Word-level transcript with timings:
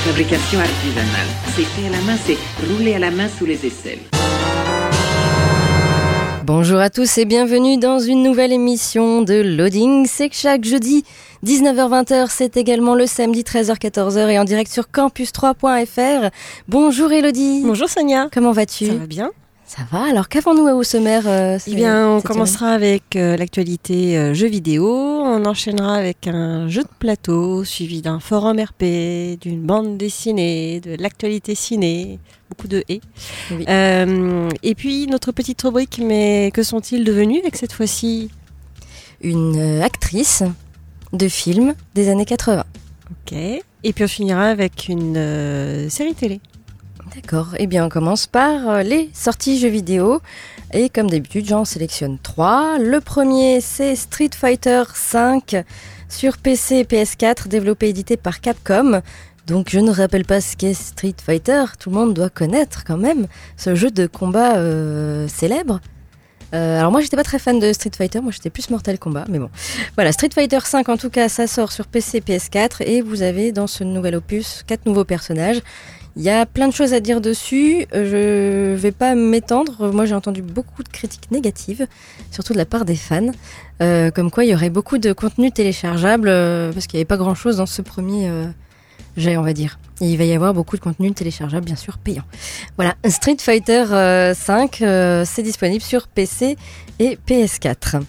Fabrication 0.00 0.58
artisanale. 0.58 1.28
C'est 1.54 1.64
fait 1.64 1.86
à 1.86 1.90
la 1.90 2.00
main, 2.00 2.16
c'est 2.24 2.38
roulé 2.66 2.94
à 2.94 2.98
la 2.98 3.10
main 3.10 3.28
sous 3.28 3.44
les 3.44 3.66
aisselles. 3.66 3.98
Bonjour 6.44 6.78
à 6.78 6.88
tous 6.88 7.18
et 7.18 7.26
bienvenue 7.26 7.76
dans 7.76 8.00
une 8.00 8.22
nouvelle 8.22 8.52
émission 8.52 9.20
de 9.20 9.34
Loading. 9.34 10.06
C'est 10.06 10.30
que 10.30 10.36
chaque 10.36 10.64
jeudi 10.64 11.04
19h-20h, 11.44 12.28
c'est 12.30 12.56
également 12.56 12.94
le 12.94 13.06
samedi 13.06 13.42
13h-14h 13.42 14.30
et 14.30 14.38
en 14.38 14.44
direct 14.44 14.72
sur 14.72 14.84
campus3.fr. 14.84 16.30
Bonjour 16.66 17.12
Elodie. 17.12 17.62
Bonjour 17.64 17.88
Sonia. 17.88 18.28
Comment 18.32 18.52
vas-tu? 18.52 18.86
Ça 18.86 18.94
va 18.94 19.06
bien 19.06 19.30
Ça 19.70 19.82
va. 19.88 20.02
Alors 20.02 20.28
qu'avons-nous 20.28 20.66
au 20.66 20.82
sommaire 20.82 21.28
euh, 21.28 21.56
Eh 21.64 21.74
bien, 21.76 22.08
on 22.16 22.20
commencera 22.20 22.72
avec 22.72 23.14
euh, 23.14 23.36
l'actualité 23.36 24.18
euh, 24.18 24.34
jeux 24.34 24.48
vidéo. 24.48 24.84
On 24.84 25.44
enchaînera 25.44 25.94
avec 25.94 26.26
un 26.26 26.66
jeu 26.66 26.82
de 26.82 26.88
plateau 26.98 27.62
suivi 27.62 28.02
d'un 28.02 28.18
forum 28.18 28.58
RP, 28.58 29.38
d'une 29.40 29.60
bande 29.60 29.96
dessinée, 29.96 30.80
de 30.80 31.00
l'actualité 31.00 31.54
ciné, 31.54 32.18
beaucoup 32.48 32.66
de 32.66 32.82
et. 32.88 33.00
Oui. 33.52 33.64
Euh, 33.68 34.48
et 34.64 34.74
puis 34.74 35.06
notre 35.06 35.30
petite 35.30 35.62
rubrique, 35.62 36.00
mais 36.04 36.50
que 36.52 36.64
sont-ils 36.64 37.04
devenus 37.04 37.38
avec 37.40 37.54
cette 37.54 37.72
fois-ci? 37.72 38.28
Une 39.20 39.82
actrice 39.82 40.42
de 41.12 41.28
film 41.28 41.74
des 41.94 42.08
années 42.08 42.24
80. 42.24 42.64
Ok. 43.12 43.34
Et 43.34 43.92
puis 43.92 44.02
on 44.02 44.08
finira 44.08 44.46
avec 44.46 44.88
une 44.88 45.88
série 45.88 46.14
télé. 46.14 46.40
D'accord. 47.14 47.54
Eh 47.58 47.66
bien, 47.66 47.84
on 47.84 47.88
commence 47.88 48.26
par 48.26 48.68
euh, 48.68 48.82
les 48.82 49.10
sorties 49.12 49.58
jeux 49.58 49.68
vidéo. 49.68 50.20
Et 50.72 50.88
comme 50.88 51.10
d'habitude, 51.10 51.46
j'en 51.46 51.64
sélectionne 51.64 52.18
trois. 52.22 52.78
Le 52.78 53.00
premier, 53.00 53.60
c'est 53.60 53.96
Street 53.96 54.30
Fighter 54.34 54.84
V 55.12 55.64
sur 56.08 56.38
PC 56.38 56.76
et 56.76 56.84
PS4, 56.84 57.48
développé 57.48 57.86
et 57.86 57.90
édité 57.90 58.16
par 58.16 58.40
Capcom. 58.40 59.02
Donc, 59.46 59.70
je 59.70 59.80
ne 59.80 59.90
rappelle 59.90 60.24
pas 60.24 60.40
ce 60.40 60.56
qu'est 60.56 60.74
Street 60.74 61.16
Fighter. 61.24 61.64
Tout 61.78 61.90
le 61.90 61.96
monde 61.96 62.14
doit 62.14 62.30
connaître 62.30 62.84
quand 62.84 62.98
même 62.98 63.26
ce 63.56 63.74
jeu 63.74 63.90
de 63.90 64.06
combat 64.06 64.56
euh, 64.56 65.26
célèbre. 65.26 65.80
Euh, 66.52 66.80
alors 66.80 66.90
moi 66.90 67.00
j'étais 67.00 67.16
pas 67.16 67.22
très 67.22 67.38
fan 67.38 67.60
de 67.60 67.72
Street 67.72 67.92
Fighter, 67.96 68.20
moi 68.20 68.32
j'étais 68.32 68.50
plus 68.50 68.70
Mortal 68.70 68.98
Kombat, 68.98 69.26
mais 69.28 69.38
bon. 69.38 69.50
Voilà, 69.94 70.10
Street 70.10 70.30
Fighter 70.34 70.58
5 70.60 70.88
en 70.88 70.96
tout 70.96 71.10
cas, 71.10 71.28
ça 71.28 71.46
sort 71.46 71.70
sur 71.70 71.86
PC 71.86 72.18
et 72.18 72.20
PS4 72.20 72.82
et 72.82 73.02
vous 73.02 73.22
avez 73.22 73.52
dans 73.52 73.68
ce 73.68 73.84
nouvel 73.84 74.16
opus 74.16 74.64
quatre 74.66 74.84
nouveaux 74.84 75.04
personnages. 75.04 75.62
Il 76.16 76.22
y 76.22 76.30
a 76.30 76.44
plein 76.44 76.66
de 76.66 76.72
choses 76.72 76.92
à 76.92 77.00
dire 77.00 77.20
dessus, 77.20 77.86
je 77.92 78.74
vais 78.74 78.90
pas 78.90 79.14
m'étendre, 79.14 79.92
moi 79.92 80.06
j'ai 80.06 80.14
entendu 80.14 80.42
beaucoup 80.42 80.82
de 80.82 80.88
critiques 80.88 81.30
négatives, 81.30 81.86
surtout 82.32 82.52
de 82.52 82.58
la 82.58 82.64
part 82.64 82.84
des 82.84 82.96
fans, 82.96 83.30
euh, 83.80 84.10
comme 84.10 84.30
quoi 84.30 84.44
il 84.44 84.50
y 84.50 84.54
aurait 84.54 84.70
beaucoup 84.70 84.98
de 84.98 85.12
contenu 85.12 85.52
téléchargeable, 85.52 86.28
euh, 86.28 86.72
parce 86.72 86.86
qu'il 86.86 86.98
n'y 86.98 87.02
avait 87.02 87.06
pas 87.06 87.16
grand 87.16 87.36
chose 87.36 87.58
dans 87.58 87.66
ce 87.66 87.80
premier 87.80 88.28
euh, 88.28 88.46
on 89.16 89.42
va 89.42 89.52
dire. 89.52 89.78
Il 90.00 90.16
va 90.16 90.24
y 90.24 90.32
avoir 90.32 90.54
beaucoup 90.54 90.76
de 90.76 90.80
contenu 90.80 91.12
téléchargeable, 91.12 91.66
bien 91.66 91.76
sûr 91.76 91.98
payant. 91.98 92.24
Voilà, 92.76 92.94
Street 93.06 93.36
Fighter 93.38 93.84
euh, 93.90 94.32
5, 94.34 94.80
euh, 94.80 95.24
c'est 95.26 95.42
disponible 95.42 95.82
sur 95.82 96.08
PC 96.08 96.56
et 96.98 97.18
PS4. 97.28 98.00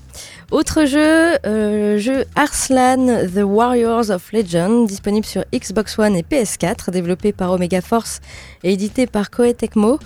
Autre 0.51 0.85
jeu, 0.85 1.37
euh, 1.45 1.97
jeu 1.97 2.25
Arslan 2.35 3.27
The 3.27 3.43
Warriors 3.43 4.09
of 4.09 4.31
Legend, 4.31 4.87
disponible 4.87 5.25
sur 5.25 5.43
Xbox 5.53 5.99
One 5.99 6.15
et 6.15 6.23
PS4, 6.23 6.91
développé 6.91 7.33
par 7.33 7.51
Omega 7.51 7.81
Force 7.81 8.21
et 8.63 8.73
édité 8.73 9.05
par 9.05 9.29
Koei 9.29 9.53
Tecmo. 9.53 9.99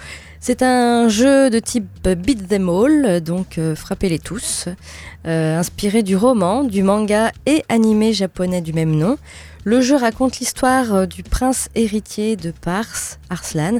C'est 0.47 0.61
un 0.61 1.09
jeu 1.09 1.49
de 1.49 1.57
type 1.57 2.07
beat 2.07 2.47
them 2.47 2.69
all, 2.69 3.19
donc 3.19 3.57
euh, 3.57 3.75
frappez-les 3.75 4.19
tous, 4.19 4.69
euh, 5.25 5.57
inspiré 5.57 6.03
du 6.03 6.15
roman, 6.15 6.63
du 6.63 6.83
manga 6.83 7.31
et 7.47 7.63
animé 7.67 8.13
japonais 8.13 8.61
du 8.61 8.71
même 8.71 8.95
nom. 8.95 9.17
Le 9.63 9.81
jeu 9.81 9.95
raconte 9.95 10.37
l'histoire 10.37 10.93
euh, 10.93 11.05
du 11.07 11.23
prince 11.23 11.67
héritier 11.73 12.35
de 12.35 12.51
Pars, 12.51 13.17
Arslan, 13.31 13.79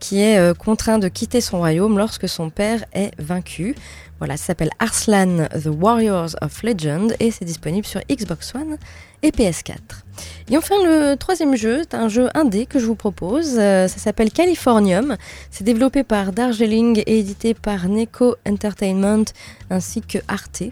qui 0.00 0.22
est 0.22 0.56
contraint 0.56 0.98
de 0.98 1.08
quitter 1.08 1.42
son 1.42 1.58
royaume 1.58 1.98
lorsque 1.98 2.30
son 2.30 2.48
père 2.48 2.86
est 2.94 3.10
vaincu. 3.18 3.74
Voilà, 4.18 4.38
ça 4.38 4.46
s'appelle 4.46 4.70
Arslan 4.78 5.48
The 5.52 5.66
Warriors 5.66 6.34
of 6.40 6.62
Legend 6.62 7.14
et 7.20 7.30
c'est 7.30 7.44
disponible 7.44 7.86
sur 7.86 8.00
Xbox 8.10 8.54
One 8.54 8.78
et 9.26 9.30
PS4. 9.30 10.06
Et 10.48 10.56
enfin, 10.56 10.76
le 10.84 11.16
troisième 11.16 11.56
jeu, 11.56 11.82
c'est 11.82 11.96
un 11.96 12.08
jeu 12.08 12.28
indé 12.34 12.66
que 12.66 12.78
je 12.78 12.86
vous 12.86 12.94
propose. 12.94 13.56
Euh, 13.58 13.88
ça 13.88 13.98
s'appelle 13.98 14.30
Californium. 14.30 15.16
C'est 15.50 15.64
développé 15.64 16.04
par 16.04 16.32
Darjeeling 16.32 17.02
et 17.04 17.18
édité 17.18 17.52
par 17.52 17.88
Neko 17.88 18.36
Entertainment 18.48 19.24
ainsi 19.70 20.02
que 20.02 20.18
Arte. 20.28 20.62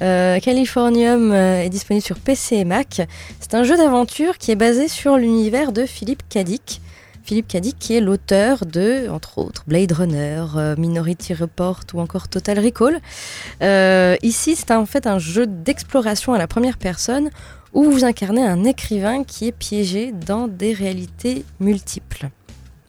Euh, 0.00 0.40
Californium 0.40 1.30
euh, 1.30 1.62
est 1.62 1.68
disponible 1.68 2.04
sur 2.04 2.18
PC 2.18 2.56
et 2.56 2.64
Mac. 2.64 3.02
C'est 3.38 3.54
un 3.54 3.64
jeu 3.64 3.76
d'aventure 3.76 4.38
qui 4.38 4.50
est 4.50 4.56
basé 4.56 4.88
sur 4.88 5.18
l'univers 5.18 5.72
de 5.72 5.84
Philippe 5.84 6.22
Cadic. 6.30 6.80
Philippe 7.22 7.48
Cadic 7.48 7.78
qui 7.78 7.94
est 7.94 8.00
l'auteur 8.00 8.64
de, 8.64 9.08
entre 9.08 9.38
autres, 9.38 9.62
Blade 9.68 9.92
Runner, 9.92 10.44
Minority 10.76 11.34
Report 11.34 11.82
ou 11.94 12.00
encore 12.00 12.28
Total 12.28 12.58
Recall. 12.58 12.98
Ici, 14.24 14.56
c'est 14.56 14.72
en 14.72 14.86
fait 14.86 15.06
un 15.06 15.20
jeu 15.20 15.46
d'exploration 15.46 16.32
à 16.32 16.38
la 16.38 16.48
première 16.48 16.78
personne 16.78 17.30
où 17.72 17.84
vous 17.90 18.04
incarnez 18.04 18.42
un 18.44 18.64
écrivain 18.64 19.24
qui 19.24 19.48
est 19.48 19.52
piégé 19.52 20.12
dans 20.12 20.48
des 20.48 20.72
réalités 20.72 21.44
multiples. 21.60 22.28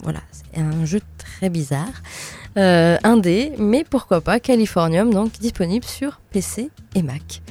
Voilà, 0.02 0.20
c'est 0.32 0.60
un 0.60 0.84
jeu 0.86 1.00
très 1.18 1.50
bizarre, 1.50 1.94
euh, 2.58 2.98
indé, 3.04 3.54
mais 3.58 3.86
pourquoi 3.90 4.20
pas 4.22 4.40
Californium, 4.40 5.14
donc 5.14 5.32
disponible 5.40 5.86
sur 5.86 6.20
PC 6.32 6.70
et 6.96 7.02
Mac. 7.02 7.42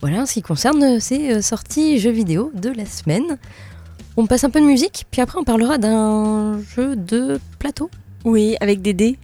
Voilà 0.00 0.22
en 0.22 0.26
ce 0.26 0.32
qui 0.34 0.42
concerne 0.42 0.98
ces 0.98 1.32
euh, 1.34 1.42
sorties 1.42 1.98
jeux 1.98 2.10
vidéo 2.10 2.50
de 2.54 2.70
la 2.70 2.86
semaine. 2.86 3.36
On 4.16 4.26
passe 4.26 4.44
un 4.44 4.50
peu 4.50 4.60
de 4.60 4.64
musique, 4.66 5.04
puis 5.10 5.20
après 5.20 5.38
on 5.38 5.44
parlera 5.44 5.76
d'un 5.76 6.60
jeu 6.74 6.96
de 6.96 7.38
plateau 7.58 7.90
Oui, 8.24 8.56
avec 8.60 8.80
des 8.80 8.94
dés. 8.94 9.18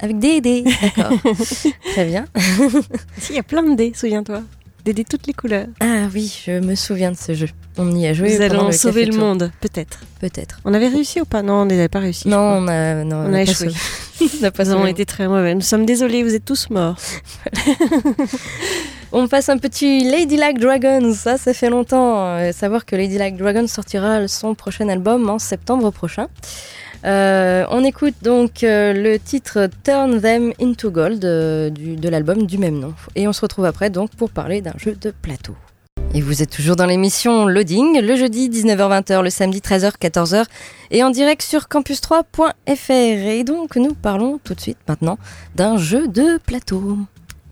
avec 0.00 0.18
des 0.18 0.40
dés. 0.40 0.64
D'accord. 0.82 1.16
Très 1.92 2.06
bien. 2.06 2.26
Si, 3.18 3.32
il 3.32 3.36
y 3.36 3.38
a 3.38 3.44
plein 3.44 3.62
de 3.62 3.74
dés, 3.76 3.92
souviens-toi. 3.94 4.42
Des 4.92 5.02
toutes 5.02 5.26
les 5.26 5.32
couleurs. 5.32 5.66
Ah 5.80 6.06
oui, 6.14 6.32
je 6.46 6.60
me 6.60 6.76
souviens 6.76 7.10
de 7.10 7.16
ce 7.16 7.34
jeu. 7.34 7.48
On 7.76 7.90
y 7.96 8.06
a 8.06 8.12
joué. 8.12 8.36
Nous 8.36 8.40
allons 8.40 8.66
le 8.66 8.72
sauver 8.72 9.04
le 9.04 9.16
monde, 9.16 9.50
peut-être. 9.60 9.98
Peut-être. 10.20 10.60
On 10.64 10.72
avait 10.72 10.86
réussi 10.86 11.20
ou 11.20 11.24
pas? 11.24 11.42
Non, 11.42 11.54
on 11.54 11.64
n'avait 11.64 11.88
pas 11.88 11.98
réussi. 11.98 12.28
Non, 12.28 12.38
on 12.38 12.68
a, 12.68 13.02
non, 13.02 13.16
On 13.16 13.28
n'a 13.28 13.40
a 13.40 13.44
pas 13.44 13.50
échoué. 13.50 13.68
On 14.20 14.62
Nous 14.64 14.70
avons 14.70 14.86
été 14.86 15.04
très 15.04 15.26
mauvais. 15.26 15.56
Nous 15.56 15.60
sommes 15.60 15.86
désolés, 15.86 16.22
vous 16.22 16.36
êtes 16.36 16.44
tous 16.44 16.70
morts. 16.70 16.96
On 19.12 19.26
passe 19.26 19.48
un 19.48 19.58
petit 19.58 20.08
Ladylike 20.08 20.60
Dragons. 20.60 21.12
Ça, 21.14 21.36
ça 21.36 21.52
fait 21.52 21.68
longtemps. 21.68 22.24
Euh, 22.24 22.52
savoir 22.52 22.86
que 22.86 22.94
Ladylike 22.94 23.36
Dragons 23.36 23.66
sortira 23.66 24.28
son 24.28 24.54
prochain 24.54 24.88
album 24.88 25.28
en 25.28 25.40
septembre 25.40 25.90
prochain. 25.90 26.28
Euh, 27.06 27.64
on 27.70 27.84
écoute 27.84 28.14
donc 28.22 28.64
euh, 28.64 28.92
le 28.92 29.18
titre 29.18 29.68
Turn 29.84 30.20
Them 30.20 30.52
Into 30.60 30.90
Gold 30.90 31.24
euh, 31.24 31.70
du- 31.70 31.94
de 31.96 32.08
l'album 32.08 32.46
du 32.46 32.58
même 32.58 32.78
nom. 32.80 32.94
Et 33.14 33.28
on 33.28 33.32
se 33.32 33.40
retrouve 33.42 33.64
après 33.64 33.90
donc 33.90 34.10
pour 34.16 34.30
parler 34.30 34.60
d'un 34.60 34.74
jeu 34.76 34.96
de 35.00 35.12
plateau. 35.22 35.54
Et 36.14 36.20
vous 36.20 36.42
êtes 36.42 36.50
toujours 36.50 36.76
dans 36.76 36.86
l'émission 36.86 37.46
Loading, 37.46 38.00
le 38.00 38.16
jeudi 38.16 38.48
19h-20h, 38.48 39.22
le 39.22 39.30
samedi 39.30 39.58
13h-14h 39.60 40.44
et 40.90 41.04
en 41.04 41.10
direct 41.10 41.42
sur 41.42 41.62
campus3.fr. 41.68 42.90
Et 42.90 43.44
donc 43.44 43.76
nous 43.76 43.94
parlons 43.94 44.40
tout 44.42 44.54
de 44.54 44.60
suite 44.60 44.78
maintenant 44.88 45.18
d'un 45.54 45.76
jeu 45.76 46.08
de 46.08 46.38
plateau. 46.44 46.98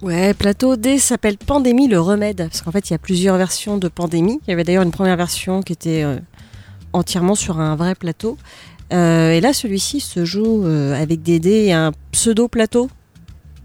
Ouais, 0.02 0.34
Plateau 0.34 0.76
D 0.76 0.98
s'appelle 0.98 1.38
Pandémie 1.38 1.86
le 1.88 2.00
remède. 2.00 2.38
Parce 2.38 2.60
qu'en 2.62 2.72
fait, 2.72 2.90
il 2.90 2.92
y 2.92 2.96
a 2.96 2.98
plusieurs 2.98 3.36
versions 3.36 3.78
de 3.78 3.88
Pandémie. 3.88 4.40
Il 4.46 4.50
y 4.50 4.52
avait 4.52 4.64
d'ailleurs 4.64 4.82
une 4.82 4.90
première 4.90 5.16
version 5.16 5.62
qui 5.62 5.72
était 5.72 6.04
entièrement 6.92 7.34
sur 7.34 7.58
un 7.60 7.74
vrai 7.76 7.94
plateau. 7.94 8.36
Euh, 8.92 9.32
et 9.32 9.40
là, 9.40 9.52
celui-ci 9.52 10.00
se 10.00 10.24
joue 10.24 10.64
euh, 10.64 11.00
avec 11.00 11.22
des 11.22 11.40
dés 11.40 11.64
et 11.66 11.72
un 11.72 11.92
pseudo-plateau. 12.12 12.88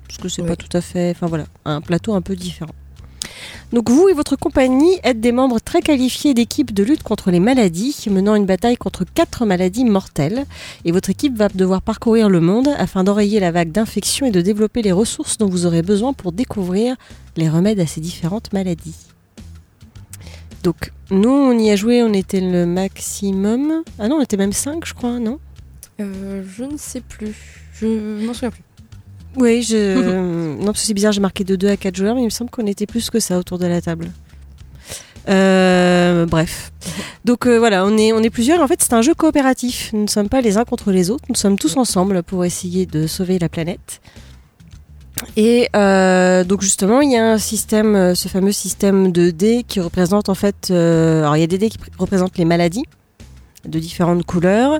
Parce 0.07 0.17
que 0.17 0.29
c'est 0.29 0.41
Oui. 0.41 0.47
pas 0.47 0.55
tout 0.55 0.75
à 0.75 0.81
fait. 0.81 1.11
Enfin 1.11 1.27
voilà, 1.27 1.45
un 1.65 1.81
plateau 1.81 2.13
un 2.13 2.21
peu 2.21 2.35
différent. 2.35 2.71
Donc 3.71 3.89
vous 3.89 4.09
et 4.09 4.13
votre 4.13 4.35
compagnie 4.35 4.97
êtes 5.03 5.21
des 5.21 5.31
membres 5.31 5.59
très 5.59 5.81
qualifiés 5.81 6.33
d'équipe 6.33 6.73
de 6.73 6.83
lutte 6.83 7.03
contre 7.03 7.29
les 7.29 7.39
maladies, 7.39 7.95
menant 8.09 8.33
une 8.35 8.47
bataille 8.47 8.75
contre 8.77 9.05
quatre 9.05 9.45
maladies 9.45 9.85
mortelles. 9.85 10.45
Et 10.85 10.91
votre 10.91 11.11
équipe 11.11 11.35
va 11.37 11.47
devoir 11.49 11.81
parcourir 11.83 12.29
le 12.29 12.39
monde 12.41 12.69
afin 12.79 13.03
d'enrayer 13.03 13.39
la 13.39 13.51
vague 13.51 13.71
d'infections 13.71 14.25
et 14.25 14.31
de 14.31 14.41
développer 14.41 14.81
les 14.81 14.91
ressources 14.91 15.37
dont 15.37 15.47
vous 15.47 15.67
aurez 15.67 15.83
besoin 15.83 16.13
pour 16.13 16.31
découvrir 16.31 16.95
les 17.37 17.47
remèdes 17.47 17.79
à 17.79 17.85
ces 17.85 18.01
différentes 18.01 18.51
maladies. 18.53 18.95
Donc, 20.63 20.91
nous, 21.11 21.29
on 21.29 21.57
y 21.57 21.71
a 21.71 21.75
joué, 21.75 22.03
on 22.03 22.13
était 22.13 22.41
le 22.41 22.65
maximum. 22.65 23.83
Ah 23.97 24.07
non, 24.07 24.17
on 24.17 24.21
était 24.21 24.37
même 24.37 24.53
5, 24.53 24.85
je 24.85 24.93
crois, 24.93 25.19
non? 25.19 25.39
Euh, 25.99 26.43
je 26.57 26.63
ne 26.63 26.77
sais 26.77 27.01
plus. 27.01 27.35
Je 27.73 28.25
m'en 28.25 28.33
souviens 28.33 28.51
plus. 28.51 28.63
Oui, 29.37 29.63
je. 29.63 30.57
non, 30.57 30.65
parce 30.65 30.81
que 30.81 30.87
c'est 30.87 30.93
bizarre, 30.93 31.11
j'ai 31.11 31.21
marqué 31.21 31.43
de 31.43 31.55
2 31.55 31.67
à 31.67 31.77
4 31.77 31.95
joueurs, 31.95 32.15
mais 32.15 32.21
il 32.21 32.25
me 32.25 32.29
semble 32.29 32.51
qu'on 32.51 32.67
était 32.67 32.85
plus 32.85 33.09
que 33.09 33.19
ça 33.19 33.37
autour 33.37 33.57
de 33.57 33.67
la 33.67 33.81
table. 33.81 34.11
Euh, 35.27 36.25
bref. 36.25 36.71
Donc 37.25 37.45
euh, 37.45 37.59
voilà, 37.59 37.85
on 37.85 37.97
est, 37.97 38.13
on 38.13 38.19
est 38.19 38.29
plusieurs. 38.29 38.61
En 38.61 38.67
fait, 38.67 38.81
c'est 38.81 38.93
un 38.93 39.01
jeu 39.01 39.13
coopératif. 39.13 39.91
Nous 39.93 40.03
ne 40.03 40.07
sommes 40.07 40.29
pas 40.29 40.41
les 40.41 40.57
uns 40.57 40.65
contre 40.65 40.91
les 40.91 41.09
autres. 41.09 41.25
Nous 41.29 41.35
sommes 41.35 41.57
tous 41.57 41.77
ensemble 41.77 42.23
pour 42.23 42.45
essayer 42.45 42.85
de 42.85 43.05
sauver 43.05 43.37
la 43.37 43.49
planète. 43.49 44.01
Et 45.35 45.69
euh, 45.75 46.43
donc 46.43 46.61
justement, 46.61 47.01
il 47.01 47.11
y 47.11 47.17
a 47.17 47.31
un 47.33 47.37
système, 47.37 47.95
euh, 47.95 48.15
ce 48.15 48.27
fameux 48.27 48.51
système 48.51 49.11
de 49.11 49.31
dés 49.31 49.63
qui 49.67 49.79
représente 49.79 50.29
en 50.29 50.35
fait. 50.35 50.69
euh, 50.71 51.21
alors 51.21 51.35
il 51.37 51.41
y 51.41 51.43
a 51.43 51.47
des 51.47 51.57
dés 51.57 51.69
qui 51.69 51.77
pr- 51.77 51.89
représentent 51.97 52.37
les 52.37 52.45
maladies 52.45 52.85
de 53.67 53.77
différentes 53.79 54.23
couleurs. 54.25 54.79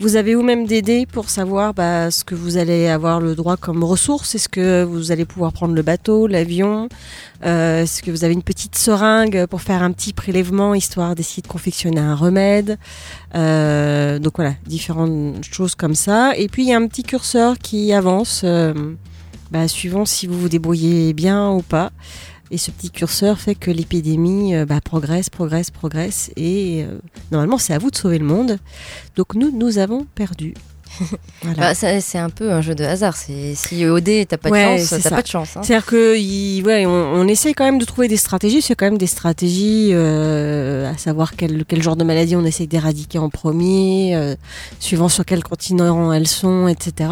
Vous 0.00 0.16
avez 0.16 0.34
vous-même 0.34 0.66
des 0.66 0.82
dés 0.82 1.06
pour 1.06 1.30
savoir 1.30 1.72
bah, 1.72 2.10
ce 2.10 2.22
que 2.22 2.34
vous 2.34 2.58
allez 2.58 2.86
avoir 2.86 3.20
le 3.20 3.34
droit 3.34 3.56
comme 3.56 3.82
ressources. 3.82 4.34
Est-ce 4.34 4.48
que 4.50 4.84
vous 4.84 5.10
allez 5.10 5.24
pouvoir 5.24 5.52
prendre 5.54 5.74
le 5.74 5.80
bateau, 5.82 6.26
l'avion? 6.26 6.88
Euh, 7.46 7.82
Est-ce 7.82 8.02
que 8.02 8.10
vous 8.10 8.24
avez 8.24 8.34
une 8.34 8.42
petite 8.42 8.76
seringue 8.76 9.46
pour 9.46 9.62
faire 9.62 9.82
un 9.82 9.90
petit 9.92 10.12
prélèvement 10.12 10.74
histoire 10.74 11.14
d'essayer 11.14 11.42
de 11.42 11.48
confectionner 11.48 12.00
un 12.00 12.14
remède? 12.14 12.78
Euh, 13.34 14.18
Donc 14.18 14.34
voilà, 14.36 14.52
différentes 14.66 15.42
choses 15.50 15.74
comme 15.74 15.94
ça. 15.94 16.36
Et 16.36 16.48
puis 16.48 16.64
il 16.64 16.68
y 16.68 16.74
a 16.74 16.76
un 16.76 16.86
petit 16.86 17.02
curseur 17.04 17.56
qui 17.58 17.92
avance. 17.94 18.42
euh, 18.44 18.74
bah, 19.50 19.68
suivant 19.68 20.04
si 20.04 20.26
vous 20.26 20.38
vous 20.38 20.48
débrouillez 20.48 21.12
bien 21.12 21.50
ou 21.50 21.62
pas. 21.62 21.92
Et 22.50 22.56
ce 22.56 22.70
petit 22.70 22.90
curseur 22.90 23.38
fait 23.38 23.54
que 23.54 23.70
l'épidémie 23.70 24.54
euh, 24.54 24.64
bah, 24.64 24.80
progresse, 24.80 25.28
progresse, 25.28 25.70
progresse. 25.70 26.30
Et 26.36 26.84
euh, 26.84 26.98
normalement, 27.30 27.58
c'est 27.58 27.74
à 27.74 27.78
vous 27.78 27.90
de 27.90 27.96
sauver 27.96 28.18
le 28.18 28.24
monde. 28.24 28.58
Donc 29.16 29.34
nous, 29.34 29.50
nous 29.50 29.78
avons 29.78 30.06
perdu. 30.14 30.54
Voilà. 31.42 31.74
Bah, 31.74 31.74
c'est 32.00 32.18
un 32.18 32.30
peu 32.30 32.50
un 32.50 32.60
jeu 32.60 32.74
de 32.74 32.82
hasard. 32.84 33.16
Si 33.16 33.86
au 33.86 34.00
dé 34.00 34.26
t'as 34.28 34.36
pas 34.36 34.48
de 34.48 34.54
Ouais, 34.54 34.76
pas 35.10 35.22
de 35.22 35.26
chance. 35.26 35.56
hein. 35.56 35.60
C'est-à-dire 35.62 35.86
que 35.86 36.16
il- 36.18 36.62
ouais, 36.66 36.86
on, 36.86 36.90
on 36.90 37.28
essaye 37.28 37.54
quand 37.54 37.64
même 37.64 37.78
de 37.78 37.84
trouver 37.84 38.08
des 38.08 38.16
stratégies. 38.16 38.60
C'est 38.62 38.74
quand 38.74 38.86
même 38.86 38.98
des 38.98 39.06
stratégies, 39.06 39.90
euh, 39.92 40.90
à 40.92 40.96
savoir 40.98 41.36
quel, 41.36 41.64
quel 41.66 41.82
genre 41.82 41.96
de 41.96 42.04
maladie 42.04 42.34
on 42.36 42.44
essaye 42.44 42.66
d'éradiquer 42.66 43.18
en 43.18 43.28
premier, 43.30 44.16
euh, 44.16 44.34
suivant 44.80 45.08
sur 45.08 45.24
quel 45.24 45.42
continent 45.44 46.12
elles 46.12 46.26
sont, 46.28 46.66
etc. 46.68 47.10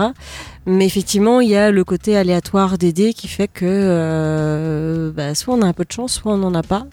Mais 0.68 0.84
effectivement, 0.86 1.40
il 1.40 1.48
y 1.50 1.56
a 1.56 1.70
le 1.70 1.84
côté 1.84 2.16
aléatoire 2.16 2.76
des 2.78 2.92
dés 2.92 3.12
qui 3.14 3.28
fait 3.28 3.46
que 3.46 3.64
euh, 3.64 5.12
bah, 5.12 5.34
soit 5.36 5.54
on 5.54 5.62
a 5.62 5.66
un 5.66 5.72
peu 5.72 5.84
de 5.84 5.92
chance, 5.92 6.14
soit 6.14 6.32
on 6.32 6.38
n'en 6.38 6.54
a 6.54 6.62
pas. 6.64 6.86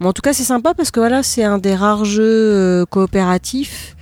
Mais 0.00 0.06
en 0.06 0.12
tout 0.12 0.22
cas, 0.22 0.32
c'est 0.32 0.44
sympa 0.44 0.72
parce 0.74 0.90
que 0.92 1.00
voilà, 1.00 1.22
c'est 1.24 1.42
un 1.42 1.58
des 1.58 1.74
rares 1.74 2.04
jeux 2.04 2.86
coopératifs. 2.90 3.96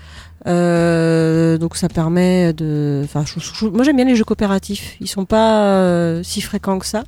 Euh, 0.46 1.58
donc 1.58 1.76
ça 1.76 1.88
permet 1.88 2.52
de. 2.52 3.02
Enfin, 3.04 3.24
je- 3.26 3.40
je- 3.40 3.66
moi 3.66 3.82
j'aime 3.84 3.96
bien 3.96 4.04
les 4.04 4.16
jeux 4.16 4.24
coopératifs. 4.24 4.96
Ils 5.00 5.08
sont 5.08 5.24
pas 5.24 5.64
euh, 5.64 6.22
si 6.22 6.40
fréquents 6.40 6.78
que 6.78 6.86
ça. 6.86 7.04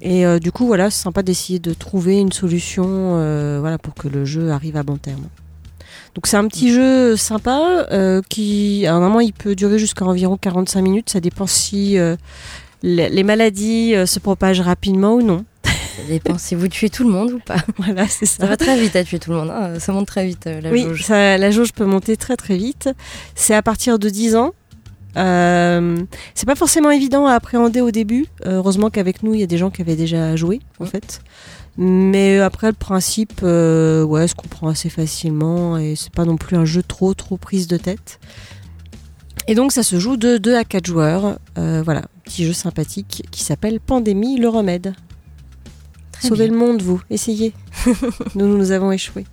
Et 0.00 0.24
euh, 0.24 0.38
du 0.38 0.52
coup, 0.52 0.66
voilà, 0.66 0.90
c'est 0.90 1.02
sympa 1.02 1.22
d'essayer 1.24 1.58
de 1.58 1.72
trouver 1.74 2.18
une 2.18 2.30
solution, 2.32 2.84
voilà, 3.60 3.78
pour 3.78 3.94
que 3.94 4.06
le 4.08 4.24
jeu 4.24 4.50
arrive 4.52 4.76
à 4.76 4.82
bon 4.84 4.96
terme. 4.96 5.26
Donc 6.14 6.26
c'est 6.26 6.36
un 6.36 6.46
petit 6.46 6.72
jeu 6.72 7.16
sympa 7.16 7.86
qui, 8.28 8.86
à 8.86 8.94
un 8.94 9.00
moment, 9.00 9.20
il 9.20 9.32
peut 9.32 9.54
durer 9.56 9.78
jusqu'à 9.78 10.04
environ 10.04 10.36
45 10.36 10.80
minutes. 10.82 11.10
Ça 11.10 11.20
dépend 11.20 11.46
si 11.48 11.96
les, 12.82 13.08
les 13.08 13.22
maladies 13.24 13.94
se 14.06 14.18
propagent 14.20 14.60
rapidement 14.60 15.14
ou 15.14 15.22
non. 15.22 15.44
Dépend 16.08 16.38
si 16.38 16.54
vous 16.54 16.68
tuez 16.68 16.90
tout 16.90 17.04
le 17.04 17.10
monde 17.10 17.30
ou 17.32 17.38
pas. 17.38 17.58
voilà, 17.78 18.08
c'est 18.08 18.26
Ça 18.26 18.46
va 18.46 18.56
très 18.56 18.78
vite 18.80 18.96
à 18.96 19.04
tuer 19.04 19.18
tout 19.18 19.30
le 19.30 19.36
monde. 19.36 19.50
hein. 19.50 19.78
Ça 19.78 19.92
monte 19.92 20.06
très 20.06 20.26
vite 20.26 20.46
euh, 20.46 20.60
la 20.60 20.70
oui, 20.70 20.82
jauge. 20.82 21.02
ça- 21.04 21.36
la 21.38 21.50
jauge 21.50 21.72
peut 21.72 21.84
monter 21.84 22.16
très 22.16 22.36
très 22.36 22.56
vite. 22.56 22.88
C'est 23.34 23.54
à 23.54 23.62
partir 23.62 23.98
de 23.98 24.08
10 24.08 24.34
ans. 24.36 24.52
Euh, 25.16 25.96
c'est 26.34 26.46
pas 26.46 26.54
forcément 26.54 26.90
évident 26.90 27.26
à 27.26 27.32
appréhender 27.32 27.80
au 27.80 27.90
début. 27.90 28.26
Euh, 28.46 28.56
heureusement 28.56 28.90
qu'avec 28.90 29.22
nous, 29.22 29.34
il 29.34 29.40
y 29.40 29.42
a 29.42 29.46
des 29.46 29.58
gens 29.58 29.70
qui 29.70 29.82
avaient 29.82 29.96
déjà 29.96 30.36
joué, 30.36 30.60
en 30.80 30.84
Mm. 30.84 30.88
fait. 30.88 31.20
Mais 31.80 32.38
après, 32.40 32.66
le 32.68 32.72
principe, 32.72 33.40
euh, 33.42 34.02
ouais, 34.02 34.26
se 34.28 34.34
comprend 34.34 34.68
assez 34.68 34.90
facilement 34.90 35.78
et 35.78 35.94
c'est 35.96 36.12
pas 36.12 36.24
non 36.24 36.36
plus 36.36 36.56
un 36.56 36.64
jeu 36.64 36.82
trop 36.82 37.14
trop 37.14 37.36
prise 37.36 37.68
de 37.68 37.76
tête. 37.76 38.18
Et 39.46 39.54
donc, 39.54 39.72
ça 39.72 39.82
se 39.82 39.98
joue 39.98 40.16
de 40.16 40.36
2 40.38 40.54
à 40.56 40.64
4 40.64 40.86
joueurs. 40.86 41.38
Euh, 41.56 41.80
voilà, 41.84 42.02
petit 42.24 42.44
jeu 42.44 42.52
sympathique 42.52 43.22
qui 43.30 43.42
s'appelle 43.44 43.80
Pandémie 43.80 44.38
le 44.38 44.48
remède. 44.48 44.92
Très 46.18 46.28
Sauvez 46.28 46.48
bien. 46.48 46.52
le 46.54 46.58
monde, 46.66 46.82
vous, 46.82 47.00
essayez. 47.10 47.52
nous, 48.34 48.46
nous 48.46 48.70
avons 48.72 48.92
échoué. 48.92 49.24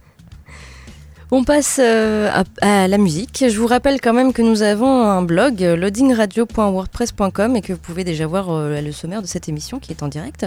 On 1.32 1.44
passe 1.44 1.80
euh, 1.82 2.30
à, 2.32 2.44
à 2.84 2.88
la 2.88 2.98
musique. 3.00 3.44
Je 3.50 3.60
vous 3.60 3.66
rappelle 3.68 4.00
quand 4.00 4.14
même 4.14 4.32
que 4.32 4.44
nous 4.44 4.62
avons 4.62 5.02
un 5.02 5.24
blog 5.24 5.64
euh, 5.64 5.76
loadingradio.wordpress.com 5.76 7.56
et 7.56 7.62
que 7.62 7.74
vous 7.74 7.80
pouvez 7.80 8.04
déjà 8.04 8.28
voir 8.28 8.52
euh, 8.52 8.80
le 8.80 8.92
sommaire 8.92 9.22
de 9.24 9.28
cette 9.28 9.50
émission 9.50 9.80
qui 9.80 9.92
est 9.92 10.04
en 10.04 10.08
direct. 10.08 10.46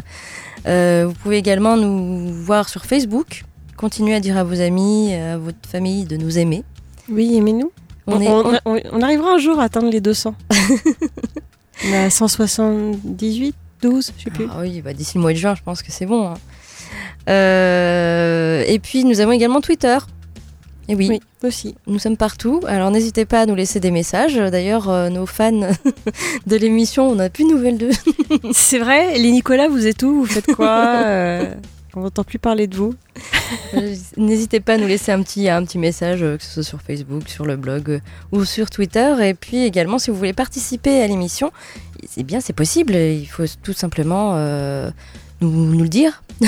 Euh, 0.67 1.06
vous 1.08 1.14
pouvez 1.14 1.37
également 1.37 1.76
nous 1.76 2.32
voir 2.32 2.69
sur 2.69 2.85
Facebook. 2.87 3.44
Continuez 3.76 4.14
à 4.14 4.20
dire 4.20 4.37
à 4.38 4.44
vos 4.44 4.61
amis, 4.61 5.14
à 5.14 5.37
votre 5.37 5.69
famille 5.69 6.05
de 6.05 6.17
nous 6.17 6.38
aimer. 6.38 6.62
Oui, 7.11 7.37
aimez-nous. 7.37 7.73
On- 8.06 8.81
on 8.93 9.02
arrivera 9.02 9.32
un 9.35 9.38
jour 9.38 9.58
à 9.61 9.64
atteindre 9.64 9.90
les 9.90 10.00
200. 10.00 10.35
on 11.85 11.88
est 11.93 11.96
à 12.05 12.11
178, 12.11 13.55
12, 13.83 14.13
je 14.19 14.25
sais 14.25 14.31
plus. 14.31 14.47
Ah 14.51 14.59
oui, 14.61 14.81
bah, 14.83 14.93
d'ici 14.93 15.17
le 15.17 15.23
mois 15.23 15.33
de 15.33 15.39
juin, 15.39 15.55
je 15.55 15.63
pense 15.63 15.83
que 15.83 15.91
c'est 15.93 16.07
bon. 16.07 16.29
hein. 16.29 16.35
Euh, 17.29 18.65
et 18.67 18.79
puis 18.79 19.05
nous 19.05 19.21
avons 19.21 19.33
également 19.33 19.61
Twitter. 19.61 19.99
Et 20.91 20.95
oui, 20.95 21.09
Oui, 21.11 21.21
aussi. 21.43 21.75
Nous 21.87 21.99
sommes 21.99 22.17
partout, 22.17 22.61
alors 22.67 22.91
n'hésitez 22.91 23.27
pas 23.27 23.43
à 23.43 23.47
nous 23.47 23.55
laisser 23.55 23.79
des 23.79 23.91
messages. 23.91 24.37
D'ailleurs, 24.37 24.89
euh, 24.89 25.11
nos 25.11 25.27
fans 25.27 25.53
de 26.47 26.57
l'émission, 26.57 27.07
on 27.11 27.17
n'a 27.17 27.29
plus 27.29 27.45
de 27.45 27.51
nouvelles 27.51 27.77
d'eux. 27.77 27.91
C'est 28.53 28.79
vrai, 28.79 29.19
les 29.19 29.31
Nicolas, 29.31 29.69
vous 29.69 29.87
êtes 29.87 30.03
où? 30.03 30.21
Vous 30.21 30.27
faites 30.27 30.47
quoi? 30.55 30.95
Euh, 31.05 31.55
On 31.94 32.00
n'entend 32.00 32.25
plus 32.25 32.38
parler 32.38 32.67
de 32.67 32.76
vous. 32.76 32.94
N'hésitez 34.17 34.61
pas 34.61 34.75
à 34.75 34.76
nous 34.76 34.87
laisser 34.87 35.11
un 35.11 35.23
petit, 35.23 35.49
un 35.49 35.64
petit 35.64 35.79
message, 35.79 36.23
euh, 36.23 36.37
que 36.37 36.44
ce 36.44 36.52
soit 36.52 36.62
sur 36.62 36.82
Facebook, 36.82 37.29
sur 37.29 37.46
le 37.46 37.56
blog 37.56 37.90
euh, 37.90 38.00
ou 38.31 38.44
sur 38.44 38.70
Twitter. 38.70 39.14
Et 39.26 39.35
puis 39.35 39.64
également, 39.64 39.99
si 39.99 40.11
vous 40.11 40.17
voulez 40.17 40.35
participer 40.35 41.02
à 41.02 41.06
l'émission, 41.06 41.50
c'est 42.08 42.23
bien, 42.23 42.40
c'est 42.40 42.52
possible. 42.52 42.94
Il 42.94 43.26
faut 43.26 43.44
tout 43.62 43.73
simplement 43.73 44.32
euh, 44.35 44.90
nous, 45.40 45.50
nous 45.50 45.82
le 45.82 45.88
dire. 45.88 46.23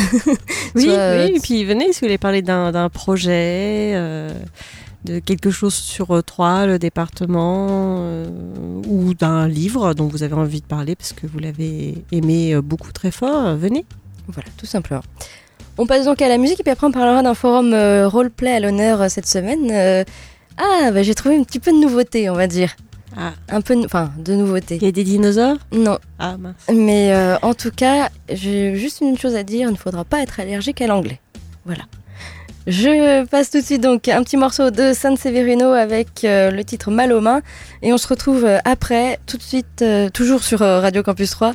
Oui, 0.77 0.85
Soit, 0.85 1.25
oui, 1.25 1.33
et 1.35 1.41
puis 1.43 1.65
venez 1.65 1.93
si 1.93 2.01
vous 2.01 2.07
voulez 2.07 2.19
parler 2.19 2.43
d'un 2.43 2.89
projet, 2.91 3.93
euh, 3.95 4.33
de 5.05 5.19
quelque 5.19 5.51
chose 5.51 5.75
sur 5.75 6.23
Troyes, 6.23 6.67
le 6.67 6.79
département, 6.79 7.97
euh, 7.99 8.29
ou 8.87 9.15
d'un 9.15 9.49
livre 9.49 9.95
dont 9.95 10.07
vous 10.07 10.23
avez 10.23 10.35
envie 10.35 10.61
de 10.61 10.67
parler 10.67 10.95
parce 10.95 11.13
que 11.13 11.27
vous 11.27 11.41
l'avez 11.41 12.05
aimé 12.13 12.55
beaucoup 12.63 12.93
très 12.93 13.11
fort, 13.11 13.57
venez. 13.57 13.85
Voilà, 14.33 14.49
tout 14.57 14.67
simplement. 14.67 15.03
On 15.79 15.87
passe 15.87 16.05
donc 16.05 16.21
à 16.23 16.29
la 16.29 16.37
musique 16.39 16.61
et 16.61 16.63
puis 16.63 16.73
après 16.73 16.87
on 16.87 16.93
parlera 16.93 17.23
d'un 17.23 17.35
forum 17.35 17.73
euh, 17.73 18.07
roleplay 18.09 18.53
à 18.53 18.61
l'honneur 18.61 19.03
euh, 19.03 19.09
cette 19.09 19.27
semaine. 19.27 19.71
Euh, 19.71 20.05
ah, 20.59 20.91
bah, 20.93 21.03
j'ai 21.03 21.15
trouvé 21.15 21.37
un 21.37 21.43
petit 21.45 21.59
peu 21.61 21.73
de 21.73 21.79
nouveauté, 21.79 22.29
on 22.29 22.35
va 22.35 22.47
dire. 22.47 22.75
Ah. 23.17 23.33
Un 23.49 23.61
peu, 23.61 23.75
de- 23.77 23.87
enfin, 23.87 24.13
de 24.19 24.35
nouveauté. 24.35 24.77
Il 24.77 24.83
y 24.85 24.89
a 24.89 24.93
des 24.93 25.05
dinosaures? 25.05 25.57
Non, 25.73 25.99
Ah 26.19 26.37
mince. 26.39 26.55
mais 26.73 27.13
en 27.43 27.55
tout 27.55 27.71
cas, 27.75 28.09
j'ai 28.31 28.77
juste 28.77 29.01
une 29.01 29.17
chose 29.19 29.35
à 29.37 29.43
dire, 29.43 29.69
il 29.69 29.73
ne 29.73 29.77
faudra 29.79 30.05
pas 30.05 30.21
être 30.23 30.39
allergique 30.39 30.81
à 30.83 30.87
l'anglais. 30.87 31.19
Voilà. 31.65 31.83
Je 32.67 33.25
passe 33.25 33.51
tout 33.51 33.59
de 33.61 33.65
suite 33.65 33.81
donc 33.83 34.07
un 34.07 34.23
petit 34.23 34.37
morceau 34.37 34.71
de 34.71 34.93
San 34.93 35.17
Severino 35.17 35.71
avec 35.71 36.25
euh, 36.25 36.51
le 36.51 36.63
titre 36.63 36.91
Mal 36.91 37.13
aux 37.13 37.21
mains 37.23 37.41
et 37.83 37.93
on 37.93 37.99
se 37.99 38.07
retrouve 38.07 38.47
après, 38.65 39.19
tout 39.27 39.39
de 39.39 39.43
suite, 39.43 39.81
euh, 39.83 40.09
toujours 40.11 40.43
sur 40.45 40.61
euh, 40.63 40.79
Radio 40.81 41.03
Campus 41.03 41.31
3, 41.31 41.53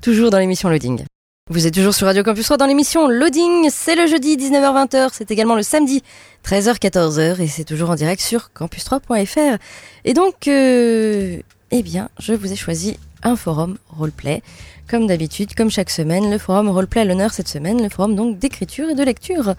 toujours 0.00 0.30
dans 0.30 0.38
l'émission 0.38 0.68
Loading. 0.70 1.04
Vous 1.48 1.64
êtes 1.64 1.74
toujours 1.74 1.94
sur 1.94 2.08
Radio 2.08 2.24
Campus 2.24 2.44
3 2.46 2.56
dans 2.56 2.66
l'émission 2.66 3.06
Loading, 3.06 3.68
c'est 3.70 3.94
le 3.94 4.08
jeudi 4.08 4.36
19h-20h, 4.36 5.10
c'est 5.12 5.30
également 5.30 5.54
le 5.54 5.62
samedi 5.62 6.02
13h-14h 6.44 7.40
et 7.40 7.46
c'est 7.46 7.62
toujours 7.62 7.90
en 7.90 7.94
direct 7.94 8.20
sur 8.20 8.50
campus3.fr. 8.52 9.56
Et 10.04 10.12
donc, 10.12 10.48
euh, 10.48 11.36
eh 11.70 11.82
bien, 11.84 12.08
je 12.18 12.32
vous 12.32 12.52
ai 12.52 12.56
choisi 12.56 12.98
un 13.22 13.36
forum 13.36 13.78
roleplay. 13.88 14.42
Comme 14.90 15.06
d'habitude, 15.06 15.54
comme 15.54 15.70
chaque 15.70 15.90
semaine, 15.90 16.32
le 16.32 16.38
forum 16.38 16.68
roleplay 16.68 17.02
à 17.02 17.04
l'honneur 17.04 17.32
cette 17.32 17.48
semaine, 17.48 17.80
le 17.80 17.90
forum 17.90 18.16
donc 18.16 18.40
d'écriture 18.40 18.88
et 18.88 18.96
de 18.96 19.04
lecture 19.04 19.54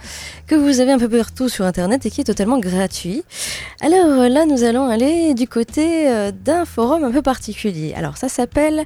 que 0.46 0.56
vous 0.56 0.82
avez 0.82 0.91
un 0.91 1.00
peu 1.00 1.08
partout 1.08 1.48
sur 1.48 1.63
internet 1.63 2.06
et 2.06 2.12
qui 2.12 2.20
est 2.20 2.25
totalement 2.25 2.60
gratuit. 2.60 3.24
Alors 3.79 4.27
là, 4.27 4.46
nous 4.46 4.63
allons 4.63 4.89
aller 4.89 5.34
du 5.34 5.48
côté 5.48 6.10
euh, 6.10 6.34
d'un 6.34 6.65
forum 6.65 7.06
un 7.06 7.12
peu 7.12 7.22
particulier. 7.22 7.94
Alors 7.96 8.17
ça 8.17 8.27
s'appelle 8.27 8.86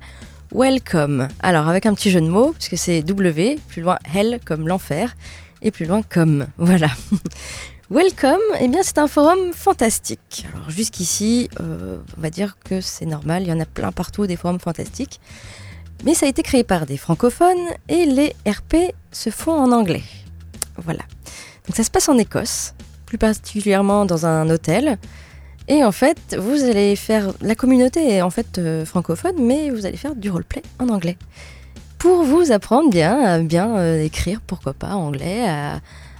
Welcome. 0.54 1.30
Alors 1.42 1.70
avec 1.70 1.86
un 1.86 1.94
petit 1.94 2.12
jeu 2.12 2.20
de 2.20 2.28
mots, 2.28 2.52
puisque 2.52 2.78
c'est 2.78 3.04
W, 3.04 3.58
plus 3.70 3.82
loin 3.82 3.98
Hell 4.14 4.42
comme 4.44 4.68
l'enfer, 4.68 5.16
et 5.62 5.72
plus 5.72 5.86
loin 5.86 6.02
comme. 6.04 6.48
Voilà. 6.58 6.90
Welcome, 7.90 8.42
eh 8.60 8.68
bien 8.68 8.82
c'est 8.84 8.98
un 8.98 9.08
forum 9.08 9.54
fantastique. 9.54 10.46
Alors 10.54 10.70
jusqu'ici, 10.70 11.50
euh, 11.62 12.00
on 12.18 12.22
va 12.22 12.30
dire 12.30 12.58
que 12.66 12.82
c'est 12.82 13.06
normal, 13.06 13.44
il 13.44 13.50
y 13.50 13.54
en 13.54 13.60
a 13.62 13.66
plein 13.66 13.94
partout 13.94 14.28
des 14.28 14.36
forums 14.36 14.60
fantastiques. 14.60 15.22
Mais 16.04 16.14
ça 16.16 16.26
a 16.26 16.30
été 16.30 16.44
créé 16.44 16.66
par 16.66 16.86
des 16.86 16.98
francophones 16.98 17.70
et 17.88 18.06
les 18.06 18.36
RP 18.46 18.94
se 19.12 19.30
font 19.30 19.54
en 19.54 19.72
anglais. 19.72 20.04
Voilà. 20.78 21.04
Donc 21.66 21.76
ça 21.78 21.84
se 21.84 21.92
passe 21.92 22.10
en 22.10 22.18
Écosse, 22.18 22.74
plus 23.06 23.18
particulièrement 23.18 24.06
dans 24.06 24.26
un 24.26 24.50
hôtel. 24.50 24.98
Et 25.72 25.86
en 25.86 25.94
fait, 25.94 26.36
vous 26.38 26.66
allez 26.66 26.98
faire. 26.98 27.32
La 27.40 27.56
communauté 27.56 28.06
est 28.12 28.22
en 28.22 28.30
fait 28.30 28.58
euh, 28.58 28.84
francophone, 28.84 29.36
mais 29.40 29.70
vous 29.70 29.86
allez 29.86 29.96
faire 29.96 30.16
du 30.16 30.30
roleplay 30.30 30.62
en 30.80 30.90
anglais. 30.90 31.16
Pour 31.98 32.24
vous 32.24 32.52
apprendre 32.52 32.90
bien 32.90 33.18
à 33.24 33.40
bien 33.40 33.78
euh, 33.78 34.04
écrire, 34.04 34.42
pourquoi 34.46 34.74
pas, 34.74 34.96
en 34.96 35.08
anglais, 35.08 35.48
à, 35.48 35.76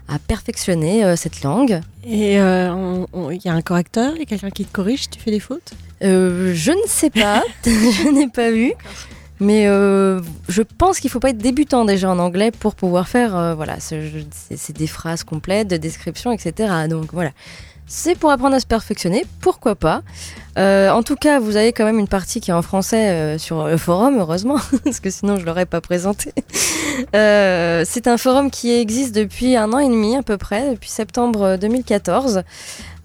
à 0.08 0.20
perfectionner 0.26 1.04
euh, 1.04 1.18
cette 1.18 1.44
langue. 1.44 1.82
Et 2.06 2.36
il 2.36 3.40
y 3.44 3.50
a 3.50 3.54
un 3.54 3.62
correcteur, 3.62 4.14
il 4.16 4.20
y 4.20 4.22
a 4.22 4.26
quelqu'un 4.26 4.52
qui 4.52 4.64
te 4.64 4.72
corrige 4.72 5.02
si 5.02 5.10
tu 5.10 5.20
fais 5.20 5.32
des 5.32 5.42
fautes? 5.42 5.74
Je 6.00 6.72
ne 6.72 6.88
sais 6.88 7.10
pas, 7.10 7.44
je 7.66 8.10
n'ai 8.10 8.30
pas 8.30 8.52
vu. 8.52 8.72
Mais 9.42 9.66
je 9.66 10.62
pense 10.62 11.02
qu'il 11.02 11.10
faut 11.10 11.20
pas 11.20 11.32
être 11.32 11.40
débutant 11.40 11.84
déjà 11.84 12.10
en 12.10 12.20
anglais 12.20 12.52
pour 12.52 12.76
pouvoir 12.76 13.10
faire, 13.10 13.56
voilà, 13.58 13.78
c'est 13.80 14.78
des 14.78 14.88
phrases 14.88 15.26
complètes, 15.26 15.68
de 15.68 15.78
descriptions, 15.78 16.32
etc. 16.32 16.88
Donc 16.88 17.12
voilà, 17.12 17.32
c'est 17.94 18.16
pour 18.18 18.32
apprendre 18.32 18.56
à 18.56 18.60
se 18.62 18.66
perfectionner, 18.66 19.26
pourquoi 19.42 19.76
pas. 19.76 20.02
Euh, 20.58 20.90
en 20.92 21.04
tout 21.04 21.16
cas, 21.18 21.40
vous 21.42 21.58
avez 21.58 21.74
quand 21.74 21.84
même 21.84 22.00
une 22.00 22.08
partie 22.08 22.40
qui 22.40 22.52
est 22.52 22.54
en 22.54 22.62
français 22.62 23.10
euh, 23.10 23.38
sur 23.38 23.68
le 23.68 23.76
forum, 23.76 24.18
heureusement, 24.18 24.56
parce 24.86 25.02
que 25.02 25.10
sinon 25.10 25.38
je 25.38 25.46
l'aurais 25.46 25.66
pas 25.66 25.82
présenté. 25.82 26.34
Euh, 27.16 27.84
c'est 27.88 28.06
un 28.08 28.18
forum 28.18 28.52
qui 28.52 28.70
existe 28.72 29.16
depuis 29.16 29.56
un 29.56 29.72
an 29.74 29.80
et 29.80 29.88
demi 29.88 30.18
à 30.18 30.22
peu 30.24 30.38
près, 30.38 30.72
depuis 30.72 30.90
septembre 30.90 31.58
2014. 31.60 32.44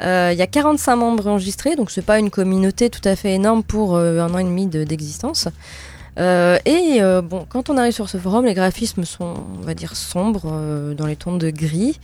Euh, 0.02 0.30
Il 0.32 0.38
y 0.38 0.42
a 0.42 0.46
45 0.46 0.96
membres 0.96 1.28
enregistrés, 1.28 1.76
donc 1.76 1.90
c'est 1.90 2.04
pas 2.04 2.18
une 2.18 2.28
communauté 2.30 2.90
tout 2.90 3.00
à 3.08 3.14
fait 3.16 3.32
énorme 3.32 3.62
pour 3.62 3.96
euh, 3.96 4.18
un 4.20 4.34
an 4.34 4.38
et 4.38 4.44
demi 4.44 4.66
de- 4.66 4.82
d'existence. 4.84 5.48
Euh, 6.18 6.58
et 6.64 7.02
euh, 7.02 7.20
bon, 7.20 7.46
quand 7.48 7.70
on 7.70 7.76
arrive 7.76 7.92
sur 7.92 8.08
ce 8.08 8.18
forum, 8.18 8.46
les 8.46 8.54
graphismes 8.54 9.04
sont, 9.04 9.34
on 9.58 9.64
va 9.64 9.74
dire, 9.74 9.96
sombres, 9.96 10.46
euh, 10.46 10.94
dans 10.94 11.06
les 11.06 11.16
tons 11.16 11.36
de 11.36 11.50
gris, 11.50 11.98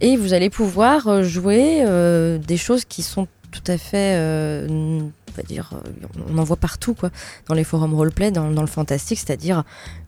et 0.00 0.16
vous 0.16 0.34
allez 0.34 0.50
pouvoir 0.50 1.08
euh, 1.08 1.22
jouer 1.22 1.84
des 2.46 2.56
choses 2.56 2.84
qui 2.84 3.02
sont 3.02 3.26
tout 3.50 3.62
à 3.66 3.78
fait, 3.78 4.18
on 4.68 5.10
va 5.36 5.42
dire, 5.44 5.70
on 6.28 6.38
en 6.38 6.44
voit 6.44 6.56
partout, 6.56 6.94
quoi, 6.94 7.10
dans 7.46 7.54
les 7.54 7.64
forums 7.64 7.94
roleplay, 7.94 8.30
dans 8.30 8.48
le 8.48 8.66
fantastique, 8.66 9.18
c'est-à-dire 9.18 9.64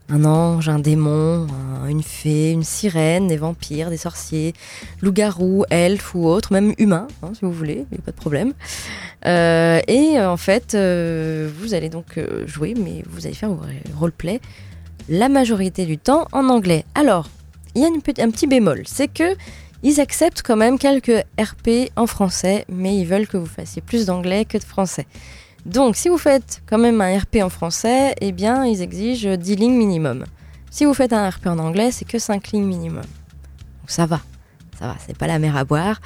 un 0.09 0.23
ange, 0.25 0.69
un 0.69 0.79
démon, 0.79 1.47
un- 1.83 1.87
une 1.87 2.03
fée, 2.03 2.51
une 2.51 2.63
sirène, 2.63 3.27
des 3.27 3.37
vampires, 3.37 3.89
des 3.89 3.97
sorciers, 3.97 4.53
loups-garous, 5.01 5.65
elfes 5.69 6.15
ou 6.15 6.25
autres, 6.27 6.53
même 6.53 6.73
humains, 6.77 7.07
hein, 7.23 7.31
si 7.33 7.41
vous 7.41 7.51
voulez, 7.51 7.85
il 7.91 7.95
n'y 7.95 7.99
a 7.99 8.01
pas 8.05 8.11
de 8.11 8.17
problème. 8.17 8.53
Euh, 9.25 9.79
et 9.87 10.17
euh, 10.17 10.29
en 10.31 10.37
fait, 10.37 10.73
euh, 10.75 11.49
vous 11.59 11.73
allez 11.73 11.89
donc 11.89 12.19
jouer, 12.45 12.73
mais 12.77 13.03
vous 13.09 13.25
allez 13.25 13.35
faire 13.35 13.49
vos 13.49 13.65
roleplay 13.97 14.39
la 15.09 15.29
majorité 15.29 15.85
du 15.85 15.97
temps 15.97 16.27
en 16.31 16.49
anglais. 16.49 16.83
Alors, 16.95 17.29
il 17.75 17.81
y 17.81 17.85
a 17.85 17.87
un 17.87 18.29
petit 18.31 18.47
bémol, 18.47 18.83
c'est 18.85 19.07
que 19.07 19.35
ils 19.83 19.99
acceptent 20.01 20.41
quand 20.41 20.55
même 20.55 20.79
quelques 20.79 21.23
RP 21.39 21.91
en 21.95 22.07
français, 22.07 22.65
mais 22.67 22.97
ils 22.97 23.05
veulent 23.05 23.27
que 23.27 23.37
vous 23.37 23.45
fassiez 23.45 23.81
plus 23.81 24.05
d'anglais 24.07 24.43
que 24.43 24.57
de 24.57 24.63
français. 24.63 25.05
Donc, 25.67 25.95
si 25.95 26.07
vous 26.09 26.17
faites 26.17 26.61
quand 26.65 26.77
même 26.77 27.01
un 27.01 27.17
RP 27.17 27.37
en 27.43 27.49
français, 27.49 28.15
eh 28.21 28.31
bien, 28.31 28.65
ils 28.65 28.81
exigent 28.81 29.35
10 29.37 29.55
lignes 29.57 29.77
minimum. 29.77 30.23
Si 30.71 30.85
vous 30.85 30.93
faites 30.93 31.13
un 31.13 31.29
RP 31.29 31.47
en 31.47 31.59
anglais, 31.59 31.91
c'est 31.91 32.05
que 32.05 32.19
5 32.19 32.49
lignes 32.51 32.65
minimum. 32.65 33.01
Donc, 33.03 33.89
ça 33.89 34.05
va. 34.05 34.21
Ça 34.79 34.85
va, 34.87 34.95
c'est 35.05 35.17
pas 35.17 35.25
la 35.27 35.39
mer 35.39 35.57
à 35.57 35.63
boire. 35.65 35.99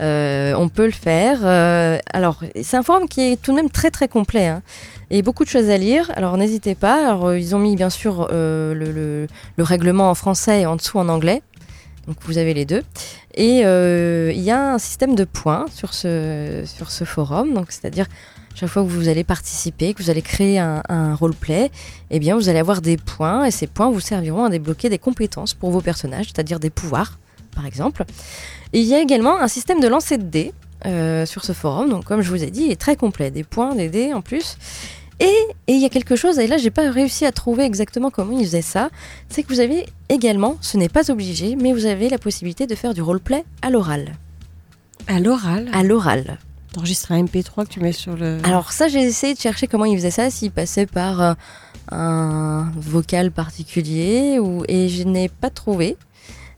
Euh, 0.00 0.54
on 0.56 0.68
peut 0.68 0.86
le 0.86 0.92
faire. 0.92 1.40
Euh, 1.42 1.98
alors, 2.12 2.40
c'est 2.62 2.76
un 2.76 2.82
forum 2.84 3.08
qui 3.08 3.20
est 3.32 3.42
tout 3.42 3.50
de 3.50 3.56
même 3.56 3.68
très 3.70 3.90
très 3.90 4.06
complet. 4.08 4.46
hein, 4.46 4.62
et 5.10 5.20
beaucoup 5.22 5.44
de 5.44 5.48
choses 5.50 5.68
à 5.68 5.76
lire. 5.76 6.10
Alors, 6.14 6.36
n'hésitez 6.38 6.74
pas. 6.76 7.08
Alors, 7.08 7.26
euh, 7.26 7.38
ils 7.38 7.54
ont 7.54 7.58
mis 7.58 7.74
bien 7.76 7.90
sûr 7.90 8.28
le, 8.30 8.72
le- 8.74 9.26
le 9.56 9.64
règlement 9.64 10.08
en 10.08 10.14
français 10.14 10.62
et 10.62 10.66
en 10.66 10.76
dessous 10.76 10.98
en 10.98 11.08
anglais. 11.08 11.42
Donc, 12.06 12.16
vous 12.22 12.38
avez 12.38 12.54
les 12.54 12.64
deux. 12.64 12.82
Et 13.34 13.58
il 13.62 14.40
y 14.40 14.50
a 14.50 14.72
un 14.74 14.78
système 14.78 15.14
de 15.16 15.24
points 15.24 15.66
sur 15.74 15.92
ce, 15.92 16.62
sur 16.64 16.90
ce 16.92 17.04
forum. 17.04 17.52
Donc, 17.54 17.66
c'est-à-dire, 17.70 18.06
chaque 18.54 18.68
fois 18.68 18.82
que 18.82 18.88
vous 18.88 19.08
allez 19.08 19.24
participer, 19.24 19.94
que 19.94 20.02
vous 20.02 20.10
allez 20.10 20.22
créer 20.22 20.58
un, 20.58 20.82
un 20.88 21.14
roleplay, 21.14 21.70
eh 22.10 22.18
bien, 22.18 22.36
vous 22.36 22.48
allez 22.48 22.58
avoir 22.58 22.80
des 22.80 22.96
points. 22.96 23.44
Et 23.44 23.50
ces 23.50 23.66
points 23.66 23.90
vous 23.90 24.00
serviront 24.00 24.44
à 24.44 24.50
débloquer 24.50 24.88
des 24.88 24.98
compétences 24.98 25.54
pour 25.54 25.70
vos 25.70 25.80
personnages, 25.80 26.26
c'est-à-dire 26.26 26.60
des 26.60 26.70
pouvoirs, 26.70 27.18
par 27.54 27.66
exemple. 27.66 28.04
Et 28.72 28.80
il 28.80 28.86
y 28.86 28.94
a 28.94 29.00
également 29.00 29.38
un 29.40 29.48
système 29.48 29.80
de 29.80 29.88
lancer 29.88 30.18
de 30.18 30.24
dés 30.24 30.52
euh, 30.86 31.26
sur 31.26 31.44
ce 31.44 31.52
forum. 31.52 31.90
Donc, 31.90 32.04
comme 32.04 32.22
je 32.22 32.30
vous 32.30 32.42
ai 32.42 32.50
dit, 32.50 32.64
il 32.64 32.72
est 32.72 32.80
très 32.80 32.96
complet. 32.96 33.30
Des 33.30 33.44
points, 33.44 33.74
des 33.74 33.88
dés 33.88 34.12
en 34.12 34.22
plus. 34.22 34.56
Et 35.20 35.32
et 35.68 35.74
il 35.74 35.80
y 35.80 35.84
a 35.84 35.88
quelque 35.88 36.16
chose, 36.16 36.38
et 36.38 36.46
là, 36.46 36.56
j'ai 36.56 36.70
pas 36.70 36.90
réussi 36.90 37.24
à 37.24 37.32
trouver 37.32 37.64
exactement 37.64 38.10
comment 38.10 38.36
ils 38.36 38.44
faisaient 38.44 38.62
ça. 38.62 38.90
C'est 39.28 39.42
que 39.42 39.48
vous 39.52 39.60
avez 39.60 39.86
également, 40.08 40.56
ce 40.60 40.76
n'est 40.76 40.88
pas 40.88 41.10
obligé, 41.10 41.56
mais 41.56 41.72
vous 41.72 41.86
avez 41.86 42.08
la 42.08 42.18
possibilité 42.18 42.66
de 42.66 42.74
faire 42.74 42.94
du 42.94 43.02
roleplay 43.02 43.44
à 43.62 43.70
l'oral. 43.70 44.16
À 45.06 45.20
l'oral 45.20 45.68
À 45.72 45.82
l'oral. 45.82 46.38
T'enregistres 46.72 47.12
un 47.12 47.24
MP3 47.24 47.64
que 47.66 47.68
tu 47.70 47.80
mets 47.80 47.92
sur 47.92 48.16
le. 48.16 48.38
Alors 48.44 48.72
ça, 48.72 48.88
j'ai 48.88 49.02
essayé 49.02 49.34
de 49.34 49.38
chercher 49.40 49.66
comment 49.66 49.84
ils 49.84 49.96
faisaient 49.96 50.10
ça, 50.10 50.30
s'ils 50.30 50.50
passaient 50.50 50.86
par 50.86 51.20
euh, 51.20 51.34
un 51.90 52.70
vocal 52.76 53.30
particulier, 53.30 54.38
ou... 54.38 54.64
et 54.68 54.88
je 54.88 55.02
n'ai 55.02 55.28
pas 55.28 55.50
trouvé. 55.50 55.96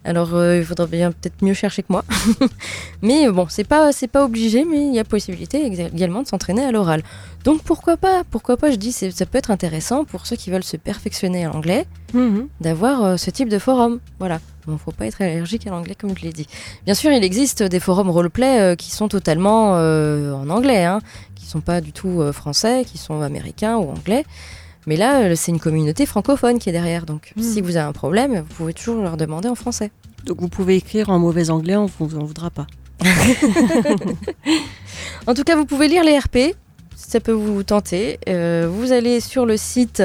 Alors 0.07 0.35
euh, 0.35 0.59
il 0.59 0.65
faudrait 0.65 0.87
bien 0.87 1.13
peut-être 1.13 1.43
mieux 1.43 1.55
chercher 1.55 1.83
que 1.83 1.87
moi. 1.91 2.05
mais 3.03 3.29
bon, 3.31 3.47
c'est 3.49 3.65
pas 3.65 3.91
c'est 3.91 4.07
pas 4.07 4.23
obligé, 4.25 4.65
mais 4.67 4.87
il 4.89 4.95
y 4.95 4.99
a 4.99 5.05
possibilité 5.05 5.65
également 5.65 6.23
de 6.23 6.29
s'entraîner 6.29 6.63
à 6.63 6.71
l'oral. 6.73 7.03
Donc 7.45 7.63
pourquoi 7.63 7.97
pas 7.97 8.23
Pourquoi 8.31 8.59
pas 8.59 8.71
Je 8.71 8.77
dis 8.77 8.93
c'est- 8.93 9.11
ça 9.11 9.25
peut 9.25 9.39
être 9.39 9.51
intéressant 9.51 10.05
pour 10.05 10.27
ceux 10.27 10.37
qui 10.37 10.51
veulent 10.51 10.63
se 10.63 10.77
perfectionner 10.77 11.47
en 11.47 11.53
anglais 11.53 11.87
Mhm. 12.13 12.49
d'avoir 12.61 13.03
euh, 13.03 13.17
ce 13.17 13.31
type 13.31 13.49
de 13.49 13.59
forum. 13.59 13.99
Voilà. 14.19 14.41
Bon, 14.67 14.79
faut 14.79 14.93
pas 14.93 15.07
être 15.07 15.21
allergique 15.21 15.67
à 15.67 15.71
l'anglais 15.71 15.95
comme 15.95 16.17
je 16.17 16.23
l'ai 16.23 16.33
dit. 16.33 16.47
Bien 16.87 16.95
sûr, 16.95 17.13
il 17.13 17.23
existe 17.23 17.63
des 17.63 17.81
forums 17.81 18.09
roleplay 18.11 18.61
euh, 18.61 18.77
qui 18.77 18.91
sont 18.91 19.09
totalement 19.09 19.77
euh, 19.77 20.33
en 20.33 20.49
anglais, 20.49 20.85
hein, 20.85 21.01
qui 21.35 21.45
sont 21.47 21.61
pas 21.61 21.83
du 21.83 21.93
tout 21.93 22.23
euh, 22.23 22.33
français, 22.33 22.85
qui 22.91 22.97
sont 22.97 23.21
américains 23.21 23.77
ou 23.77 23.91
anglais. 23.91 24.25
Mais 24.87 24.97
là, 24.97 25.35
c'est 25.37 25.53
une 25.53 25.61
communauté 25.61 26.07
francophone 26.07 26.59
qui 26.59 26.71
est 26.71 26.73
derrière. 26.73 27.05
Donc, 27.07 27.33
Mhm. 27.37 27.43
si 27.43 27.61
vous 27.61 27.77
avez 27.77 27.87
un 27.87 27.93
problème, 27.93 28.45
vous 28.49 28.55
pouvez 28.55 28.75
toujours 28.75 29.03
leur 29.03 29.17
demander 29.17 29.49
en 29.49 29.55
français. 29.55 29.91
Donc 30.25 30.41
vous 30.41 30.49
pouvez 30.49 30.77
écrire 30.77 31.11
en 31.11 31.19
mauvais 31.19 31.51
anglais, 31.51 31.77
on 31.77 31.87
vous 31.99 32.17
en 32.17 32.25
voudra 32.25 32.51
pas. 32.51 32.67
En 35.27 35.35
tout 35.35 35.45
cas, 35.45 35.57
vous 35.57 35.65
pouvez 35.65 35.89
lire 35.89 36.05
les 36.05 36.19
RP, 36.19 36.55
si 36.97 37.11
ça 37.11 37.21
peut 37.21 37.33
vous 37.33 37.63
tenter. 37.63 38.19
Vous 38.27 38.93
allez 38.93 39.21
sur 39.21 39.47
le 39.47 39.57
site 39.57 40.03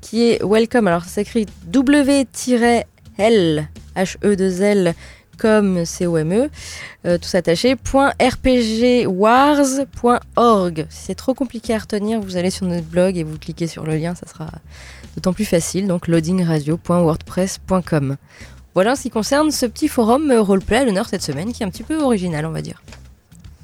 qui 0.00 0.30
est 0.30 0.42
Welcome. 0.44 0.86
Alors, 0.88 1.04
ça 1.04 1.10
s'écrit 1.10 1.46
W-L, 1.66 3.68
H-E-2-L, 3.96 4.94
comme 5.38 5.84
C-O-M-E, 5.84 6.50
euh, 7.06 7.18
tout 7.18 7.36
attaché, 7.36 7.76
point 7.76 8.12
.rpgwars.org. 8.20 10.86
Si 10.90 11.04
c'est 11.06 11.14
trop 11.14 11.34
compliqué 11.34 11.74
à 11.74 11.78
retenir, 11.78 12.20
vous 12.20 12.36
allez 12.36 12.50
sur 12.50 12.66
notre 12.66 12.86
blog 12.86 13.16
et 13.16 13.24
vous 13.24 13.38
cliquez 13.38 13.66
sur 13.66 13.84
le 13.84 13.96
lien, 13.96 14.14
ça 14.14 14.26
sera 14.26 14.50
d'autant 15.14 15.32
plus 15.32 15.46
facile. 15.46 15.86
Donc, 15.86 16.08
loadingradio.wordpress.com. 16.08 18.16
Voilà 18.74 18.92
en 18.92 18.96
ce 18.96 19.02
qui 19.02 19.10
concerne 19.10 19.50
ce 19.50 19.66
petit 19.66 19.88
forum 19.88 20.32
roleplay 20.32 20.76
à 20.76 20.84
l'honneur 20.84 21.08
cette 21.08 21.22
semaine, 21.22 21.52
qui 21.52 21.62
est 21.62 21.66
un 21.66 21.70
petit 21.70 21.82
peu 21.82 22.00
original, 22.00 22.46
on 22.46 22.52
va 22.52 22.62
dire. 22.62 22.82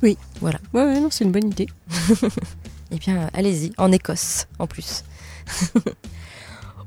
Ouais, 0.03 0.17
ouais, 0.43 1.01
non, 1.01 1.09
c'est 1.11 1.25
une 1.25 1.33
bonne 1.33 1.49
idée. 1.49 1.69
Eh 2.93 2.99
bien, 2.99 3.29
allez-y, 3.35 3.73
en 3.79 3.91
Écosse, 3.91 4.47
en 4.61 4.69
plus. 4.69 5.03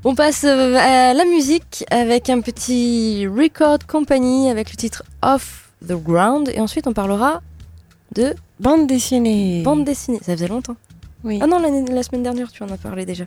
On 0.06 0.15
passe 0.15 0.46
euh, 0.46 0.75
à 0.77 1.13
la 1.13 1.25
musique 1.25 1.84
avec 1.91 2.29
un 2.29 2.39
petit 2.39 3.27
record 3.27 3.79
company 3.86 4.50
avec 4.50 4.72
le 4.72 4.77
titre 4.77 5.03
Off 5.22 5.72
the 5.86 5.91
Ground. 5.94 6.50
Et 6.53 6.62
ensuite, 6.62 6.88
on 6.88 6.94
parlera 6.94 7.41
de 8.15 8.34
Bande 8.62 8.88
dessinée. 8.88 9.62
bande 9.63 9.84
dessinée. 9.84 10.20
Ça 10.22 10.34
faisait 10.34 10.48
longtemps. 10.48 10.77
Oui. 11.25 11.39
Ah 11.41 11.48
non, 11.48 11.60
la, 11.60 12.01
semaine 12.03 12.24
dernière, 12.24 12.50
tu 12.50 12.63
en 12.63 12.70
as 12.70 12.77
parlé 12.77 13.06
déjà. 13.06 13.25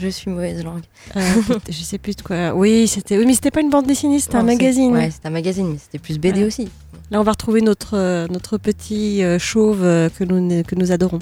Je 0.00 0.08
suis 0.08 0.30
mauvaise 0.30 0.64
langue. 0.64 0.82
Euh, 1.16 1.20
je 1.68 1.82
sais 1.82 1.98
plus 1.98 2.16
de 2.16 2.22
quoi. 2.22 2.54
Oui, 2.54 2.88
c'était. 2.88 3.16
Oui, 3.16 3.24
mais 3.24 3.34
c'était 3.34 3.52
pas 3.52 3.60
une 3.60 3.70
bande 3.70 3.86
dessinée, 3.86 4.18
c'était 4.18 4.36
un 4.36 4.42
magazine. 4.42 4.92
Ouais, 4.92 5.10
c'était 5.12 5.28
un 5.28 5.32
magazine, 5.32 5.68
mais 5.70 5.78
c'était 5.78 5.98
plus 6.00 6.18
BD 6.18 6.30
Voilà. 6.32 6.46
aussi. 6.48 6.68
Là, 7.12 7.20
on 7.20 7.22
va 7.22 7.30
retrouver 7.30 7.60
notre 7.60 7.96
euh, 7.96 8.26
notre 8.28 8.58
petit 8.58 9.22
euh, 9.22 9.38
chauve 9.38 9.82
que 9.82 10.24
nous 10.24 10.64
que 10.64 10.74
nous 10.74 10.90
adorons. 10.90 11.20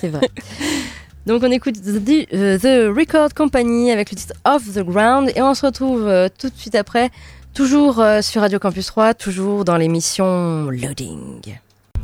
C'est 0.00 0.08
vrai. 0.08 0.28
Donc 1.26 1.42
on 1.42 1.50
écoute 1.50 1.76
The, 1.76 2.34
euh, 2.34 2.58
The 2.58 2.94
Record 2.94 3.32
Company 3.32 3.90
avec 3.90 4.10
le 4.10 4.16
titre 4.16 4.34
Off 4.44 4.62
the 4.74 4.80
Ground 4.80 5.32
et 5.34 5.40
on 5.40 5.54
se 5.54 5.64
retrouve 5.64 6.06
euh, 6.06 6.28
tout 6.38 6.50
de 6.50 6.54
suite 6.54 6.74
après, 6.74 7.10
toujours 7.54 7.98
euh, 8.00 8.20
sur 8.20 8.42
Radio 8.42 8.58
Campus 8.58 8.86
3, 8.86 9.14
toujours 9.14 9.64
dans 9.64 9.78
l'émission 9.78 10.68
Loading. 10.68 11.56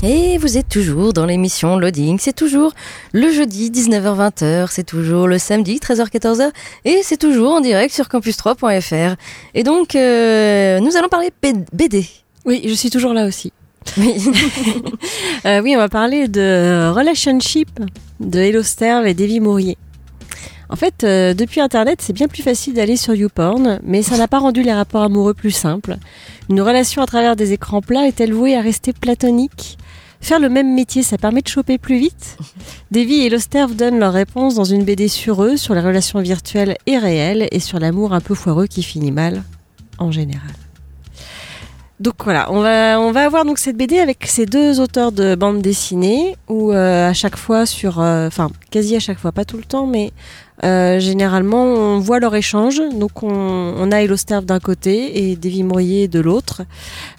Et 0.02 0.38
vous 0.38 0.56
êtes 0.56 0.70
toujours 0.70 1.12
dans 1.12 1.26
l'émission 1.26 1.78
Loading, 1.78 2.18
c'est 2.18 2.32
toujours 2.32 2.72
le 3.12 3.30
jeudi 3.30 3.70
19h-20h, 3.70 4.68
c'est 4.70 4.84
toujours 4.84 5.28
le 5.28 5.36
samedi 5.36 5.76
13h-14h 5.76 6.50
et 6.86 7.02
c'est 7.02 7.18
toujours 7.18 7.52
en 7.52 7.60
direct 7.60 7.92
sur 7.92 8.06
campus3.fr. 8.06 9.16
Et 9.52 9.62
donc 9.62 9.94
nous 9.96 10.96
allons 10.96 11.08
parler 11.10 11.30
BD. 11.42 12.06
Oui, 12.46 12.62
je 12.66 12.72
suis 12.72 12.88
toujours 12.88 13.12
là 13.12 13.26
aussi. 13.26 13.52
Oui. 13.96 14.14
Euh, 15.46 15.62
oui, 15.62 15.75
on 15.75 15.78
va 15.78 15.88
parler 15.88 16.28
de 16.28 16.90
Relationship 16.94 17.70
de 18.20 18.38
Hello 18.38 18.62
Sterve 18.62 19.06
et 19.06 19.14
Davy 19.14 19.40
Mourier. 19.40 19.78
En 20.68 20.76
fait, 20.76 21.02
euh, 21.02 21.32
depuis 21.32 21.60
Internet, 21.60 22.00
c'est 22.02 22.12
bien 22.12 22.28
plus 22.28 22.42
facile 22.42 22.75
d'aller 22.75 22.96
sur 22.96 23.14
YouPorn, 23.14 23.80
mais 23.82 24.02
ça 24.02 24.18
n'a 24.18 24.28
pas 24.28 24.38
rendu 24.38 24.62
les 24.62 24.72
rapports 24.72 25.02
amoureux 25.02 25.32
plus 25.32 25.50
simples. 25.50 25.96
Une 26.50 26.60
relation 26.60 27.00
à 27.00 27.06
travers 27.06 27.37
des 27.37 27.52
écrans 27.52 27.80
plats 27.80 28.06
est-elle 28.06 28.34
vouée 28.34 28.54
à 28.54 28.60
rester 28.60 28.92
platonique 28.92 29.78
Faire 30.20 30.38
le 30.38 30.50
même 30.50 30.75
métier, 30.75 31.02
ça 31.02 31.16
permet 31.16 31.40
de 31.40 31.49
choper 31.49 31.78
plus 31.78 31.99
vite 31.99 32.37
Davy 32.90 33.22
et 33.22 33.30
Losterv 33.30 33.75
donnent 33.75 33.99
leur 33.99 34.12
réponse 34.12 34.54
dans 34.54 34.64
une 34.64 34.84
BD 34.84 35.08
sur 35.08 35.42
eux, 35.42 35.56
sur 35.56 35.75
les 35.75 35.80
relations 35.80 36.20
virtuelles 36.20 36.76
et 36.87 36.99
réelles, 36.99 37.49
et 37.50 37.60
sur 37.60 37.80
l'amour 37.80 38.12
un 38.12 38.20
peu 38.20 38.34
foireux 38.34 38.66
qui 38.66 38.82
finit 38.82 39.12
mal, 39.12 39.42
en 39.99 40.12
général. 40.12 40.52
Donc 42.00 42.14
voilà, 42.25 42.50
on 42.50 42.62
va, 42.62 42.99
on 42.99 43.12
va 43.12 43.26
avoir 43.26 43.45
donc 43.45 43.59
cette 43.59 43.76
BD 43.76 43.99
avec 43.99 44.25
ces 44.26 44.47
deux 44.47 44.80
auteurs 44.80 45.12
de 45.12 45.35
bande 45.35 45.61
dessinée 45.61 46.35
où 46.49 46.73
euh, 46.73 47.11
à 47.11 47.12
chaque 47.12 47.37
fois 47.37 47.66
sur, 47.66 48.00
euh, 48.00 48.26
enfin 48.26 48.49
quasi 48.71 48.97
à 48.97 49.00
chaque 49.00 49.19
fois, 49.19 49.33
pas 49.33 49.45
tout 49.45 49.59
le 49.59 49.64
temps, 49.64 49.87
mais 49.87 50.11
euh, 50.64 50.99
généralement 50.99 51.62
on 51.62 51.99
voit 51.99 52.19
leur 52.19 52.35
échange. 52.35 52.80
Donc 52.95 53.23
on, 53.23 53.28
on 53.30 53.92
a 53.92 54.00
Elosterve 54.00 54.47
d'un 54.47 54.61
côté 54.61 55.30
et 55.30 55.37
Davy 55.37 55.62
Mourier 55.62 56.09
de 56.09 56.21
l'autre. 56.21 56.62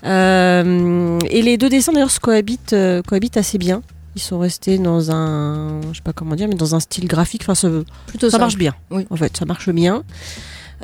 Euh, 0.03 1.19
et 1.29 1.43
les 1.43 1.57
deux 1.57 1.69
dessins 1.69 1.93
d'ailleurs 1.93 2.09
se 2.09 2.19
cohabitent, 2.19 2.75
cohabitent 3.07 3.37
assez 3.37 3.59
bien. 3.59 3.83
Ils 4.15 4.21
sont 4.21 4.39
restés 4.39 4.79
dans 4.79 5.11
un, 5.11 5.79
je 5.91 5.97
sais 5.97 6.03
pas 6.03 6.11
comment 6.11 6.35
dire, 6.35 6.47
mais 6.47 6.55
dans 6.55 6.73
un 6.73 6.79
style 6.79 7.07
graphique. 7.07 7.43
Enfin, 7.43 7.55
ça, 7.55 7.69
Plutôt 8.07 8.31
ça 8.31 8.39
marche 8.39 8.57
bien. 8.57 8.73
Oui. 8.89 9.05
En 9.11 9.15
fait, 9.15 9.37
ça 9.37 9.45
marche 9.45 9.69
bien. 9.69 10.03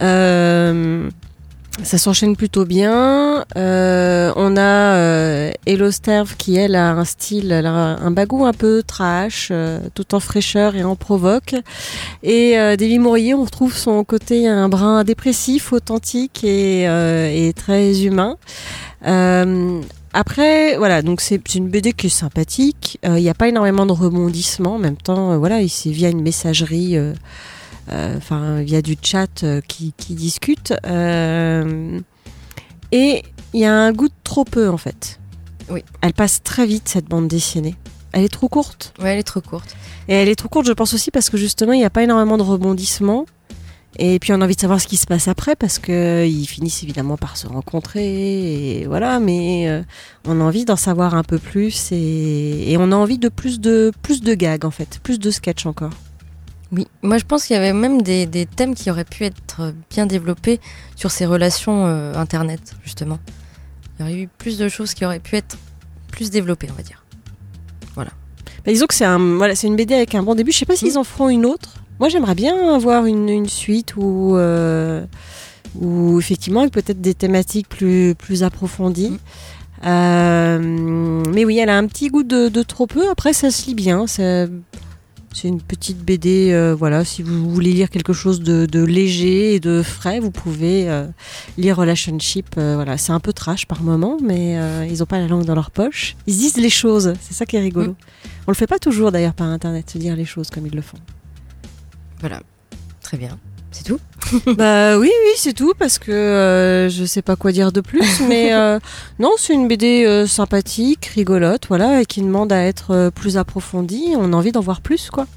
Euh, 0.02 1.10
ça 1.84 1.98
s'enchaîne 1.98 2.36
plutôt 2.36 2.66
bien. 2.66 3.46
Euh, 3.56 4.32
on 4.36 4.58
a 4.58 4.96
euh, 4.96 5.52
Elosterve 5.66 6.36
qui, 6.38 6.56
elle, 6.56 6.76
a 6.76 6.92
un 6.92 7.06
style, 7.06 7.52
un 7.54 8.12
bagou 8.12 8.46
un 8.46 8.54
peu 8.54 8.84
trash, 8.86 9.50
euh, 9.52 9.80
tout 9.94 10.16
en 10.16 10.20
fraîcheur 10.20 10.76
et 10.76 10.84
en 10.84 10.96
provoque. 10.96 11.56
Et 12.24 12.58
euh, 12.58 12.76
Davy 12.76 13.00
Mourier, 13.00 13.34
on 13.34 13.44
retrouve 13.44 13.76
son 13.76 14.04
côté 14.04 14.48
un 14.48 14.70
brin 14.70 15.04
dépressif, 15.04 15.72
authentique 15.72 16.44
et, 16.44 16.88
euh, 16.88 17.32
et 17.32 17.54
très 17.54 18.04
humain. 18.04 18.38
Euh, 19.06 19.82
après, 20.14 20.78
voilà, 20.78 21.04
donc 21.04 21.22
c'est 21.22 21.54
une 21.54 21.70
BD 21.70 21.94
qui 21.94 22.08
est 22.08 22.10
sympathique. 22.10 23.00
Euh, 23.06 23.20
Il 23.20 23.24
n'y 23.24 23.30
a 23.30 23.36
pas 23.36 23.50
énormément 23.50 23.86
de 23.86 23.92
rebondissements. 23.92 24.76
En 24.76 24.80
même 24.80 24.98
temps, 24.98 25.38
voilà, 25.38 25.60
c'est 25.68 25.92
via 25.92 26.10
une 26.10 26.22
messagerie, 26.22 26.98
enfin 27.90 28.62
via 28.62 28.82
du 28.82 28.96
chat 29.02 29.44
euh, 29.44 29.62
qui, 29.68 29.94
qui 29.98 30.14
discute. 30.14 30.74
Euh, 30.86 32.00
et 32.92 33.24
il 33.54 33.62
y 33.62 33.66
a 33.66 33.74
un 33.74 33.92
goût 33.92 34.08
de 34.08 34.14
trop 34.24 34.44
peu 34.44 34.70
en 34.70 34.78
fait. 34.78 35.20
Oui. 35.70 35.84
Elle 36.02 36.14
passe 36.14 36.42
très 36.44 36.66
vite 36.66 36.88
cette 36.88 37.06
bande 37.06 37.28
dessinée. 37.28 37.76
Elle 38.14 38.24
est 38.24 38.30
trop 38.30 38.48
courte. 38.48 38.94
Ouais, 39.00 39.14
elle 39.14 39.20
est 39.20 39.24
trop 39.24 39.42
courte. 39.42 39.76
Et 40.08 40.14
elle 40.14 40.30
est 40.30 40.36
trop 40.36 40.48
courte, 40.48 40.66
je 40.66 40.72
pense 40.72 40.94
aussi, 40.94 41.12
parce 41.12 41.30
que 41.30 41.38
justement, 41.38 41.74
il 41.74 41.80
n'y 41.80 41.86
a 41.86 41.90
pas 41.90 42.04
énormément 42.04 42.38
de 42.38 42.44
rebondissements. 42.44 43.26
Et 44.00 44.20
puis 44.20 44.32
on 44.32 44.42
a 44.42 44.46
envie 44.46 44.56
de 44.56 44.62
savoir 44.62 44.80
ce 44.80 44.88
qui 44.88 44.98
se 44.98 45.06
passe 45.08 45.28
après, 45.28 45.56
parce 45.56 45.80
que 45.80 46.26
ils 46.26 46.46
finissent 46.46 46.84
évidemment 46.84 47.18
par 47.18 47.36
se 47.36 47.48
rencontrer, 47.48 48.82
et 48.82 48.86
voilà. 48.86 49.20
Mais 49.20 49.68
euh, 49.68 49.82
on 50.26 50.40
a 50.40 50.44
envie 50.44 50.66
d'en 50.66 50.76
savoir 50.76 51.16
un 51.16 51.24
peu 51.24 51.40
plus, 51.40 51.92
et, 51.92 52.72
et 52.72 52.78
on 52.78 52.92
a 52.92 52.96
envie 52.96 53.18
de 53.18 53.30
plus 53.30 53.60
de 53.60 53.92
plus 54.04 54.22
de 54.22 54.34
gags 54.36 54.66
en 54.66 54.72
fait, 54.72 55.00
plus 55.02 55.20
de 55.20 55.32
sketchs 55.32 55.66
encore. 55.66 55.94
Oui, 56.72 56.88
moi 57.02 57.18
je 57.18 57.26
pense 57.26 57.46
qu'il 57.46 57.56
y 57.56 57.58
avait 57.58 57.74
même 57.74 58.02
des, 58.02 58.26
des 58.26 58.46
thèmes 58.46 58.76
qui 58.76 58.92
auraient 58.92 59.06
pu 59.06 59.24
être 59.24 59.74
bien 59.90 60.06
développés 60.06 60.60
sur 60.96 61.12
ces 61.12 61.26
relations 61.26 61.86
euh, 61.86 62.14
internet, 62.16 62.76
justement. 62.84 63.20
Il 64.00 64.02
y 64.02 64.10
aurait 64.10 64.20
eu 64.22 64.28
plus 64.28 64.58
de 64.58 64.68
choses 64.70 64.94
qui 64.94 65.06
auraient 65.06 65.20
pu 65.20 65.38
être 65.38 65.58
plus 66.12 66.30
développées, 66.30 66.68
on 66.72 66.76
va 66.76 66.84
dire. 66.84 67.04
Bah, 68.68 68.74
disons 68.74 68.86
que 68.86 68.94
c'est 68.94 69.06
un, 69.06 69.38
voilà, 69.38 69.56
c'est 69.56 69.68
une 69.68 69.78
BD 69.78 69.94
avec 69.94 70.14
un 70.14 70.24
bon 70.24 70.36
début. 70.36 70.52
Je 70.52 70.58
sais 70.58 70.66
pas 70.66 70.76
s'ils 70.76 70.98
en 70.98 71.06
feront 71.06 71.30
une 71.30 71.46
autre. 71.46 71.76
Moi, 72.00 72.10
j'aimerais 72.10 72.36
bien 72.36 72.76
avoir 72.76 73.06
une, 73.06 73.30
une 73.30 73.48
suite 73.48 73.96
où, 73.96 74.36
euh, 74.36 75.06
où 75.80 76.20
effectivement, 76.20 76.60
avec 76.62 76.74
peut-être 76.74 77.00
des 77.00 77.14
thématiques 77.14 77.70
plus, 77.70 78.14
plus 78.14 78.44
approfondies. 78.44 79.12
Mm. 79.12 79.18
Euh, 79.86 81.24
mais 81.34 81.46
oui, 81.46 81.60
elle 81.60 81.70
a 81.70 81.78
un 81.78 81.88
petit 81.88 82.10
goût 82.10 82.24
de, 82.24 82.50
de 82.50 82.62
trop 82.62 82.88
peu. 82.88 83.10
Après, 83.10 83.32
ça 83.32 83.52
se 83.52 83.68
lit 83.68 83.76
bien. 83.76 84.06
C'est 84.06 84.50
c'est 85.38 85.48
une 85.48 85.62
petite 85.62 86.00
BD. 86.04 86.52
euh, 86.52 86.74
voilà, 86.74 87.06
si 87.06 87.22
vous 87.22 87.50
voulez 87.52 87.72
lire 87.72 87.92
quelque 87.92 88.12
chose 88.12 88.42
de, 88.42 88.66
de 88.66 88.84
léger 88.84 89.54
et 89.54 89.60
de 89.60 89.84
frais, 89.84 90.20
vous 90.20 90.32
pouvez 90.32 90.90
euh, 90.90 91.06
lire 91.60 91.78
Relationship. 91.78 92.56
euh, 92.58 92.74
voilà, 92.74 92.98
c'est 92.98 93.12
un 93.12 93.20
peu 93.20 93.34
trash 93.34 93.68
par 93.68 93.84
moment, 93.84 94.18
mais 94.22 94.58
ils 94.90 95.04
ont 95.04 95.06
pas 95.06 95.20
la 95.20 95.28
langue 95.28 95.46
dans 95.46 95.54
leur 95.54 95.70
poche. 95.70 96.16
Ils 96.26 96.34
se 96.34 96.40
disent 96.40 96.58
les 96.58 96.72
choses. 96.72 97.14
C'est 97.22 97.36
ça 97.36 97.46
qui 97.46 97.56
est 97.56 97.60
rigolo. 97.60 97.96
On 98.48 98.52
le 98.52 98.56
fait 98.56 98.66
pas 98.66 98.80
toujours 98.80 99.12
d'ailleurs 99.12 99.36
par 99.36 99.48
internet, 99.48 99.90
se 99.90 100.00
dire 100.00 100.16
les 100.16 100.26
choses 100.26 100.50
comme 100.50 100.66
ils 100.66 100.76
le 100.76 100.82
font. 100.82 100.98
Voilà, 102.20 102.42
très 103.02 103.18
bien. 103.18 103.38
C'est 103.78 103.84
tout? 103.84 104.00
Bah 104.58 104.98
oui, 104.98 105.12
oui, 105.24 105.32
c'est 105.38 105.54
tout 105.54 105.74
parce 105.78 106.00
que 106.00 106.12
euh, 106.12 106.90
je 106.90 107.06
sais 107.06 107.22
pas 107.22 107.36
quoi 107.36 107.52
dire 107.52 107.72
de 107.72 107.80
plus, 107.82 108.22
mais 108.28 108.54
euh, 108.54 108.80
non, 109.20 109.32
c'est 109.38 109.54
une 109.54 109.68
BD 109.68 110.04
euh, 110.06 110.26
sympathique, 110.26 111.06
rigolote, 111.14 111.68
voilà, 111.68 112.02
et 112.02 112.06
qui 112.06 112.22
demande 112.22 112.52
à 112.52 112.64
être 112.64 112.92
euh, 112.92 113.12
plus 113.12 113.38
approfondie. 113.38 114.14
On 114.18 114.34
a 114.34 114.36
envie 114.36 114.52
d'en 114.52 114.62
voir 114.62 114.82
plus, 114.82 115.10
quoi. 115.12 115.28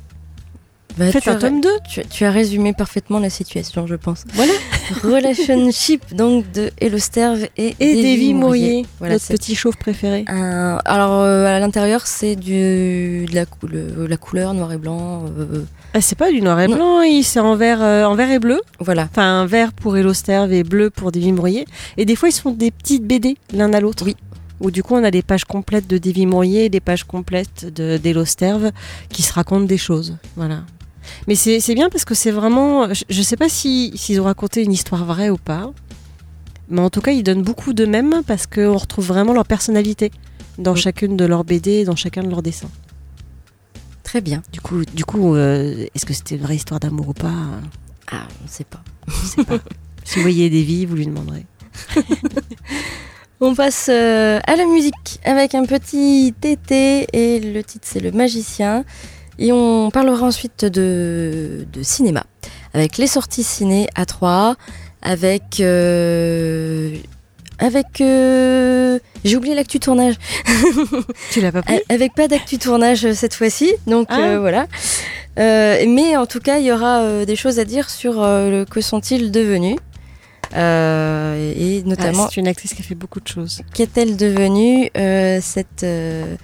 Bah, 0.99 1.11
Faites 1.13 1.29
un 1.29 1.37
tome 1.37 1.61
2 1.61 1.69
tu, 1.89 2.03
tu 2.11 2.25
as 2.25 2.31
résumé 2.33 2.73
parfaitement 2.73 3.21
la 3.21 3.31
situation, 3.31 3.87
je 3.87 3.95
pense. 3.95 4.25
Voilà. 4.35 4.53
Relationship 5.05 6.15
donc 6.15 6.51
de 6.53 6.71
Elosterve 6.81 7.47
et, 7.57 7.77
Et 7.79 7.95
Davy 8.03 8.35
Mourier, 8.35 8.87
Voilà, 8.99 9.15
notre 9.15 9.29
petit 9.29 9.55
chauve 9.55 9.77
préféré. 9.77 10.25
un- 10.29 10.81
Alors 10.85 11.23
à 11.23 11.61
l'intérieur 11.61 12.07
c'est 12.09 12.35
du 12.35 13.25
de 13.27 13.35
la, 13.35 13.47
cou- 13.47 13.69
le- 13.69 14.07
la 14.09 14.17
couleur 14.17 14.53
noir 14.53 14.73
et 14.73 14.79
blanc. 14.79 15.25
Ah, 15.93 16.01
c'est 16.01 16.17
pas 16.17 16.31
du 16.31 16.41
noir 16.41 16.61
et 16.61 16.69
blanc, 16.69 17.01
c'est 17.23 17.41
en 17.41 17.57
vert, 17.57 17.83
euh, 17.83 18.05
en 18.05 18.15
vert 18.15 18.31
et 18.31 18.39
bleu. 18.39 18.61
voilà. 18.79 19.09
Enfin, 19.11 19.45
vert 19.47 19.73
pour 19.73 19.97
Elosterve 19.97 20.53
et 20.53 20.63
bleu 20.63 20.89
pour 20.91 21.11
Davy 21.11 21.33
Mourier. 21.33 21.65
Et 21.97 22.05
des 22.05 22.15
fois, 22.15 22.29
ils 22.29 22.33
font 22.33 22.53
des 22.53 22.71
petites 22.71 23.05
BD 23.05 23.37
l'un 23.53 23.73
à 23.73 23.81
l'autre. 23.81 24.05
Oui. 24.05 24.17
Où 24.61 24.71
du 24.71 24.83
coup, 24.85 24.95
on 24.95 25.03
a 25.03 25.11
des 25.11 25.23
pages 25.23 25.45
complètes 25.45 25.89
de 25.89 25.99
Davy 25.99 26.27
Mourier 26.27 26.67
et 26.67 26.69
des 26.69 26.81
pages 26.81 27.03
complètes 27.05 27.67
de 27.75 27.97
d'Elosterve 27.97 28.71
qui 29.09 29.23
se 29.23 29.33
racontent 29.33 29.65
des 29.65 29.79
choses. 29.79 30.17
Voilà. 30.37 30.61
Mais 31.27 31.35
c'est 31.35 31.75
bien 31.75 31.89
parce 31.89 32.05
que 32.05 32.15
c'est 32.15 32.31
vraiment. 32.31 32.93
Je, 32.95 33.03
je 33.09 33.23
sais 33.23 33.37
pas 33.37 33.49
si 33.49 33.93
s'ils 33.97 34.21
ont 34.21 34.25
raconté 34.25 34.63
une 34.63 34.73
histoire 34.73 35.05
vraie 35.05 35.31
ou 35.31 35.39
pas. 35.39 35.73
Mais 36.69 36.81
en 36.83 36.91
tout 36.91 37.01
cas, 37.01 37.11
ils 37.11 37.25
donnent 37.25 37.43
beaucoup 37.43 37.73
d'eux-mêmes 37.73 38.23
parce 38.29 38.47
qu'on 38.47 38.77
retrouve 38.77 39.07
vraiment 39.09 39.33
leur 39.33 39.47
personnalité 39.47 40.13
dans 40.59 40.75
Oui. 40.75 40.81
chacune 40.81 41.17
de 41.17 41.25
leurs 41.25 41.43
BD 41.43 41.71
et 41.81 41.85
dans 41.85 41.97
chacun 41.97 42.23
de 42.23 42.29
leurs 42.29 42.43
dessins. 42.43 42.71
Très 44.03 44.21
bien. 44.21 44.43
Du 44.53 44.61
coup, 44.61 44.85
du 44.85 45.05
coup 45.05 45.35
euh, 45.35 45.87
est-ce 45.95 46.07
que 46.07 46.13
c'était 46.13 46.37
une 46.37 46.43
vraie 46.43 46.57
histoire 46.57 46.81
d'amour 46.81 47.09
ou 47.09 47.13
pas 47.13 47.33
Ah, 48.11 48.27
on 48.41 48.45
ne 48.45 48.49
sait 48.49 48.65
pas. 48.65 48.83
Si 50.03 50.17
vous 50.17 50.23
voyez 50.23 50.51
Davy, 50.51 50.87
vous 50.87 50.97
lui 50.97 51.07
demanderez. 51.07 51.47
On 53.41 53.55
passe 53.55 53.89
euh, 53.91 54.41
à 54.45 54.57
la 54.57 54.67
musique 54.67 55.21
avec 55.25 55.55
un 55.55 55.65
petit 55.65 56.35
TT 56.41 57.07
et 57.13 57.39
le 57.39 57.63
titre 57.63 57.87
c'est 57.89 58.01
Le 58.01 58.11
Magicien. 58.11 58.85
Et 59.39 59.53
on 59.53 59.91
parlera 59.91 60.27
ensuite 60.27 60.65
de, 60.65 61.67
de 61.73 61.83
cinéma 61.83 62.25
avec 62.75 62.99
les 62.99 63.07
sorties 63.07 63.43
ciné 63.43 63.89
à 63.95 64.05
3 64.05 64.57
avec 65.03 65.61
euh, 65.61 66.97
avec 67.61 68.01
euh, 68.01 68.99
j'ai 69.25 69.37
oublié 69.37 69.55
l'actu 69.55 69.79
tournage. 69.81 70.15
Tu 71.31 71.41
l'as 71.41 71.53
pas 71.53 71.63
pris? 71.67 71.81
Avec 71.89 72.15
pas 72.15 72.27
d'actu 72.29 72.59
tournage 72.59 73.05
euh, 73.07 73.15
cette 73.15 73.35
fois-ci. 73.35 73.73
Donc 73.87 74.07
Ah. 74.11 74.19
euh, 74.21 74.41
voilà. 74.41 74.67
Euh, 75.39 75.85
mais 75.87 76.17
en 76.17 76.27
tout 76.27 76.41
cas 76.41 76.59
il 76.59 76.65
y 76.65 76.73
aura 76.73 76.99
euh, 77.03 77.25
des 77.25 77.37
choses 77.37 77.59
à 77.59 77.65
dire 77.65 77.89
sur 77.91 78.21
euh, 78.23 78.51
le 78.51 78.65
que 78.65 78.81
sont-ils 78.81 79.31
devenus. 79.31 79.77
Euh, 80.57 81.53
et 81.57 81.83
notamment 81.85 82.25
Ah, 82.25 82.29
c'est 82.33 82.41
une 82.41 82.49
actrice 82.49 82.75
qui 82.75 82.83
a 82.83 82.85
fait 82.85 82.97
beaucoup 82.97 83.21
de 83.21 83.29
choses. 83.29 83.63
qu'est-elle 83.73 84.17
devenue 84.17 84.91
euh, 84.97 85.39
cette 85.41 85.85
euh, 85.85 86.35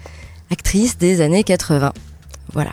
actrice 0.53 0.97
des 0.97 1.21
années 1.21 1.43
80 1.43 1.93
Voilà, 2.53 2.71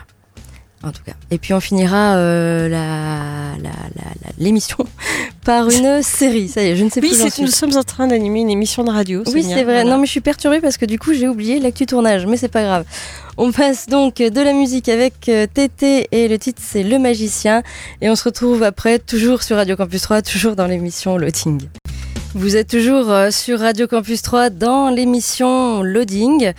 en 0.84 0.92
tout 0.92 1.02
cas. 1.04 1.12
Et 1.30 1.38
puis 1.38 1.52
on 1.54 1.60
finira 1.60 2.16
euh, 2.16 2.68
la- 2.68 3.56
la- 3.62 3.70
la- 3.70 4.02
la- 4.22 4.32
l'émission 4.38 4.76
par 5.44 5.68
une 5.70 6.02
série. 6.02 6.48
Ça 6.48 6.62
y 6.62 6.68
est, 6.68 6.76
je 6.76 6.84
ne 6.84 6.90
sais 6.90 7.00
Oui, 7.00 7.08
plus. 7.10 7.30
suis. 7.30 7.42
nous 7.42 7.48
sommes 7.50 7.76
en 7.76 7.82
train 7.82 8.06
d'animer 8.06 8.40
une 8.40 8.50
émission 8.50 8.84
de 8.84 8.90
radio. 8.90 9.22
Oui, 9.26 9.42
Sonia. 9.42 9.56
c'est 9.56 9.64
vrai. 9.64 9.74
Voilà. 9.82 9.90
Non, 9.90 9.98
mais 9.98 10.06
je 10.06 10.10
suis 10.12 10.20
perturbée 10.20 10.60
parce 10.60 10.76
que 10.76 10.86
du 10.86 10.98
coup, 10.98 11.12
j'ai 11.14 11.28
oublié 11.28 11.58
l'actu 11.60 11.86
tournage, 11.86 12.26
mais 12.26 12.36
c'est 12.36 12.48
pas 12.48 12.62
grave. 12.62 12.84
On 13.36 13.50
passe 13.52 13.86
donc 13.86 14.16
de 14.16 14.40
la 14.40 14.52
musique 14.52 14.88
avec 14.88 15.28
euh, 15.28 15.46
Tété 15.52 16.06
et 16.12 16.28
le 16.28 16.38
titre 16.38 16.62
c'est 16.64 16.82
Le 16.84 16.98
Magicien. 16.98 17.62
Et 18.00 18.08
on 18.10 18.14
se 18.16 18.24
retrouve 18.24 18.62
après, 18.62 18.98
toujours 18.98 19.42
sur 19.42 19.56
Radio 19.56 19.76
Campus 19.76 20.02
3, 20.02 20.22
toujours 20.22 20.54
dans 20.56 20.66
l'émission 20.66 21.16
Loading. 21.16 21.62
Vous 22.36 22.56
êtes 22.56 22.68
toujours 22.68 23.10
euh, 23.10 23.30
sur 23.30 23.60
Radio 23.60 23.86
Campus 23.86 24.22
3 24.22 24.50
dans 24.50 24.90
l'émission 24.90 25.82
Loading. 25.82 26.52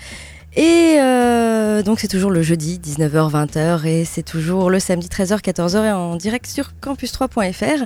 Et 0.56 0.98
euh, 1.00 1.84
donc 1.84 2.00
c'est 2.00 2.08
toujours 2.08 2.32
le 2.32 2.42
jeudi 2.42 2.80
19h-20h 2.84 3.86
et 3.86 4.06
c'est 4.06 4.24
toujours 4.24 4.70
le 4.70 4.80
samedi 4.80 5.08
13h-14h 5.08 5.86
et 5.86 5.92
en 5.92 6.16
direct 6.16 6.46
sur 6.48 6.72
campus3.fr. 6.82 7.86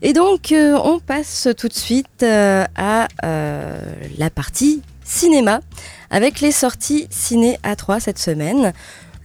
Et 0.00 0.12
donc 0.12 0.52
euh, 0.52 0.78
on 0.82 1.00
passe 1.00 1.48
tout 1.56 1.68
de 1.68 1.74
suite 1.74 2.22
euh, 2.22 2.64
à 2.76 3.08
euh, 3.24 3.80
la 4.16 4.30
partie 4.30 4.82
cinéma 5.04 5.60
avec 6.10 6.40
les 6.40 6.52
sorties 6.52 7.08
ciné 7.10 7.58
A3 7.64 8.00
cette 8.00 8.18
semaine. 8.18 8.72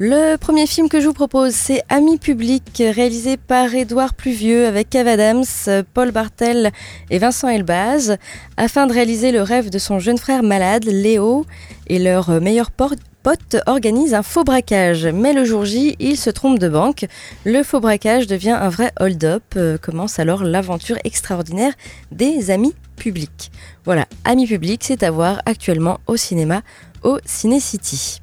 Le 0.05 0.35
premier 0.35 0.67
film 0.67 0.89
que 0.89 0.99
je 0.99 1.07
vous 1.07 1.13
propose, 1.13 1.53
c'est 1.53 1.81
Ami 1.87 2.17
public, 2.17 2.83
réalisé 2.85 3.37
par 3.37 3.73
Édouard 3.73 4.15
Pluvieux 4.15 4.67
avec 4.67 4.89
Kev 4.89 5.09
Adams, 5.09 5.45
Paul 5.93 6.11
Bartel 6.11 6.73
et 7.09 7.19
Vincent 7.19 7.47
Elbaz, 7.47 8.17
afin 8.57 8.85
de 8.85 8.91
réaliser 8.91 9.31
le 9.31 9.41
rêve 9.41 9.69
de 9.69 9.79
son 9.79 9.99
jeune 9.99 10.17
frère 10.17 10.43
malade, 10.43 10.83
Léo, 10.83 11.45
et 11.87 11.99
leur 11.99 12.41
meilleur 12.41 12.69
pote 12.69 13.55
organise 13.65 14.13
un 14.13 14.23
faux 14.23 14.43
braquage. 14.43 15.05
Mais 15.05 15.31
le 15.31 15.45
jour 15.45 15.63
J, 15.63 15.95
il 15.99 16.17
se 16.17 16.29
trompe 16.29 16.59
de 16.59 16.67
banque. 16.67 17.05
Le 17.45 17.63
faux 17.63 17.79
braquage 17.79 18.27
devient 18.27 18.57
un 18.59 18.67
vrai 18.67 18.91
hold-up. 18.99 19.43
Euh, 19.55 19.77
commence 19.77 20.19
alors 20.19 20.43
l'aventure 20.43 20.97
extraordinaire 21.05 21.71
des 22.11 22.51
amis 22.51 22.75
publics. 22.97 23.53
Voilà, 23.85 24.05
Amis 24.25 24.47
publics, 24.47 24.83
c'est 24.83 25.01
à 25.01 25.11
voir 25.11 25.41
actuellement 25.45 26.01
au 26.07 26.17
cinéma, 26.17 26.61
au 27.03 27.19
Ciné 27.23 27.61
City. 27.61 28.19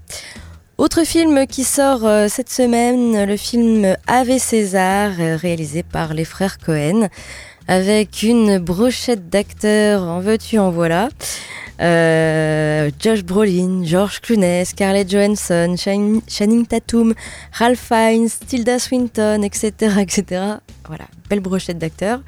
Autre 0.80 1.04
film 1.04 1.46
qui 1.46 1.64
sort 1.64 2.06
euh, 2.06 2.28
cette 2.28 2.48
semaine, 2.48 3.26
le 3.26 3.36
film 3.36 3.96
Ave 4.06 4.38
César, 4.38 5.10
euh, 5.20 5.36
réalisé 5.36 5.82
par 5.82 6.14
les 6.14 6.24
frères 6.24 6.56
Cohen, 6.58 7.08
avec 7.68 8.22
une 8.22 8.56
brochette 8.58 9.28
d'acteurs, 9.28 10.02
en 10.04 10.20
veux-tu, 10.20 10.58
en 10.58 10.70
voilà. 10.70 11.10
Euh, 11.82 12.90
Josh 12.98 13.22
Brolin, 13.24 13.82
George 13.84 14.20
Clooney, 14.22 14.64
Scarlett 14.64 15.10
Johansson, 15.10 15.74
Shan- 15.76 16.22
Channing 16.26 16.64
Tatum, 16.66 17.12
Ralph 17.52 17.78
Fiennes, 17.78 18.30
Tilda 18.48 18.78
Swinton, 18.78 19.42
etc., 19.42 19.72
etc. 20.00 20.24
Voilà, 20.88 21.04
belle 21.28 21.40
brochette 21.40 21.76
d'acteurs. 21.78 22.20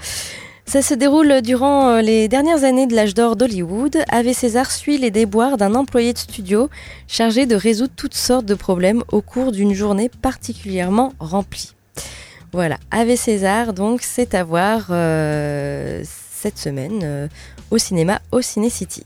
Ça 0.72 0.80
se 0.80 0.94
déroule 0.94 1.42
durant 1.42 1.90
euh, 1.90 2.00
les 2.00 2.28
dernières 2.28 2.64
années 2.64 2.86
de 2.86 2.94
l'âge 2.94 3.12
d'or 3.12 3.36
d'Hollywood. 3.36 3.94
Ave 4.08 4.32
César 4.32 4.70
suit 4.70 4.96
les 4.96 5.10
déboires 5.10 5.58
d'un 5.58 5.74
employé 5.74 6.14
de 6.14 6.18
studio 6.18 6.70
chargé 7.06 7.44
de 7.44 7.54
résoudre 7.54 7.92
toutes 7.94 8.14
sortes 8.14 8.46
de 8.46 8.54
problèmes 8.54 9.02
au 9.12 9.20
cours 9.20 9.52
d'une 9.52 9.74
journée 9.74 10.08
particulièrement 10.08 11.12
remplie. 11.18 11.74
Voilà, 12.52 12.78
Ave 12.90 13.16
César, 13.16 13.74
donc 13.74 14.00
c'est 14.00 14.34
à 14.34 14.44
voir 14.44 14.86
euh, 14.88 16.00
cette 16.04 16.56
semaine 16.56 17.00
euh, 17.02 17.28
au 17.72 17.78
cinéma 17.78 18.20
au 18.30 18.42
Ciné 18.42 18.70
City. 18.70 19.04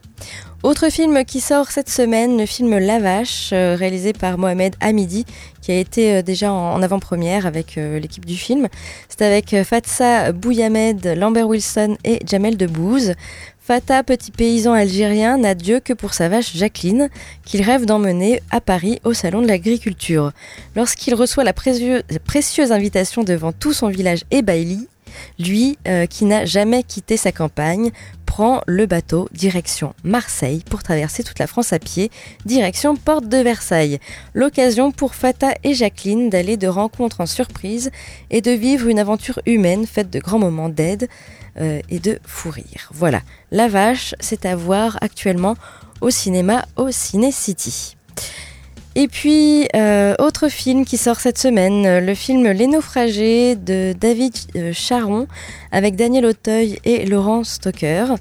Autre 0.62 0.90
film 0.90 1.24
qui 1.24 1.40
sort 1.40 1.70
cette 1.70 1.88
semaine, 1.88 2.37
le 2.37 2.44
film 2.44 2.76
La 2.79 2.98
Vache, 2.98 3.50
euh, 3.52 3.76
réalisé 3.79 4.12
par 4.12 4.37
Mohamed 4.37 4.74
Hamidi, 4.81 5.24
qui 5.62 5.70
a 5.70 5.79
été 5.79 6.16
euh, 6.16 6.22
déjà 6.22 6.52
en, 6.52 6.83
avant-première 6.83 7.46
avec 7.46 7.79
euh, 7.79 8.00
l'équipe 8.00 8.24
du 8.24 8.37
film. 8.37 8.66
C'est 9.09 9.22
avec 9.22 9.55
Fatsa 9.62 10.33
Bouyamed, 10.33 11.07
Lambert 11.16 11.46
Wilson 11.46 11.96
et 12.05 12.18
Jamel 12.26 12.57
Debbouze. 12.57 13.14
Fata, 13.61 14.02
petit 14.02 14.33
paysan 14.33 14.72
algérien, 14.72 15.38
n'a 15.38 15.55
Dieu 15.55 15.79
que 15.79 15.92
pour 15.92 16.14
sa 16.14 16.29
vache 16.29 16.57
Jacqueline, 16.57 17.11
qu'il 17.44 17.62
rêve 17.62 17.85
d'emmener 17.85 18.40
à 18.50 18.61
Paris 18.61 19.00
au 19.05 19.12
salon 19.12 19.42
de 19.42 19.48
l'agriculture. 19.48 20.33
Lorsqu'il 20.74 21.14
reçoit 21.14 21.44
la 21.44 21.52
précieuse 21.52 22.72
invitation 22.72 23.22
devant 23.22 23.52
tout 23.52 23.72
son 23.72 23.88
village 23.88 24.24
ébahi, 24.31 24.87
lui, 25.38 25.79
euh, 25.87 26.07
qui 26.07 26.24
n'a 26.24 26.44
jamais 26.44 26.83
quitté 26.83 27.16
sa 27.16 27.33
campagne, 27.33 27.90
prend 28.26 28.61
le 28.66 28.87
bateau 28.87 29.29
direction 29.33 29.94
Marseille 30.05 30.62
pour 30.68 30.83
traverser 30.83 31.22
toute 31.22 31.38
la 31.38 31.46
France 31.46 31.72
à 31.72 31.79
pied, 31.79 32.11
direction 32.44 32.96
Porte 32.96 33.29
de 33.29 33.38
Versailles. 33.38 33.98
L'occasion 34.35 34.92
pour 34.92 35.14
Fata 35.14 35.55
et 35.64 35.74
Jacqueline 35.74 36.29
d'aller 36.29 36.57
de 36.57 36.68
rencontre 36.68 37.20
en 37.20 37.26
surprise 37.26 37.90
et 38.31 38.40
de 38.40 38.50
vivre 38.50 38.88
une 38.88 38.98
aventure 38.98 39.40
humaine 39.46 39.87
faite 39.87 40.11
de 40.11 40.18
grands 40.18 40.38
moments 40.38 40.68
d'aide 40.68 41.09
euh, 41.59 41.81
et 41.88 41.98
de 41.98 42.18
fou 42.24 42.50
rire. 42.50 42.90
Voilà, 42.92 43.22
La 43.50 43.68
Vache, 43.68 44.14
c'est 44.20 44.44
à 44.44 44.57
voir 44.57 44.98
actuellement 45.00 45.55
au 46.00 46.11
cinéma 46.11 46.66
au 46.76 46.90
Ciné 46.90 47.33
City. 47.33 47.96
Et 48.98 49.09
puis, 49.09 49.68
euh, 49.76 50.14
autre 50.18 50.48
film 50.48 50.87
qui 50.87 50.96
sort 50.96 51.20
cette 51.20 51.37
semaine, 51.37 51.85
euh, 51.85 52.00
le 52.00 52.14
film 52.14 52.50
Les 52.50 52.66
Naufragés 52.66 53.54
de 53.54 53.92
David 53.92 54.32
euh, 54.56 54.72
Charon 54.72 55.26
avec 55.70 55.96
Daniel 55.96 56.24
Auteuil 56.24 56.78
et 56.85 57.04
Laurent 57.04 57.44
Stoker. 57.44 58.14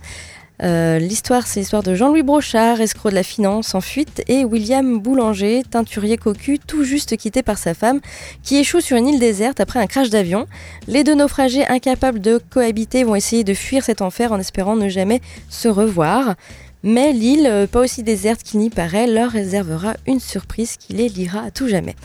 L'histoire, 0.62 1.48
c'est 1.48 1.62
l'histoire 1.62 1.84
de 1.84 1.96
Jean-Louis 1.96 2.24
Brochard, 2.24 2.80
escroc 2.80 3.10
de 3.10 3.16
la 3.16 3.24
finance 3.24 3.76
en 3.76 3.82
fuite, 3.82 4.24
et 4.28 4.46
William 4.46 5.00
Boulanger, 5.00 5.64
teinturier 5.70 6.16
cocu, 6.16 6.60
tout 6.60 6.86
juste 6.86 7.18
quitté 7.18 7.44
par 7.44 7.58
sa 7.58 7.74
femme, 7.74 8.00
qui 8.42 8.56
échoue 8.56 8.80
sur 8.80 8.96
une 8.96 9.08
île 9.08 9.20
déserte 9.20 9.60
après 9.60 9.80
un 9.80 9.86
crash 9.86 10.10
d'avion. 10.10 10.48
Les 10.88 11.04
deux 11.04 11.14
naufragés 11.14 11.68
incapables 11.68 12.22
de 12.22 12.42
cohabiter 12.50 13.04
vont 13.04 13.16
essayer 13.16 13.44
de 13.44 13.54
fuir 13.54 13.84
cet 13.84 14.02
enfer 14.02 14.32
en 14.32 14.40
espérant 14.40 14.78
ne 14.78 14.88
jamais 14.88 15.22
se 15.50 15.68
revoir. 15.68 16.36
Mais 16.88 17.14
l'île, 17.14 17.48
euh, 17.48 17.66
pas 17.66 17.82
aussi 17.82 18.04
déserte 18.04 18.44
qu'il 18.44 18.60
n'y 18.60 18.70
paraît, 18.70 19.08
leur 19.08 19.32
réservera 19.32 19.96
une 20.06 20.20
surprise 20.20 20.78
qui 20.78 20.94
les 20.94 21.10
liera 21.10 21.40
à 21.40 21.50
tout 21.50 21.68
jamais. 21.68 21.96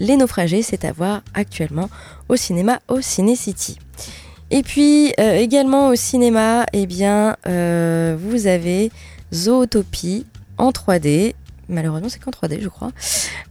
Les 0.00 0.16
naufragés, 0.16 0.62
c'est 0.62 0.84
à 0.84 0.90
voir 0.90 1.22
actuellement 1.34 1.88
au 2.28 2.34
cinéma 2.34 2.80
au 2.88 3.00
Ciné 3.00 3.36
City. 3.36 3.78
Et 4.50 4.64
puis 4.64 5.14
euh, 5.20 5.36
également 5.36 5.88
au 5.88 5.94
cinéma, 5.94 6.66
eh 6.72 6.86
bien, 6.86 7.36
euh, 7.46 8.16
vous 8.18 8.48
avez 8.48 8.90
Zootopie 9.32 10.26
en 10.58 10.70
3D. 10.72 11.34
Malheureusement, 11.68 12.08
c'est 12.08 12.20
qu'en 12.20 12.30
3D, 12.30 12.60
je 12.60 12.68
crois. 12.68 12.90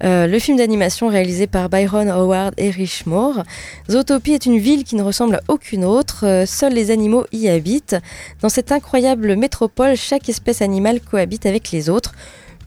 Euh, 0.04 0.28
le 0.28 0.40
film 0.40 0.58
d'animation 0.58 1.08
réalisé 1.08 1.48
par 1.48 1.70
Byron 1.70 2.10
Howard 2.10 2.54
et 2.58 2.70
Rich 2.70 3.06
Moore. 3.06 3.44
Zootopie 3.90 4.34
est 4.34 4.46
une 4.46 4.60
ville 4.60 4.84
qui 4.84 4.96
ne 4.96 5.04
ressemble 5.04 5.36
à 5.36 5.42
aucune 5.48 5.84
autre. 5.84 6.26
Euh, 6.26 6.46
seuls 6.46 6.74
les 6.74 6.92
animaux 6.92 7.26
y 7.32 7.48
habitent. 7.50 7.96
Dans 8.42 8.50
cette 8.50 8.72
incroyable 8.72 9.36
métropole, 9.36 9.96
chaque 9.96 10.30
espèce 10.30 10.62
animale 10.62 11.02
cohabite 11.02 11.46
avec 11.46 11.72
les 11.72 11.90
autres. 11.90 12.14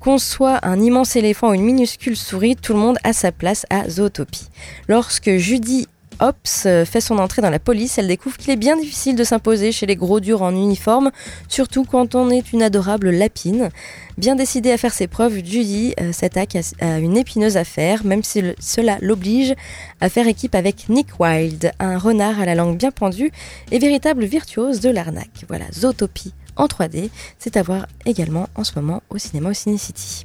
Qu'on 0.00 0.18
soit 0.18 0.64
un 0.64 0.80
immense 0.80 1.16
éléphant 1.16 1.50
ou 1.50 1.54
une 1.54 1.64
minuscule 1.64 2.16
souris, 2.16 2.56
tout 2.56 2.72
le 2.72 2.78
monde 2.78 2.98
a 3.02 3.12
sa 3.12 3.32
place 3.32 3.66
à 3.70 3.88
Zootopie. 3.88 4.48
Lorsque 4.88 5.36
Judy 5.36 5.86
Hopps 6.20 6.64
euh, 6.66 6.84
fait 6.84 7.00
son 7.00 7.18
entrée 7.18 7.42
dans 7.42 7.50
la 7.50 7.58
police, 7.58 7.98
elle 7.98 8.08
découvre 8.08 8.36
qu'il 8.36 8.50
est 8.50 8.56
bien 8.56 8.76
difficile 8.76 9.16
de 9.16 9.24
s'imposer 9.24 9.72
chez 9.72 9.86
les 9.86 9.96
gros 9.96 10.20
durs 10.20 10.42
en 10.42 10.54
uniforme, 10.54 11.10
surtout 11.48 11.84
quand 11.84 12.14
on 12.14 12.30
est 12.30 12.52
une 12.52 12.62
adorable 12.62 13.10
lapine. 13.10 13.70
Bien 14.16 14.34
décidée 14.34 14.72
à 14.72 14.78
faire 14.78 14.94
ses 14.94 15.06
preuves, 15.06 15.44
Judy 15.44 15.94
euh, 16.00 16.12
s'attaque 16.12 16.56
à, 16.80 16.98
une 16.98 17.16
épineuse 17.16 17.56
affaire, 17.56 18.04
même 18.04 18.22
si 18.22 18.42
cela 18.58 18.98
l'oblige 19.00 19.54
à 20.00 20.08
faire 20.08 20.26
équipe 20.26 20.54
avec 20.54 20.88
Nick 20.88 21.20
Wilde, 21.20 21.72
un 21.78 21.98
renard 21.98 22.40
à 22.40 22.46
la 22.46 22.54
langue 22.54 22.78
bien 22.78 22.90
pendue 22.90 23.30
et 23.70 23.78
véritable 23.78 24.24
virtuose 24.24 24.80
de 24.80 24.90
l'arnaque. 24.90 25.44
Voilà, 25.48 25.66
Zootopie 25.72 26.32
en 26.56 26.66
3D, 26.66 27.10
c'est 27.38 27.56
à 27.56 27.62
voir 27.62 27.86
également 28.04 28.48
en 28.54 28.64
ce 28.64 28.72
moment 28.76 29.02
au 29.10 29.18
cinéma 29.18 29.50
au 29.50 29.52
Ciné 29.54 29.78
City. 29.78 30.24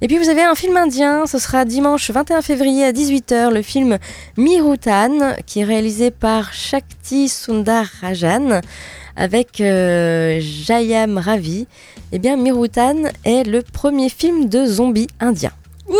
Et 0.00 0.08
puis 0.08 0.18
vous 0.18 0.28
avez 0.28 0.42
un 0.42 0.54
film 0.56 0.76
indien, 0.76 1.26
ce 1.26 1.38
sera 1.38 1.64
dimanche 1.64 2.10
21 2.10 2.42
février 2.42 2.84
à 2.84 2.92
18h, 2.92 3.50
le 3.52 3.62
film 3.62 3.98
Mirutan, 4.36 5.36
qui 5.46 5.60
est 5.60 5.64
réalisé 5.64 6.10
par 6.10 6.52
Shakti 6.52 7.28
Sundar 7.28 7.86
Rajan 8.00 8.60
avec 9.14 9.60
euh, 9.60 10.40
Jayam 10.40 11.18
Ravi. 11.18 11.66
Eh 12.12 12.18
bien, 12.18 12.36
Mirutan 12.36 13.04
est 13.24 13.44
le 13.44 13.62
premier 13.62 14.08
film 14.08 14.48
de 14.48 14.66
zombies 14.66 15.08
indien. 15.20 15.52
Ouh 15.88 15.94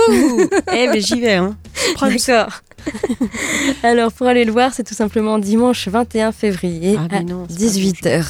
Eh, 0.75 0.89
mais 0.89 1.01
j'y 1.01 1.21
vais, 1.21 1.35
hein. 1.35 1.57
D'accord. 2.01 2.63
Alors, 3.83 4.13
pour 4.13 4.27
aller 4.27 4.45
le 4.45 4.53
voir, 4.53 4.75
c'est 4.75 4.85
tout 4.85 4.95
simplement 4.95 5.39
dimanche 5.39 5.89
21 5.89 6.33
février 6.33 6.97
Ah, 6.99 7.05
à 7.05 7.19
mais 7.21 7.25
non, 7.25 7.47
c'est 7.49 7.57
pas 7.57 8.09
18h. 8.09 8.25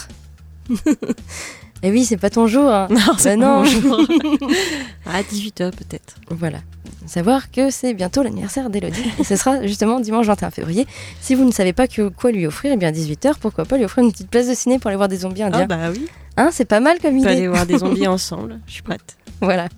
Et 1.85 1.91
oui, 1.91 2.05
c'est 2.05 2.17
pas 2.17 2.31
ton 2.31 2.47
jour. 2.47 2.71
hein. 2.71 2.87
Non, 2.91 2.99
c'est 3.19 3.37
Bah 3.37 3.47
pas 3.47 3.53
non. 3.53 3.59
mon 3.59 3.65
jour. 3.65 4.01
à 5.07 5.23
18h 5.23 5.73
peut-être. 5.73 6.15
Voilà. 6.31 6.59
Savoir 7.07 7.51
que 7.51 7.71
c'est 7.71 7.93
bientôt 7.95 8.23
l'anniversaire 8.23 8.71
d'Elodie. 8.71 9.03
Ce 9.25 9.35
sera 9.35 9.67
justement 9.67 9.99
dimanche 9.99 10.27
21 10.27 10.51
février. 10.53 10.87
Si 11.21 11.35
vous 11.35 11.45
ne 11.45 11.51
savez 11.51 11.73
pas 11.73 11.89
que, 11.89 12.09
quoi 12.09 12.31
lui 12.31 12.47
offrir, 12.47 12.73
eh 12.73 12.77
bien 12.77 12.93
18h, 12.93 13.33
pourquoi 13.41 13.65
pas 13.65 13.77
lui 13.77 13.85
offrir 13.85 14.05
une 14.05 14.13
petite 14.13 14.31
place 14.31 14.49
de 14.49 14.55
ciné 14.55 14.79
pour 14.79 14.89
aller 14.89 14.97
voir 14.97 15.09
des 15.09 15.17
zombies 15.19 15.43
Ah 15.43 15.47
indiens. 15.47 15.67
bah 15.67 15.91
oui, 15.93 16.07
Hein, 16.37 16.51
c'est 16.53 16.65
pas 16.65 16.79
mal 16.81 16.99
comme 17.01 17.17
on 17.19 17.23
peut 17.23 17.27
idée. 17.31 17.39
aller 17.41 17.49
voir 17.49 17.67
des 17.67 17.79
zombies 17.79 18.07
ensemble, 18.07 18.61
je 18.69 18.73
suis 18.75 18.83
prête. 18.83 19.17
Voilà. 19.41 19.69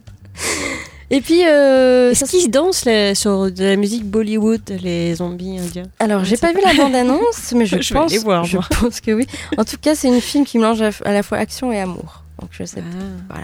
Et 1.11 1.21
puis, 1.21 1.43
euh, 1.47 2.11
Est-ce 2.12 2.25
qu'ils 2.25 2.51
dansent 2.51 2.85
là, 2.87 3.14
sur 3.14 3.51
de 3.53 3.64
la 3.64 3.77
musique 3.77 4.05
Bollywood, 4.05 4.62
les 4.83 5.14
zombies 5.17 5.59
indiens 5.59 5.85
alors 6.01 6.25
j'ai 6.25 6.37
pas 6.37 6.53
vu 6.53 6.61
la 6.64 6.75
bande-annonce, 6.75 7.53
mais 7.55 7.67
je, 7.67 7.81
Je 7.81 7.93
vais 7.95 8.01
pense, 8.01 8.11
aller 8.12 8.21
voir, 8.23 8.45
je 8.45 8.57
moi. 8.57 8.67
pense 8.81 9.01
que 9.01 9.11
oui. 9.12 9.27
En 9.59 9.64
tout 9.64 9.77
cas, 9.81 9.95
c'est 9.95 10.09
une 10.09 10.21
film 10.21 10.45
qui 10.45 10.59
mélange 10.59 10.83
à 10.83 11.12
la 11.12 11.23
fois 11.23 11.38
action 11.38 11.71
et 11.73 11.81
amour. 11.81 12.23
Donc 12.40 12.51
je 12.53 12.64
sais 12.64 12.83
Ah. 13.31 13.37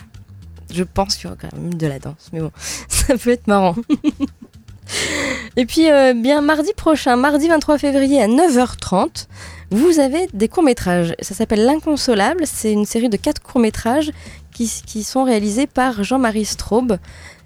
Je 0.73 0.85
pense 0.85 1.17
qu'il 1.17 1.25
y 1.25 1.27
aura 1.27 1.37
quand 1.41 1.53
même 1.57 1.75
de 1.75 1.87
la 1.87 1.99
danse, 1.99 2.29
mais 2.33 2.41
bon, 2.41 2.51
ça 2.89 3.17
peut 3.19 3.31
être 3.31 3.47
marrant. 3.47 3.75
Et 5.57 5.67
puis, 5.67 5.91
euh, 5.91 6.15
bien, 6.15 6.41
mardi 6.41 6.73
prochain, 6.77 7.17
mardi 7.17 7.49
23 7.49 7.79
février 7.79 8.23
à 8.23 8.27
9h30, 8.27 9.27
vous 9.71 10.01
avez 10.01 10.27
des 10.33 10.49
courts-métrages. 10.49 11.15
Ça 11.21 11.35
s'appelle 11.35 11.65
L'Inconsolable. 11.65 12.43
C'est 12.45 12.73
une 12.73 12.87
série 12.87 13.09
de 13.09 13.17
quatre 13.17 13.41
courts-métrages 13.41 14.11
qui, 14.53 15.03
sont 15.05 15.25
réalisés 15.25 15.67
par 15.67 16.03
Jean-Marie 16.03 16.45
Straub. 16.45 16.99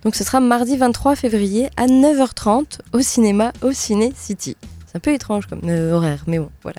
Donc, 0.03 0.17
ce 0.17 0.25
sera 0.25 0.41
mardi 0.41 0.77
23 0.77 1.17
février 1.17 1.69
à 1.77 1.87
9h30 1.87 2.81
au 2.93 3.01
cinéma, 3.01 3.53
au 3.63 3.73
Ciné 3.73 4.13
City. 4.17 4.57
C'est 4.87 4.97
un 4.97 5.01
peu 5.01 5.13
étrange 5.13 5.47
comme 5.47 5.61
euh, 5.69 5.93
horaire, 5.93 6.25
mais 6.27 6.39
bon, 6.39 6.51
voilà. 6.63 6.79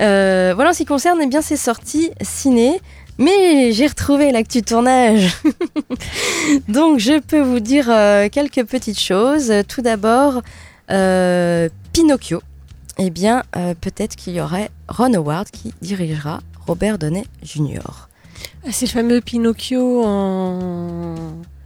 Euh, 0.00 0.52
voilà 0.54 0.70
en 0.70 0.72
ce 0.72 0.78
qui 0.78 0.84
concerne 0.84 1.20
eh 1.22 1.26
bien, 1.26 1.42
ces 1.42 1.56
sorties 1.56 2.10
ciné. 2.20 2.80
Mais 3.16 3.72
j'ai 3.72 3.86
retrouvé 3.86 4.30
l'actu 4.30 4.62
tournage. 4.62 5.36
Donc 6.68 6.98
je 6.98 7.20
peux 7.20 7.40
vous 7.40 7.60
dire 7.60 7.86
euh, 7.88 8.28
quelques 8.28 8.64
petites 8.64 9.00
choses. 9.00 9.52
Tout 9.68 9.82
d'abord, 9.82 10.42
Pinocchio. 11.92 12.40
Eh 12.98 13.10
bien, 13.10 13.42
euh, 13.56 13.74
peut-être 13.80 14.14
qu'il 14.16 14.34
y 14.34 14.40
aurait 14.40 14.70
Ron 14.88 15.12
Howard 15.14 15.48
qui 15.50 15.72
dirigera 15.82 16.40
Robert 16.66 16.98
Downey 16.98 17.24
Jr. 17.42 17.80
Ah, 18.66 18.68
c'est 18.72 18.86
le 18.86 18.90
fameux 18.90 19.20
Pinocchio 19.20 20.02
en. 20.04 21.14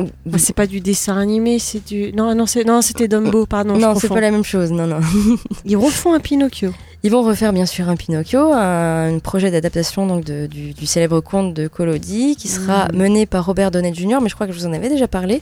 Ah, 0.01 0.05
c'est 0.39 0.55
pas 0.55 0.67
du 0.67 0.81
dessin 0.81 1.17
animé, 1.19 1.59
c'est 1.59 1.85
du. 1.87 2.13
Non, 2.13 2.35
non, 2.35 2.47
c'est 2.47 2.65
non, 2.65 2.83
c'était 2.83 3.09
Dumbo, 3.09 3.47
pardon. 3.47 3.77
non, 3.77 3.95
c'est 3.99 4.09
pas 4.09 4.21
la 4.21 4.31
même 4.31 4.45
chose. 4.45 4.71
Non, 4.73 4.87
non. 4.87 5.01
Ils 5.65 5.77
refont 5.77 6.13
un 6.15 6.21
Pinocchio. 6.21 6.73
Ils 7.05 7.13
vont 7.13 7.23
refaire 7.23 7.53
bien 7.53 7.67
sûr 7.67 7.89
un 7.89 7.95
Pinocchio, 7.95 8.53
un, 8.53 9.15
un 9.15 9.19
projet 9.21 9.53
d'adaptation 9.53 10.07
donc 10.09 10.25
de- 10.25 10.47
du, 10.47 10.73
du 10.73 10.85
célèbre 10.87 11.21
conte 11.21 11.55
de 11.55 11.69
Collodi 11.69 12.35
qui 12.37 12.49
sera 12.49 12.87
Mhm. 12.93 12.99
mené 12.99 13.27
par 13.27 13.47
Robert 13.47 13.71
Downey 13.71 13.95
Jr. 13.95 14.19
Mais 14.21 14.29
je 14.29 14.35
crois 14.35 14.47
que 14.49 14.53
je 14.53 14.59
vous 14.59 14.67
en 14.67 14.73
avais 14.73 14.89
déjà 14.89 15.07
parlé. 15.07 15.41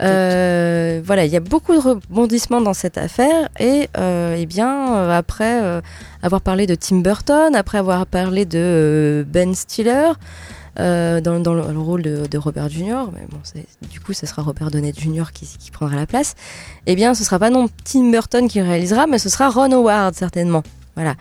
Euh, 0.00 1.00
voilà, 1.04 1.24
il 1.24 1.32
y 1.32 1.36
a 1.36 1.40
beaucoup 1.40 1.74
de 1.74 1.78
rebondissements 1.78 2.60
dans 2.60 2.74
cette 2.74 2.98
affaire 2.98 3.48
et 3.58 3.88
euh, 3.98 4.36
eh 4.38 4.46
bien 4.46 4.96
euh, 4.96 5.10
après 5.18 5.62
euh, 5.62 5.80
avoir 6.22 6.40
parlé 6.40 6.66
de 6.66 6.74
Tim 6.74 6.98
Burton, 6.98 7.54
après 7.54 7.78
avoir 7.78 8.06
parlé 8.06 8.44
de 8.44 9.26
Ben 9.28 9.54
Stiller. 9.54 10.12
dans, 10.76 11.42
dans 11.42 11.52
le, 11.52 11.72
le 11.72 11.78
rôle 11.78 12.02
de, 12.02 12.38
Robert 12.38 12.70
Jr., 12.70 13.10
mais 13.12 13.26
bon, 13.28 13.40
du 13.90 14.00
coup, 14.00 14.14
ce 14.14 14.24
sera 14.24 14.40
Robert 14.40 14.70
Downey 14.70 14.94
Jr. 14.96 15.32
qui, 15.34 15.46
qui 15.46 15.70
prendra 15.70 15.96
la 15.96 16.06
place. 16.06 16.34
Eh 16.86 16.94
bien, 16.94 17.12
ce 17.12 17.22
sera 17.22 17.38
pas 17.38 17.50
non 17.50 17.68
Tim 17.84 18.10
Burton 18.10 18.48
qui 18.48 18.62
réalisera, 18.62 19.06
mais 19.06 19.18
ce 19.18 19.28
sera 19.28 19.50
Ron 19.50 19.72
Howard 19.72 20.14
certainement. 20.14 20.62
Voilà. 21.00 21.14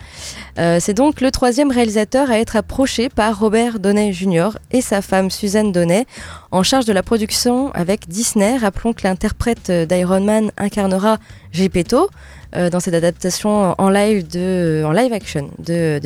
Euh, 0.58 0.80
c'est 0.82 0.94
donc 0.94 1.22
le 1.22 1.32
troisième 1.32 1.72
réalisateur 1.72 2.30
à 2.30 2.38
être 2.38 2.58
approché 2.58 3.08
par 3.08 3.40
Robert 3.40 3.80
Downey 3.80 4.12
Jr. 4.12 4.50
et 4.72 4.82
sa 4.82 5.02
femme 5.02 5.32
Suzanne 5.32 5.72
Downey, 5.72 6.06
en 6.52 6.64
charge 6.64 6.84
de 6.84 6.92
la 6.92 7.02
production 7.02 7.72
avec 7.72 8.10
Disney. 8.10 8.58
Rappelons 8.58 8.92
que 8.92 9.08
l'interprète 9.08 9.72
d'Iron 9.72 10.20
Man 10.20 10.52
incarnera 10.58 11.18
Gepetto 11.54 12.10
euh, 12.58 12.70
dans 12.70 12.82
cette 12.82 12.94
adaptation 12.94 13.74
en 13.78 13.90
live, 13.90 15.14
action 15.14 15.50
de, 15.60 16.02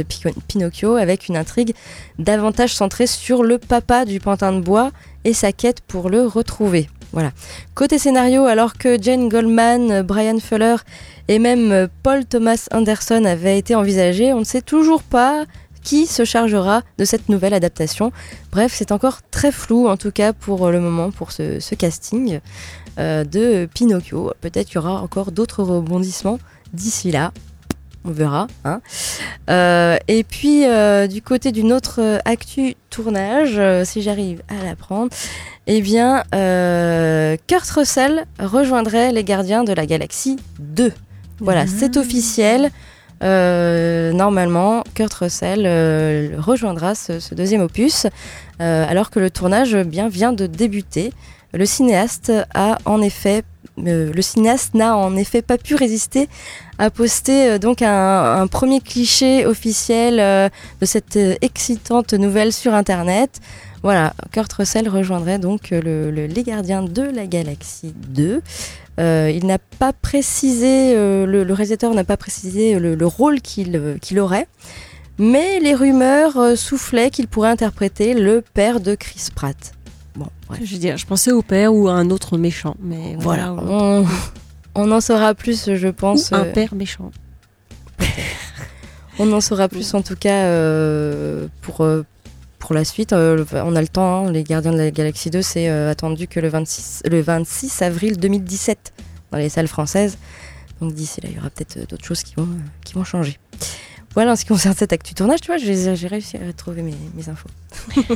Pinocchio 0.47 0.95
avec 0.95 1.27
une 1.27 1.36
intrigue 1.36 1.73
davantage 2.19 2.75
centrée 2.75 3.07
sur 3.07 3.41
le 3.41 3.57
papa 3.57 4.05
du 4.05 4.19
pantin 4.19 4.53
de 4.53 4.59
bois 4.59 4.91
et 5.23 5.33
sa 5.33 5.51
quête 5.51 5.81
pour 5.81 6.12
le 6.12 6.27
retrouver. 6.27 6.89
Voilà. 7.12 7.31
Côté 7.73 7.97
scénario, 7.97 8.45
alors 8.45 8.73
que 8.73 9.01
Jane 9.01 9.29
Goldman, 9.29 10.03
Brian 10.03 10.39
Fuller 10.39 10.75
et 11.27 11.39
même 11.39 11.71
euh, 11.71 11.88
Paul 12.03 12.25
Thomas 12.25 12.67
Anderson 12.71 13.23
avaient 13.25 13.57
été 13.57 13.75
envisagés, 13.75 14.33
on 14.33 14.39
ne 14.39 14.43
sait 14.45 14.62
toujours 14.62 15.03
pas 15.03 15.45
qui 15.83 16.05
se 16.05 16.23
chargera 16.23 16.81
de 16.97 17.03
cette 17.03 17.27
nouvelle 17.27 17.53
adaptation. 17.53 18.12
Bref, 18.51 18.73
c'est 18.75 18.91
encore 18.91 19.19
très 19.31 19.51
flou 19.51 19.88
en 19.88 19.97
tout 19.97 20.12
cas 20.12 20.33
pour 20.33 20.65
euh, 20.65 20.71
le 20.71 20.79
moment 20.79 21.12
pour 21.12 21.31
ce, 21.31 21.75
casting 21.75 22.39
euh, 22.99 23.23
de 23.23 23.67
Pinocchio. 23.73 24.33
Peut-être 24.41 24.67
qu'il 24.67 24.75
y 24.75 24.77
aura 24.79 25.01
encore 25.01 25.31
d'autres 25.31 25.63
rebondissements 25.63 26.39
d'ici 26.73 27.12
là. 27.12 27.31
On 28.05 28.12
verra. 28.12 28.47
hein. 28.65 28.81
Et 30.09 30.25
puis, 30.25 30.65
du 31.07 31.21
côté 31.21 31.53
d'une 31.53 31.71
autre 31.71 32.19
actu 32.25 32.75
tournage, 32.89 33.62
si 33.86 34.01
j'arrive 34.01 34.41
à 34.49 34.62
la 34.65 34.75
prendre, 34.75 35.09
eh 35.67 35.79
bien, 35.79 36.23
Kurt 37.47 37.69
Russell 37.69 38.25
rejoindrait 38.39 39.13
les 39.13 39.23
Gardiens 39.23 39.63
de 39.63 39.71
la 39.71 39.86
Galaxie 39.86 40.36
2. 40.59 40.91
Voilà, 41.43 41.65
c'est 41.67 41.97
officiel. 41.97 42.71
Euh, 43.23 44.12
normalement, 44.12 44.84
Kurt 44.95 45.13
Russell 45.13 45.63
euh, 45.65 46.32
rejoindra 46.39 46.93
ce, 46.95 47.19
ce 47.19 47.36
deuxième 47.36 47.62
opus, 47.62 48.06
euh, 48.60 48.86
alors 48.89 49.10
que 49.12 49.19
le 49.19 49.29
tournage 49.29 49.73
eh 49.75 49.84
bien 49.84 50.10
vient 50.10 50.34
de 50.34 50.45
débuter. 50.47 51.13
Le 51.53 51.65
cinéaste 51.65 52.32
a 52.53 52.79
en 52.86 53.01
effet, 53.01 53.43
euh, 53.88 54.12
le 54.12 54.21
cinéaste 54.21 54.73
n'a 54.73 54.97
en 54.97 55.15
effet 55.15 55.41
pas 55.41 55.58
pu 55.58 55.75
résister 55.75 56.27
à 56.79 56.89
poster 56.89 57.51
euh, 57.51 57.58
donc 57.60 57.82
un, 57.82 58.41
un 58.41 58.47
premier 58.47 58.82
cliché 58.82 59.45
officiel 59.45 60.19
euh, 60.19 60.49
de 60.82 60.86
cette 60.86 61.17
excitante 61.41 62.13
nouvelle 62.13 62.51
sur 62.51 62.73
Internet. 62.73 63.39
Voilà, 63.84 64.13
Kurt 64.32 64.51
Russell 64.53 64.89
rejoindrait 64.89 65.39
donc 65.39 65.69
le, 65.71 66.10
le- 66.10 66.25
les 66.25 66.43
Gardiens 66.43 66.84
de 66.84 67.03
la 67.03 67.25
Galaxie 67.27 67.93
2. 68.10 68.41
Euh, 68.99 69.32
il 69.34 69.45
n'a 69.47 69.58
pas 69.58 69.91
précisé, 69.91 70.95
euh, 70.95 71.25
le, 71.25 71.43
le 71.43 71.53
réalisateur 71.53 71.93
n'a 71.93 72.03
pas 72.03 72.17
précisé 72.17 72.77
le, 72.77 72.93
le 72.95 73.06
rôle 73.08 73.41
qu'il 73.41 73.75
euh, 73.75 74.21
aurait, 74.21 74.47
mais 75.17 75.60
les 75.60 75.73
rumeurs 75.73 76.38
euh, 76.38 76.56
soufflaient 76.56 77.10
qu'il 77.10 77.27
pourrait 77.27 77.49
interpréter 77.49 78.13
le 78.13 78.41
père 78.53 78.79
de 78.79 78.93
Chris 78.95 79.29
Pratt. 79.34 79.73
Bon, 80.15 80.27
bref. 80.47 80.60
Je 80.63 80.73
veux 80.73 80.79
dire, 80.79 80.97
je 80.97 81.08
pensais 81.08 81.32
au 81.32 81.41
père 81.41 81.73
ou 81.73 81.88
à 81.88 81.93
un 81.93 82.12
autre 82.12 82.38
méchant, 82.38 82.75
mais 82.82 83.15
Voilà, 83.17 83.51
voilà. 83.51 83.71
on, 83.71 84.06
on 84.75 84.91
en 84.91 85.01
saura 85.01 85.34
plus, 85.34 85.73
je 85.73 85.88
pense. 85.88 86.29
Ou 86.29 86.36
un 86.36 86.45
euh, 86.45 86.51
père 86.53 86.75
méchant. 86.75 87.10
On 89.19 89.32
en 89.32 89.41
saura 89.41 89.67
plus 89.67 89.93
en 89.93 90.01
tout 90.01 90.15
cas 90.15 90.45
euh, 90.45 91.47
pour, 91.62 91.82
euh, 91.82 92.03
pour 92.63 92.73
la 92.73 92.86
suite. 92.86 93.12
Euh, 93.12 93.43
on 93.52 93.76
a 93.76 93.82
le 93.82 93.89
temps, 93.89 94.26
hein. 94.26 94.32
les 94.32 94.45
Gardiens 94.45 94.71
de 94.71 94.78
la 94.78 94.89
Galaxie 94.89 95.30
2, 95.30 95.41
c'est 95.41 95.69
euh, 95.69 95.91
attendu 95.91 96.30
que 96.30 96.39
le 96.39 96.47
26, 96.47 97.04
le 97.12 97.19
26 97.21 97.82
avril 97.82 98.17
2017 98.17 98.93
dans 99.32 99.38
les 99.38 99.49
salles 99.49 99.67
françaises. 99.67 100.17
Donc 100.80 100.93
d'ici 100.93 101.19
là, 101.19 101.28
il 101.30 101.36
y 101.36 101.39
aura 101.39 101.49
peut-être 101.49 101.76
euh, 101.76 101.86
d'autres 101.86 102.06
choses 102.06 102.23
qui 102.23 102.36
vont, 102.36 102.47
qui 102.86 102.93
vont 102.93 103.04
changer. 103.04 103.38
Voilà 104.15 104.34
en 104.34 104.36
ce 104.36 104.41
qui 104.41 104.49
concerne 104.49 104.76
cet 104.76 104.93
actu 104.93 105.13
tournage, 105.15 105.41
tu 105.41 105.47
vois, 105.47 105.58
j'ai 105.58 105.95
j'ai 105.95 106.08
réussi 106.08 106.38
à 106.38 106.45
retrouver 106.45 106.82
mes, 106.84 106.93
mes 107.15 107.30
infos. 107.30 107.49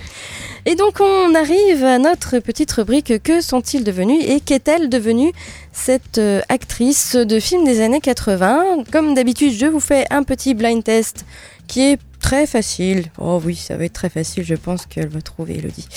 et 0.65 0.75
donc 0.75 0.99
on 0.99 1.33
arrive 1.33 1.83
à 1.83 1.97
notre 1.97 2.39
petite 2.39 2.71
rubrique 2.71 3.21
Que 3.23 3.41
sont-ils 3.41 3.83
devenus 3.83 4.23
et 4.27 4.39
qu'est-elle 4.39 4.89
devenue? 4.89 5.31
Cette 5.71 6.19
euh, 6.19 6.41
actrice 6.49 7.15
de 7.15 7.39
film 7.39 7.63
des 7.63 7.81
années 7.81 7.99
80 7.99 8.83
Comme 8.91 9.15
d'habitude, 9.15 9.53
je 9.53 9.65
vous 9.65 9.79
fais 9.79 10.05
un 10.11 10.23
petit 10.23 10.53
blind 10.53 10.83
test 10.83 11.25
qui 11.67 11.81
est 11.81 11.99
très 12.19 12.47
facile. 12.47 13.05
Oh 13.17 13.41
oui, 13.43 13.55
ça 13.55 13.77
va 13.77 13.85
être 13.85 13.93
très 13.93 14.09
facile, 14.09 14.43
je 14.43 14.55
pense 14.55 14.85
qu'elle 14.85 15.07
va 15.07 15.21
trouver, 15.21 15.57
Elodie. 15.57 15.87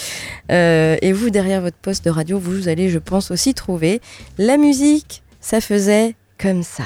Euh, 0.51 0.97
et 1.01 1.13
vous, 1.13 1.31
derrière 1.31 1.61
votre 1.61 1.77
poste 1.77 2.05
de 2.05 2.11
radio, 2.11 2.39
vous 2.39 2.69
allez, 2.69 2.91
je 2.91 2.99
pense, 2.99 3.31
aussi 3.31 3.55
trouver 3.55 4.01
la 4.39 4.57
musique. 4.57 5.23
Ça 5.41 5.61
faisait 5.61 6.15
comme 6.39 6.63
ça. 6.63 6.85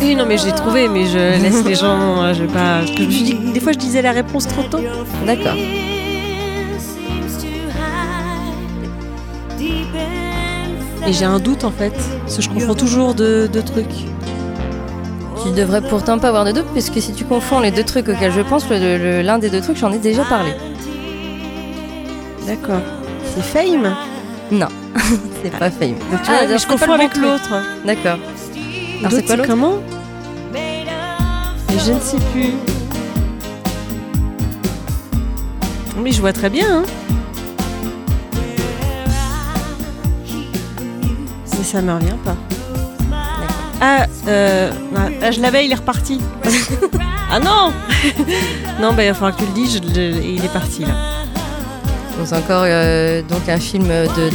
Oui, 0.00 0.14
non, 0.14 0.24
mais 0.26 0.38
j'ai 0.38 0.52
trouvé, 0.52 0.88
mais 0.88 1.06
je 1.06 1.18
laisse 1.42 1.64
les 1.64 1.74
gens. 1.74 2.22
euh, 2.22 2.34
Je 2.34 2.42
vais 2.44 2.52
pas. 2.52 2.78
parce 2.80 2.90
que 2.92 3.02
je 3.02 3.06
me 3.06 3.10
suis 3.10 3.22
dit, 3.24 3.34
des 3.52 3.60
fois, 3.60 3.72
je 3.72 3.78
disais 3.78 4.02
la 4.02 4.12
réponse 4.12 4.46
trop 4.48 4.62
tôt. 4.62 4.80
D'accord. 5.26 5.54
Et 11.06 11.12
j'ai 11.12 11.24
un 11.24 11.38
doute 11.38 11.64
en 11.64 11.70
fait, 11.70 11.92
parce 12.22 12.36
que 12.36 12.42
je 12.42 12.48
confonds 12.50 12.74
toujours 12.74 13.14
deux 13.14 13.48
de 13.48 13.60
trucs. 13.60 13.86
Tu 15.42 15.50
devrais 15.56 15.80
pourtant 15.80 16.18
pas 16.18 16.28
avoir 16.28 16.44
de 16.44 16.52
doute, 16.52 16.66
puisque 16.72 17.00
si 17.00 17.12
tu 17.14 17.24
confonds 17.24 17.60
les 17.60 17.70
deux 17.70 17.84
trucs 17.84 18.08
auxquels 18.08 18.32
je 18.32 18.42
pense, 18.42 18.68
le- 18.68 18.98
le- 18.98 19.22
l'un 19.22 19.38
des 19.38 19.48
deux 19.48 19.60
trucs, 19.62 19.78
j'en 19.78 19.90
ai 19.92 19.98
déjà 19.98 20.22
parlé. 20.24 20.50
D'accord. 22.46 22.80
C'est 23.34 23.42
Fame? 23.42 23.94
Non, 24.52 24.66
c'est 25.42 25.50
pas 25.58 25.70
Fame. 25.70 25.94
Donc, 26.10 26.22
tu 26.22 26.30
Ah, 26.30 26.56
je 26.56 26.66
confonds 26.66 26.92
avec 26.92 27.16
l'autre. 27.16 27.50
D'accord. 27.86 28.18
Alors, 29.00 29.12
c'est 29.12 29.24
quoi 29.24 29.36
l'autre 29.36 29.48
comment 29.48 29.78
Mais 30.52 30.84
je 31.70 31.92
ne 31.92 32.00
sais 32.00 32.18
plus. 32.32 32.52
Oui, 35.96 36.12
je 36.12 36.20
vois 36.20 36.34
très 36.34 36.50
bien. 36.50 36.82
Hein. 36.82 36.84
Mais 41.56 41.64
ça 41.64 41.80
me 41.80 41.94
revient 41.94 42.16
pas. 42.24 42.36
Ah, 43.80 44.06
euh, 44.28 44.70
ah, 45.22 45.30
je 45.30 45.40
l'avais, 45.40 45.64
il 45.64 45.72
est 45.72 45.76
reparti. 45.76 46.20
ah 47.30 47.40
non 47.40 47.72
Non, 48.80 48.92
bah, 48.92 49.04
il 49.04 49.08
va 49.08 49.14
falloir 49.14 49.34
que 49.34 49.40
tu 49.40 49.46
le 49.46 49.54
dises, 49.54 49.80
il 49.96 50.44
est 50.44 50.52
parti 50.52 50.84
là. 50.84 50.92
Donc, 52.18 52.26
C'est 52.26 52.36
encore 52.36 52.64
euh, 52.66 53.22
donc 53.22 53.48
un 53.48 53.58
film 53.58 53.88
de, 53.88 54.30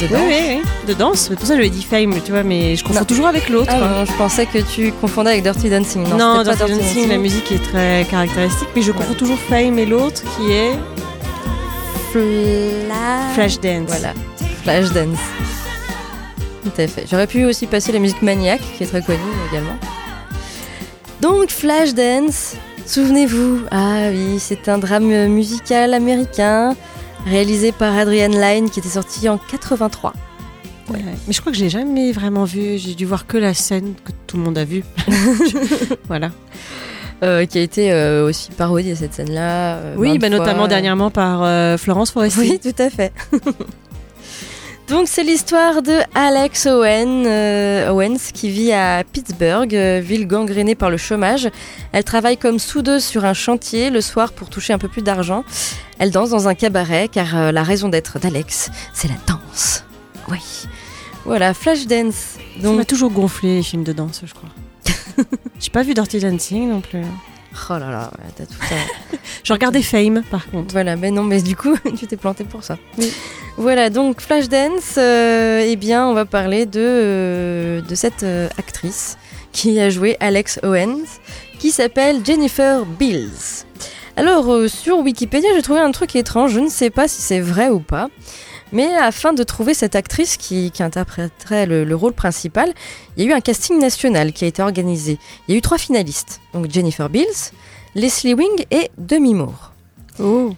de 0.00 0.06
Oui, 0.06 0.10
danse. 0.12 0.20
oui, 0.28 0.44
oui. 0.48 0.62
De 0.88 0.94
danse, 0.94 1.18
c'est 1.20 1.34
pour 1.36 1.46
ça 1.46 1.54
que 1.54 1.58
j'avais 1.60 1.70
dit 1.70 1.82
Fame, 1.82 2.14
tu 2.24 2.30
vois, 2.32 2.42
mais 2.42 2.76
je 2.76 2.84
confonds 2.84 3.00
Non. 3.00 3.04
toujours 3.04 3.26
avec 3.26 3.48
l'autre. 3.48 3.72
Ah 3.72 4.04
je 4.06 4.12
pensais 4.12 4.46
que 4.46 4.58
tu 4.58 4.92
confondais 4.92 5.30
avec 5.30 5.42
Dirty 5.42 5.70
Dancing. 5.70 6.02
Non, 6.08 6.42
pas 6.44 6.54
Dirty 6.54 6.72
Dancing, 6.72 7.08
la 7.08 7.18
musique 7.18 7.50
est 7.52 7.62
très 7.62 8.06
caractéristique, 8.10 8.68
mais 8.74 8.82
je 8.82 8.92
confonds 8.92 9.14
toujours 9.14 9.38
Fame 9.38 9.78
et 9.78 9.86
l'autre 9.86 10.22
qui 10.36 10.52
est 10.52 10.72
Flash. 12.12 13.34
Flashdance. 13.34 13.88
Voilà, 13.88 14.12
Flashdance. 14.62 15.18
Tout 16.62 16.80
à 16.82 16.86
fait. 16.86 17.04
J'aurais 17.10 17.26
pu 17.26 17.44
aussi 17.44 17.66
passer 17.66 17.92
la 17.92 17.98
musique 17.98 18.22
Maniac, 18.22 18.60
qui 18.76 18.82
est 18.84 18.86
très 18.86 19.02
connue 19.02 19.18
également. 19.50 19.76
Donc 21.20 21.50
Flashdance, 21.50 22.54
Souvenez-vous, 22.86 23.62
ah 23.72 24.10
oui, 24.12 24.38
c'est 24.38 24.68
un 24.68 24.78
drame 24.78 25.26
musical 25.26 25.92
américain 25.92 26.76
réalisé 27.26 27.72
par 27.72 27.96
Adrian 27.96 28.28
Lyne 28.28 28.70
qui 28.70 28.78
était 28.80 28.88
sorti 28.88 29.28
en 29.28 29.38
83. 29.38 30.12
Ouais. 30.88 31.00
Mais 31.26 31.32
je 31.32 31.40
crois 31.40 31.52
que 31.52 31.58
je 31.58 31.64
l'ai 31.64 31.70
jamais 31.70 32.12
vraiment 32.12 32.44
vu. 32.44 32.78
J'ai 32.78 32.94
dû 32.94 33.04
voir 33.06 33.26
que 33.26 33.36
la 33.36 33.54
scène 33.54 33.94
que 34.04 34.12
tout 34.26 34.36
le 34.36 34.44
monde 34.44 34.56
a 34.56 34.64
vue. 34.64 34.84
voilà. 36.06 36.30
Euh, 37.22 37.46
qui 37.46 37.58
a 37.58 37.62
été 37.62 37.92
euh, 37.92 38.26
aussi 38.26 38.50
parodiée 38.50 38.94
cette 38.94 39.14
scène-là. 39.14 39.76
euh, 39.76 39.94
Oui, 39.96 40.18
bah, 40.18 40.28
notamment 40.28 40.68
dernièrement 40.68 41.10
par 41.10 41.78
Florence 41.78 42.10
Foresti. 42.10 42.38
Oui, 42.40 42.60
tout 42.62 42.82
à 42.82 42.90
fait. 42.90 43.12
Donc 44.88 45.08
c'est 45.08 45.24
l'histoire 45.24 45.82
de 45.82 45.98
Alex 46.14 46.66
Owen, 46.66 47.26
euh, 47.26 47.90
Owens 47.90 48.30
qui 48.32 48.50
vit 48.50 48.72
à 48.72 49.02
Pittsburgh, 49.02 49.74
euh, 49.74 50.00
ville 50.00 50.28
gangrénée 50.28 50.76
par 50.76 50.90
le 50.90 50.96
chômage. 50.96 51.48
Elle 51.90 52.04
travaille 52.04 52.36
comme 52.36 52.60
soudeuse 52.60 53.02
sur 53.02 53.24
un 53.24 53.34
chantier 53.34 53.90
le 53.90 54.00
soir 54.00 54.32
pour 54.32 54.48
toucher 54.48 54.72
un 54.72 54.78
peu 54.78 54.86
plus 54.86 55.02
d'argent. 55.02 55.44
Elle 55.98 56.12
danse 56.12 56.30
dans 56.30 56.46
un 56.46 56.54
cabaret 56.54 57.08
car 57.08 57.36
euh, 57.36 57.50
la 57.50 57.64
raison 57.64 57.88
d'être 57.88 58.20
d'Alex, 58.20 58.70
c'est 58.92 59.08
la 59.08 59.16
danse. 59.26 59.84
Oui. 60.28 60.38
Voilà, 61.24 61.52
Flashdance. 61.52 62.14
Ça 62.14 62.68
m'a 62.68 62.76
Donc, 62.76 62.86
toujours 62.86 63.10
gonflé 63.10 63.56
les 63.56 63.62
films 63.64 63.82
de 63.82 63.92
danse, 63.92 64.22
je 64.24 64.34
crois. 64.34 64.50
J'ai 65.58 65.70
pas 65.70 65.82
vu 65.82 65.94
Dirty 65.94 66.20
Dancing 66.20 66.68
non 66.70 66.80
plus. 66.80 67.02
Oh 67.70 67.78
là 67.78 67.90
là, 67.90 68.10
ouais, 68.18 68.30
t'as 68.36 68.46
tout 68.46 68.60
ça. 68.68 68.74
Je 69.44 69.52
regardais 69.52 69.82
Fame 69.82 70.22
par 70.30 70.50
contre. 70.50 70.72
Voilà, 70.72 70.96
mais 70.96 71.10
non, 71.10 71.24
mais 71.24 71.42
du 71.42 71.56
coup, 71.56 71.76
tu 71.98 72.06
t'es 72.06 72.16
planté 72.16 72.44
pour 72.44 72.64
ça. 72.64 72.78
Oui. 72.98 73.12
Voilà, 73.56 73.90
donc 73.90 74.20
Flashdance, 74.20 74.96
euh, 74.98 75.64
eh 75.66 75.76
bien, 75.76 76.06
on 76.06 76.14
va 76.14 76.24
parler 76.26 76.66
de, 76.66 76.80
euh, 76.80 77.80
de 77.80 77.94
cette 77.94 78.22
euh, 78.22 78.48
actrice 78.58 79.16
qui 79.52 79.80
a 79.80 79.88
joué 79.88 80.16
Alex 80.20 80.60
Owens, 80.62 81.20
qui 81.58 81.70
s'appelle 81.70 82.20
Jennifer 82.24 82.84
Bills. 82.84 83.64
Alors, 84.16 84.52
euh, 84.52 84.68
sur 84.68 84.98
Wikipédia, 84.98 85.50
j'ai 85.54 85.62
trouvé 85.62 85.80
un 85.80 85.90
truc 85.90 86.16
étrange, 86.16 86.52
je 86.52 86.60
ne 86.60 86.68
sais 86.68 86.90
pas 86.90 87.06
si 87.08 87.22
c'est 87.22 87.40
vrai 87.40 87.68
ou 87.68 87.80
pas, 87.80 88.08
mais 88.72 88.94
afin 88.96 89.32
de 89.32 89.42
trouver 89.42 89.74
cette 89.74 89.94
actrice 89.94 90.36
qui, 90.36 90.70
qui 90.70 90.82
interpréterait 90.82 91.66
le, 91.66 91.84
le 91.84 91.96
rôle 91.96 92.12
principal, 92.12 92.72
il 93.16 93.24
y 93.24 93.26
a 93.26 93.30
eu 93.30 93.32
un 93.34 93.40
casting 93.40 93.78
national 93.78 94.32
qui 94.32 94.44
a 94.44 94.48
été 94.48 94.62
organisé. 94.62 95.18
Il 95.46 95.52
y 95.52 95.54
a 95.54 95.58
eu 95.58 95.62
trois 95.62 95.78
finalistes, 95.78 96.40
donc 96.52 96.70
Jennifer 96.70 97.08
Bills, 97.08 97.52
Leslie 97.94 98.34
Wing 98.34 98.66
et 98.70 98.90
Demi 98.98 99.34
Moore. 99.34 99.72
Oh. 100.18 100.52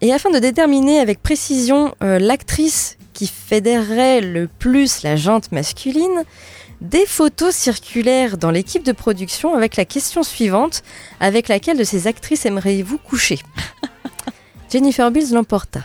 Et 0.00 0.12
afin 0.12 0.30
de 0.30 0.38
déterminer 0.38 0.98
avec 1.00 1.22
précision 1.22 1.94
euh, 2.02 2.18
l'actrice 2.18 2.96
qui 3.12 3.26
fédérerait 3.26 4.20
le 4.20 4.48
plus 4.48 5.02
la 5.02 5.16
jante 5.16 5.52
masculine, 5.52 6.24
des 6.80 7.04
photos 7.04 7.54
circulèrent 7.54 8.38
dans 8.38 8.50
l'équipe 8.50 8.82
de 8.82 8.92
production 8.92 9.54
avec 9.54 9.76
la 9.76 9.84
question 9.84 10.22
suivante 10.22 10.82
avec 11.20 11.48
laquelle 11.48 11.76
de 11.76 11.84
ces 11.84 12.06
actrices 12.06 12.46
aimeriez-vous 12.46 12.96
coucher? 12.96 13.38
Jennifer 14.72 15.10
Bills 15.10 15.34
l'emporta. 15.34 15.80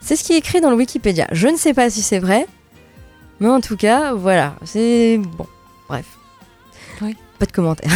C'est 0.00 0.16
ce 0.16 0.24
qui 0.24 0.32
est 0.32 0.38
écrit 0.38 0.60
dans 0.60 0.70
le 0.70 0.76
Wikipédia. 0.76 1.28
Je 1.32 1.48
ne 1.48 1.56
sais 1.56 1.74
pas 1.74 1.90
si 1.90 2.02
c'est 2.02 2.18
vrai, 2.18 2.46
mais 3.38 3.48
en 3.48 3.60
tout 3.60 3.76
cas, 3.76 4.12
voilà, 4.12 4.54
c'est 4.64 5.18
bon. 5.18 5.46
Bref. 5.88 6.06
Oui. 7.02 7.16
Pas 7.38 7.46
de 7.46 7.52
commentaires. 7.52 7.90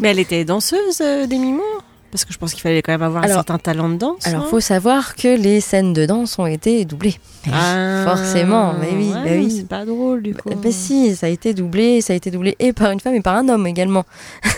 Mais 0.00 0.10
elle 0.10 0.18
était 0.20 0.44
danseuse, 0.44 1.00
euh, 1.00 1.26
Demi 1.26 1.52
Moore? 1.52 1.82
Parce 2.10 2.24
que 2.24 2.32
je 2.32 2.38
pense 2.38 2.52
qu'il 2.54 2.62
fallait 2.62 2.80
quand 2.80 2.92
même 2.92 3.02
avoir 3.02 3.22
Alors- 3.24 3.36
un 3.36 3.40
certain 3.40 3.58
talent 3.58 3.88
de 3.90 3.96
danse. 3.96 4.26
Alors, 4.26 4.44
non 4.44 4.46
faut 4.48 4.60
savoir 4.60 5.14
que 5.14 5.28
les 5.36 5.60
scènes 5.60 5.92
de 5.92 6.06
danse 6.06 6.38
ont 6.38 6.46
été 6.46 6.84
doublées. 6.84 7.16
Ah, 7.52 8.02
forcément, 8.04 8.74
mais 8.80 8.88
oui, 8.96 9.08
ouais, 9.08 9.24
bah 9.24 9.30
oui. 9.36 9.50
C'est 9.50 9.68
pas 9.68 9.84
drôle 9.84 10.22
du 10.22 10.34
coup. 10.34 10.48
Bah, 10.48 10.56
bah 10.62 10.70
si, 10.72 11.14
ça 11.14 11.26
a 11.26 11.28
été 11.28 11.52
doublé, 11.54 12.00
ça 12.00 12.14
a 12.14 12.16
été 12.16 12.30
doublé 12.30 12.56
et 12.58 12.72
par 12.72 12.90
une 12.90 13.00
femme 13.00 13.14
et 13.14 13.20
par 13.20 13.36
un 13.36 13.48
homme 13.48 13.66
également. 13.66 14.04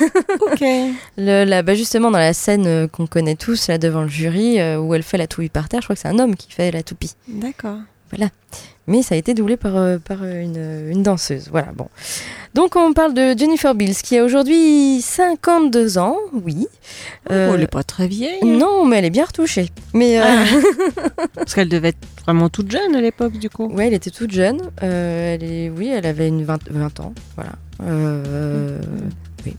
Ok. 0.40 0.64
Le, 1.18 1.44
là, 1.44 1.62
bah 1.62 1.74
justement, 1.74 2.10
dans 2.10 2.18
la 2.18 2.32
scène 2.32 2.66
euh, 2.66 2.88
qu'on 2.88 3.06
connaît 3.06 3.36
tous, 3.36 3.68
là 3.68 3.78
devant 3.78 4.02
le 4.02 4.08
jury, 4.08 4.60
euh, 4.60 4.78
où 4.78 4.94
elle 4.94 5.02
fait 5.02 5.18
la 5.18 5.26
toupie 5.26 5.48
par 5.48 5.68
terre, 5.68 5.80
je 5.80 5.86
crois 5.86 5.96
que 5.96 6.02
c'est 6.02 6.08
un 6.08 6.18
homme 6.18 6.34
qui 6.36 6.50
fait 6.50 6.70
la 6.70 6.82
toupie. 6.82 7.12
D'accord. 7.28 7.78
Mais 8.87 9.03
ça 9.03 9.14
a 9.14 9.18
été 9.18 9.35
doublé 9.35 9.57
par, 9.57 9.77
euh, 9.77 9.99
par 9.99 10.18
euh, 10.23 10.40
une, 10.42 10.90
une 10.90 11.03
danseuse. 11.05 11.49
Voilà, 11.51 11.68
bon. 11.77 11.87
Donc 12.55 12.75
on 12.75 12.92
parle 12.92 13.14
de 13.14 13.38
Jennifer 13.38 13.73
Bills, 13.75 13.94
qui 13.94 14.18
a 14.18 14.25
aujourd'hui 14.25 15.01
52 15.01 15.99
ans, 15.99 16.16
oui. 16.44 16.66
Euh, 17.31 17.51
Oh, 17.51 17.55
elle 17.55 17.62
est 17.62 17.66
pas 17.70 17.85
très 17.85 18.09
vieille. 18.09 18.42
non, 18.44 18.85
mais 18.85 18.99
elle 18.99 19.05
est 19.05 19.11
bien 19.11 19.27
retouchée. 19.27 19.68
Mais 19.94 20.20
euh, 20.20 20.25
Parce 21.35 21.55
qu'elle 21.55 21.68
devait 21.68 21.90
être 21.90 21.99
vraiment 22.25 22.49
toute 22.49 22.70
jeune 22.70 22.96
à 22.96 23.01
l'époque 23.01 23.35
du 23.35 23.49
coup. 23.49 23.68
ouais, 23.68 23.87
elle 23.87 23.94
était 23.94 24.11
toute 24.11 24.33
jeune. 24.33 24.61
Euh, 24.83 25.35
elle 25.35 25.44
est, 25.44 25.70
oui, 25.70 25.88
elle 25.88 26.07
avait 26.07 26.27
une 26.27 26.42
20, 26.44 26.70
20 26.70 27.01
ans, 27.01 27.14
voilà. 27.37 27.53
Euh, 27.85 28.79
oui. 29.46 29.57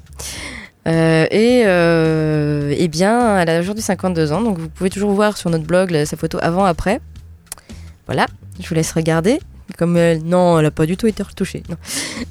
Euh, 0.87 1.27
et 1.31 1.61
euh, 1.67 2.73
eh 2.75 2.87
bien, 2.89 3.39
elle 3.39 3.49
a 3.49 3.59
aujourd'hui 3.61 3.83
52 3.83 4.33
ans, 4.33 4.41
donc 4.41 4.57
vous 4.57 4.67
pouvez 4.67 4.89
toujours 4.89 5.11
voir 5.11 5.37
sur 5.37 5.49
notre 5.51 5.65
blog 5.65 5.91
là, 5.91 6.05
sa 6.05 6.17
photo 6.17 6.37
avant-après. 6.41 6.99
Voilà, 8.07 8.25
je 8.61 8.69
vous 8.69 8.75
laisse 8.75 8.91
regarder. 8.91 9.39
Comme 9.77 9.95
elle, 9.95 10.23
non, 10.23 10.57
elle 10.59 10.65
n'a 10.65 10.71
pas 10.71 10.85
du 10.85 10.97
tout 10.97 11.07
été 11.07 11.23
retouchée. 11.23 11.63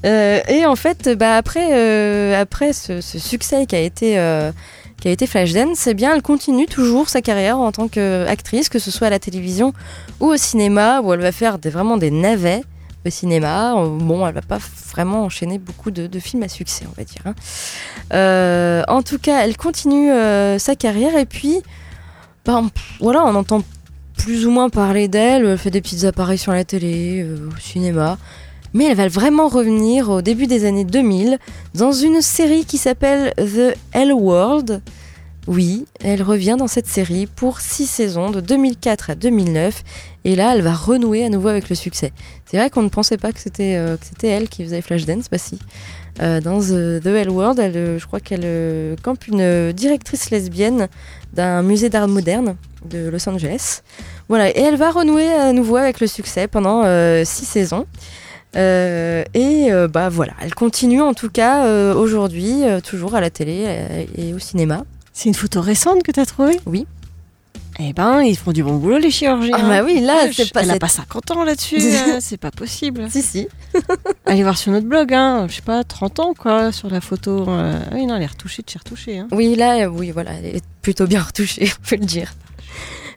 Euh, 0.05 0.41
et 0.49 0.67
en 0.67 0.77
fait, 0.77 1.09
bah, 1.17 1.37
après, 1.37 1.69
euh, 1.73 2.41
après 2.41 2.73
ce, 2.73 3.01
succès 3.01 3.67
qui 3.67 3.77
a 3.77 3.81
été 3.81 4.19
euh, 4.19 4.53
qui 5.01 5.09
a 5.09 5.11
été 5.11 5.27
Flashdance, 5.27 5.87
eh 5.87 5.95
bien, 5.95 6.15
elle 6.15 6.23
continue 6.23 6.67
toujours 6.67 7.09
sa 7.09 7.23
carrière 7.23 7.59
en 7.59 7.73
tant 7.73 7.89
qu'actrice, 7.89 8.69
que 8.69 8.79
ce 8.79 8.91
soit 8.91 9.07
à 9.09 9.11
la 9.11 9.19
télévision 9.19 9.73
ou 10.21 10.27
au 10.27 10.37
cinéma, 10.37 11.01
où 11.01 11.13
elle 11.13 11.21
va 11.21 11.33
faire 11.33 11.59
vraiment 11.59 11.97
des 11.97 12.11
navets 12.11 12.63
au 13.07 13.11
cinéma. 13.11 13.77
Euh, 13.77 13.89
Bon, 13.99 14.27
elle 14.27 14.35
va 14.35 14.43
pas 14.43 14.59
vraiment 14.93 15.25
enchaîner 15.25 15.59
beaucoup 15.59 15.91
de, 15.91 16.19
films 16.19 16.43
à 16.43 16.49
succès, 16.49 16.85
on 16.87 16.95
va 16.97 17.05
dire. 17.05 17.23
hein. 17.25 17.35
Euh, 18.13 18.83
en 18.89 19.03
tout 19.03 19.19
cas, 19.19 19.43
elle 19.45 19.57
continue 19.57 20.13
euh, 20.13 20.59
sa 20.59 20.77
carrière 20.77 21.17
et 21.17 21.27
puis, 21.27 21.63
bah, 22.45 22.63
voilà, 23.01 23.25
on 23.25 23.35
entend 23.35 23.63
plus 24.23 24.47
ou 24.47 24.51
moins 24.51 24.69
parler 24.69 25.09
d'elle. 25.09 25.47
Elle 25.47 25.59
fait 25.59 25.71
des 25.71 25.81
petites 25.81 26.05
apparitions 26.05 26.53
à 26.53 26.57
la 26.57 26.65
télé, 26.65 27.23
euh, 27.23 27.49
au 27.49 27.61
cinéma. 27.61 28.19
Mais 28.73 28.85
elle 28.85 28.97
va 28.97 29.09
vraiment 29.09 29.49
revenir 29.49 30.11
au 30.11 30.23
début 30.23 30.47
des 30.47 30.65
années 30.65 30.85
2000 30.85 31.39
dans 31.75 31.93
une 31.93 32.21
série 32.21 32.65
qui 32.65 32.79
s'appelle 32.79 33.33
The 33.37 33.75
L 33.93 34.13
World. 34.13 34.81
Oui, 35.49 35.87
elle 36.05 36.23
revient 36.23 36.57
dans 36.57 36.69
cette 36.69 36.87
série 36.87 37.27
pour 37.27 37.61
six 37.61 37.87
saisons 37.87 38.31
de 38.31 38.41
2004 38.41 39.11
à 39.11 39.15
2009 39.17 39.83
et 40.25 40.37
là 40.37 40.55
elle 40.55 40.63
va 40.63 40.75
renouer 40.75 41.25
à 41.25 41.31
nouveau 41.31 41.49
avec 41.49 41.69
le 41.69 41.75
succès. 41.75 42.13
C'est 42.45 42.59
vrai 42.59 42.71
qu'on 42.71 42.83
ne 42.83 42.91
pensait 42.91 43.17
pas 43.17 43.33
que 43.33 43.41
c'était 43.41 43.75
euh, 43.77 43.97
elle 44.23 44.49
qui 44.49 44.63
faisait 44.63 44.83
Flashdance, 44.83 45.25
bah 45.31 45.39
si. 45.39 45.59
Euh, 46.21 46.41
dans 46.41 46.61
The, 46.61 47.03
The 47.03 47.07
L 47.07 47.31
World, 47.31 47.59
je 47.59 48.07
crois 48.07 48.21
qu'elle 48.21 48.97
campe 49.03 49.27
une 49.27 49.73
directrice 49.73 50.31
lesbienne 50.31 50.89
d'un 51.33 51.63
musée 51.63 51.89
d'art 51.89 52.07
moderne 52.07 52.55
de 52.89 53.09
Los 53.09 53.29
Angeles. 53.29 53.83
Voilà, 54.29 54.51
et 54.51 54.61
elle 54.61 54.77
va 54.77 54.91
renouer 54.91 55.29
à 55.33 55.53
nouveau 55.53 55.77
avec 55.77 56.01
le 56.01 56.07
succès 56.07 56.47
pendant 56.49 56.83
euh, 56.85 57.23
six 57.25 57.45
saisons. 57.45 57.87
Euh, 58.57 59.23
et 59.35 59.73
euh, 59.73 59.87
bah 59.87 60.09
voilà, 60.09 60.33
elle 60.43 60.55
continue 60.55 61.01
en 61.01 61.15
tout 61.15 61.31
cas 61.31 61.67
euh, 61.67 61.95
aujourd'hui, 61.95 62.65
euh, 62.65 62.81
toujours 62.81 63.15
à 63.15 63.21
la 63.21 63.31
télé 63.31 63.65
euh, 63.67 64.05
et 64.17 64.35
au 64.35 64.41
cinéma. 64.41 64.85
C'est 65.13 65.29
une 65.29 65.35
photo 65.35 65.61
récente 65.61 66.03
que 66.03 66.11
tu 66.11 66.19
as 66.21 66.27
trouvée? 66.27 66.59
Oui. 66.67 66.87
Eh 67.79 67.93
ben, 67.95 68.21
ils 68.23 68.37
font 68.37 68.53
du 68.53 68.63
bon 68.63 68.77
boulot 68.77 68.99
les 68.99 69.11
chirurgiens. 69.11 69.57
Ah 69.59 69.63
bah 69.63 69.83
oui, 69.85 70.01
là, 70.01 70.27
c'est 70.33 70.53
pas 70.53 70.63
Elle 70.63 70.73
a 70.73 70.79
pas 70.79 70.89
50 70.89 71.31
ans 71.31 71.45
là-dessus, 71.45 71.77
euh, 71.81 72.19
c'est 72.21 72.37
pas 72.37 72.51
possible. 72.51 73.07
Si, 73.09 73.23
si. 73.23 73.49
Allez 74.27 74.43
voir 74.43 74.59
sur 74.59 74.73
notre 74.73 74.87
blog, 74.87 75.15
hein, 75.15 75.47
je 75.49 75.55
sais 75.55 75.63
pas, 75.63 75.83
30 75.85 76.21
ans 76.21 76.35
quoi, 76.37 76.73
sur 76.73 76.91
la 76.91 77.01
photo. 77.01 77.47
euh, 77.49 77.79
ah 77.87 77.95
oui, 77.95 78.05
non, 78.05 78.17
elle 78.17 78.23
est 78.23 78.27
retouchée 78.27 78.63
de 78.63 78.69
chez 78.69 78.79
retouchée. 78.79 79.19
Hein. 79.19 79.29
Oui, 79.33 79.55
là, 79.55 79.85
euh, 79.85 79.87
oui, 79.87 80.11
voilà, 80.11 80.33
elle 80.33 80.57
est 80.57 80.65
plutôt 80.83 81.07
bien 81.07 81.23
retouchée, 81.23 81.73
on 81.85 81.89
peut 81.89 81.97
le 81.97 82.05
dire. 82.05 82.33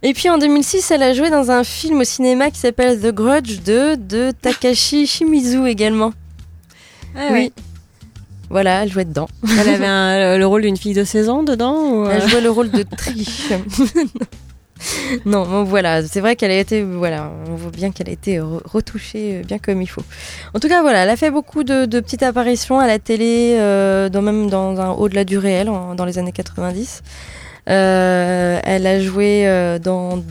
Et 0.04 0.14
puis 0.14 0.30
en 0.30 0.38
2006, 0.38 0.92
elle 0.92 1.02
a 1.04 1.14
joué 1.14 1.30
dans 1.30 1.50
un 1.50 1.64
film 1.64 2.02
au 2.02 2.04
cinéma 2.04 2.52
qui 2.52 2.60
s'appelle 2.60 3.00
The 3.00 3.14
Grudge 3.14 3.60
2 3.66 3.96
de 3.98 4.32
Takashi 4.32 5.08
Shimizu 5.08 5.66
également. 5.68 6.12
Ah 7.16 7.28
oui. 7.32 7.54
Voilà, 8.50 8.84
elle 8.84 8.92
jouait 8.92 9.06
dedans. 9.06 9.30
Elle 9.60 9.70
avait 9.70 9.86
un- 9.88 10.38
le 10.38 10.46
rôle 10.46 10.64
d'une 10.64 10.78
fille 10.78 10.94
de 10.94 11.04
16 11.06 11.30
ans 11.30 11.44
dedans 11.44 11.76
ou, 11.80 12.06
euh, 12.06 12.12
Elle 12.12 12.30
jouait 12.30 12.42
le 12.42 12.52
rôle 12.52 12.70
de 12.70 12.84
Trish. 12.84 13.50
non, 15.26 15.46
bon, 15.48 15.64
voilà, 15.64 16.04
c'est 16.06 16.20
vrai 16.20 16.36
qu'elle 16.36 16.52
a 16.52 16.58
été, 16.60 16.84
voilà, 16.84 17.32
on 17.50 17.56
voit 17.56 17.72
bien 17.72 17.92
qu'elle 17.92 18.10
a 18.10 18.12
été 18.12 18.38
re- 18.40 18.62
retouchée 18.66 19.40
euh, 19.40 19.44
bien 19.44 19.58
comme 19.58 19.82
il 19.82 19.88
faut. 19.88 20.04
En 20.54 20.60
tout 20.60 20.68
cas, 20.68 20.82
voilà, 20.82 21.04
elle 21.04 21.10
a 21.10 21.16
fait 21.16 21.32
beaucoup 21.32 21.64
de, 21.64 21.86
de 21.86 22.00
petites 22.02 22.24
apparitions 22.24 22.80
à 22.80 22.88
la 22.88 23.00
télé, 23.00 23.56
euh, 23.58 24.10
dans, 24.10 24.22
même 24.22 24.50
dans 24.50 24.80
un 24.82 24.90
au-delà 24.92 25.24
du 25.24 25.38
réel, 25.38 25.70
en- 25.70 25.96
dans 25.96 26.06
les 26.06 26.18
années 26.18 26.34
90. 26.34 27.02
Euh, 27.70 28.60
elle 28.64 28.88
a 28.88 29.00
joué 29.00 29.48
euh, 29.48 29.80
dans 29.80 30.24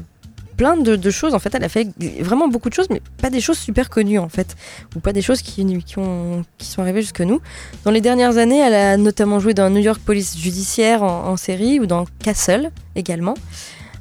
plein 0.57 0.77
de, 0.77 1.11
choses. 1.11 1.35
En 1.35 1.39
fait, 1.39 1.55
elle 1.55 1.65
a 1.65 1.69
fait 1.69 1.89
vraiment 2.21 2.47
beaucoup 2.47 2.69
de 2.69 2.75
choses, 2.75 2.89
mais 2.91 3.01
pas 3.21 3.31
des 3.31 3.41
choses 3.41 3.59
super 3.59 3.91
connues 3.91 4.19
en 4.19 4.29
fait, 4.29 4.55
ou 4.95 5.01
pas 5.01 5.13
des 5.13 5.23
choses 5.23 5.43
qui, 5.43 5.65
qui, 5.83 5.99
ont, 5.99 6.45
qui 6.59 6.67
sont 6.67 6.83
arrivées 6.83 7.03
jusque 7.03 7.21
nous. 7.21 7.41
Dans 7.85 7.91
les 7.91 8.01
dernières 8.01 8.37
années, 8.37 8.59
elle 8.59 8.75
a 8.75 8.97
notamment 8.97 9.41
joué 9.41 9.55
dans 9.55 9.71
New 9.71 9.81
York 9.81 10.01
Police 10.05 10.37
Judiciaire 10.39 11.03
en, 11.03 11.37
série 11.37 11.81
ou 11.81 11.87
dans 11.87 12.05
Castle 12.23 12.71
également 12.95 13.35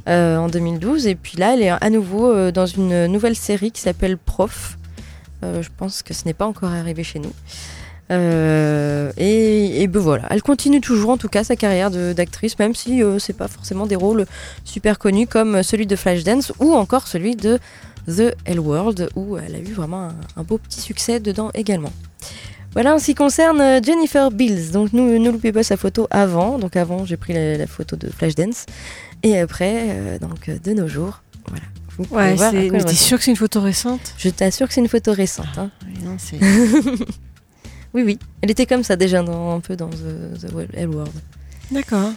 euh, 0.07 0.37
en 0.37 0.49
2012. 0.49 1.07
Et 1.07 1.15
puis 1.15 1.37
là, 1.37 1.53
elle 1.53 1.63
est 1.63 1.69
à 1.69 1.89
nouveau 1.89 2.51
dans 2.51 2.65
une 2.65 3.07
nouvelle 3.07 3.35
série 3.35 3.71
qui 3.71 3.81
s'appelle 3.81 4.17
Prof. 4.17 4.77
Je 5.41 5.69
pense 5.77 6.03
que 6.03 6.13
ce 6.13 6.25
n'est 6.25 6.35
pas 6.35 6.45
encore 6.45 6.69
arrivé 6.69 7.03
chez 7.03 7.17
nous. 7.17 7.33
Euh, 8.11 9.11
et, 9.17 9.81
et 9.81 9.87
ben 9.87 9.99
voilà, 9.99 10.23
elle 10.29 10.41
continue 10.43 10.81
toujours 10.81 11.11
en 11.11 11.17
tout 11.17 11.29
cas 11.29 11.43
sa 11.43 11.55
carrière 11.55 11.89
d'actrice, 11.91 12.59
même 12.59 12.75
si 12.75 13.01
euh, 13.01 13.19
c'est 13.19 13.33
pas 13.33 13.47
forcément 13.47 13.85
des 13.87 13.95
rôles 13.95 14.25
super 14.65 14.99
connus 14.99 15.27
comme 15.27 15.63
celui 15.63 15.87
de 15.87 15.95
Flashdance 15.95 16.51
ou 16.59 16.73
encore 16.73 17.07
celui 17.07 17.35
de 17.35 17.57
The 18.07 18.35
L 18.45 18.59
World 18.59 19.09
où 19.15 19.37
elle 19.37 19.55
a 19.55 19.59
eu 19.59 19.71
vraiment 19.73 20.03
un, 20.09 20.15
un 20.35 20.43
beau 20.43 20.57
petit 20.57 20.81
succès 20.81 21.19
dedans 21.19 21.51
également. 21.53 21.93
Voilà 22.73 22.95
en 22.95 22.99
ce 22.99 23.05
qui 23.05 23.15
concerne 23.15 23.61
euh, 23.61 23.79
Jennifer 23.83 24.29
Bills. 24.31 24.71
Donc 24.71 24.91
nous 24.93 25.17
ne 25.19 25.29
loupez 25.29 25.51
pas 25.51 25.63
sa 25.63 25.77
photo 25.77 26.07
avant. 26.09 26.57
Donc 26.57 26.75
avant 26.75 27.05
j'ai 27.05 27.17
pris 27.17 27.33
la, 27.33 27.57
la 27.57 27.67
photo 27.67 27.95
de 27.95 28.09
Flashdance 28.09 28.65
et 29.23 29.37
après 29.39 29.85
euh, 29.89 30.19
donc 30.19 30.49
de 30.49 30.73
nos 30.73 30.87
jours. 30.87 31.21
Voilà. 31.47 31.63
Vous 31.97 32.05
Ouais, 32.15 32.35
c'est- 32.37 32.69
mais 32.71 32.83
t'es 32.83 32.93
sûr 32.95 33.17
que 33.17 33.23
c'est 33.25 33.31
une 33.31 33.37
photo 33.37 33.61
récente? 33.61 34.13
Je 34.17 34.29
t'assure 34.29 34.67
que 34.67 34.73
c'est 34.73 34.81
une 34.81 34.87
photo 34.87 35.11
récente. 35.13 35.47
hein. 35.57 35.69
Oui, 35.85 35.93
non, 36.03 36.15
c'est- 36.17 36.39
Oui, 37.93 38.03
oui. 38.03 38.19
Elle 38.41 38.51
était 38.51 38.65
comme 38.65 38.83
ça 38.83 38.95
déjà 38.95 39.21
dans, 39.21 39.55
un 39.55 39.59
peu 39.59 39.75
dans 39.75 39.89
The, 39.89 40.39
The 40.47 40.53
L 40.73 40.89
World. 40.89 41.11
D'accord. 41.71 42.11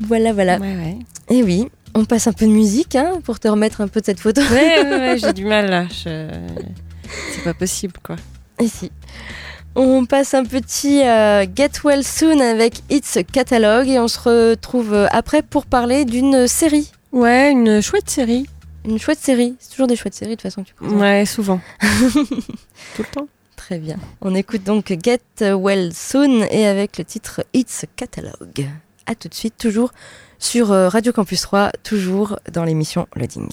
Voilà, 0.00 0.32
voilà. 0.32 0.58
Ouais, 0.58 0.76
ouais. 0.76 0.98
Et 1.28 1.42
oui, 1.42 1.68
on 1.94 2.04
passe 2.04 2.26
un 2.26 2.32
peu 2.32 2.46
de 2.46 2.50
musique 2.52 2.94
hein, 2.96 3.20
pour 3.24 3.40
te 3.40 3.48
remettre 3.48 3.80
un 3.80 3.88
peu 3.88 4.00
de 4.00 4.06
cette 4.06 4.20
photo. 4.20 4.40
Ouais, 4.42 4.82
ouais, 4.82 4.98
ouais, 4.98 5.18
j'ai 5.22 5.32
du 5.32 5.44
mal 5.44 5.68
là. 5.68 5.86
je- 5.88 6.28
C'est 7.32 7.44
pas 7.44 7.54
possible 7.54 7.94
quoi. 8.02 8.16
Et 8.60 8.68
si. 8.68 8.90
On 9.74 10.06
passe 10.06 10.34
un 10.34 10.44
petit 10.44 11.02
euh, 11.04 11.46
Get 11.54 11.70
Well 11.84 12.02
Soon 12.02 12.40
avec 12.40 12.80
It's 12.90 13.18
Catalog 13.32 13.86
et 13.88 13.98
on 14.00 14.08
se 14.08 14.18
retrouve 14.18 14.92
euh, 14.94 15.06
après 15.10 15.42
pour 15.42 15.66
parler 15.66 16.04
d'une 16.04 16.48
série. 16.48 16.90
Ouais, 17.12 17.50
une 17.52 17.80
chouette 17.80 18.08
série. 18.10 18.46
Une 18.84 18.98
chouette 18.98 19.20
série. 19.20 19.54
C'est 19.60 19.70
toujours 19.72 19.86
des 19.86 19.96
chouettes 19.96 20.14
séries 20.14 20.30
de 20.32 20.34
toute 20.36 20.42
façon 20.50 20.64
que 20.64 20.68
tu. 20.68 20.94
Ouais, 20.94 21.26
souvent. 21.26 21.60
Tout 22.12 23.02
le 23.02 23.04
temps. 23.12 23.28
Très 23.58 23.80
bien. 23.80 23.96
On 24.22 24.34
écoute 24.36 24.62
donc 24.62 24.96
Get 25.02 25.20
Well 25.40 25.92
Soon 25.92 26.46
et 26.50 26.66
avec 26.66 26.96
le 26.96 27.04
titre 27.04 27.44
It's 27.52 27.84
Catalog. 27.96 28.66
A 29.06 29.14
tout 29.16 29.28
de 29.28 29.34
suite, 29.34 29.56
toujours 29.58 29.90
sur 30.38 30.70
euh, 30.70 30.88
Radio 30.88 31.12
Campus 31.12 31.42
3, 31.42 31.72
toujours 31.82 32.38
dans 32.52 32.62
l'émission 32.64 33.08
Loading. 33.16 33.48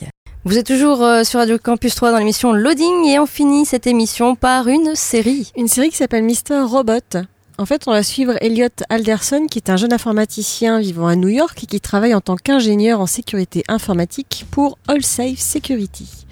Vous 0.45 0.60
êtes 0.60 0.68
toujours 0.68 1.03
euh, 1.03 1.24
sur 1.24 1.39
Radio 1.39 1.58
Campus 1.58 1.95
3 1.95 2.12
dans 2.12 2.20
l'émission 2.20 2.53
Loading 2.53 3.06
et 3.08 3.18
on 3.20 3.26
finit 3.26 3.66
cette 3.66 3.88
émission 3.88 4.36
par 4.36 4.68
une 4.68 4.95
série. 4.95 5.51
Une 5.58 5.68
série 5.68 5.89
qui 5.89 5.97
s'appelle 5.97 6.24
Mister 6.24 6.60
Robot. 6.60 7.26
En 7.58 7.66
fait, 7.66 7.84
on 7.88 7.91
va 7.91 8.03
suivre 8.03 8.34
Elliot 8.41 8.68
Alderson, 8.89 9.47
qui 9.49 9.60
est 9.60 9.70
un 9.70 9.78
jeune 9.78 9.93
informaticien 9.93 10.80
vivant 10.82 11.08
à 11.08 11.16
New 11.16 11.30
York 11.30 11.64
et 11.64 11.66
qui 11.66 11.80
travaille 11.80 12.14
en 12.14 12.20
tant 12.20 12.36
qu'ingénieur 12.36 12.99
en 12.99 13.06
sécurité 13.06 13.64
informatique 13.70 14.45
pour 14.51 14.78
AllSafe 14.89 15.39
Security. 15.39 16.26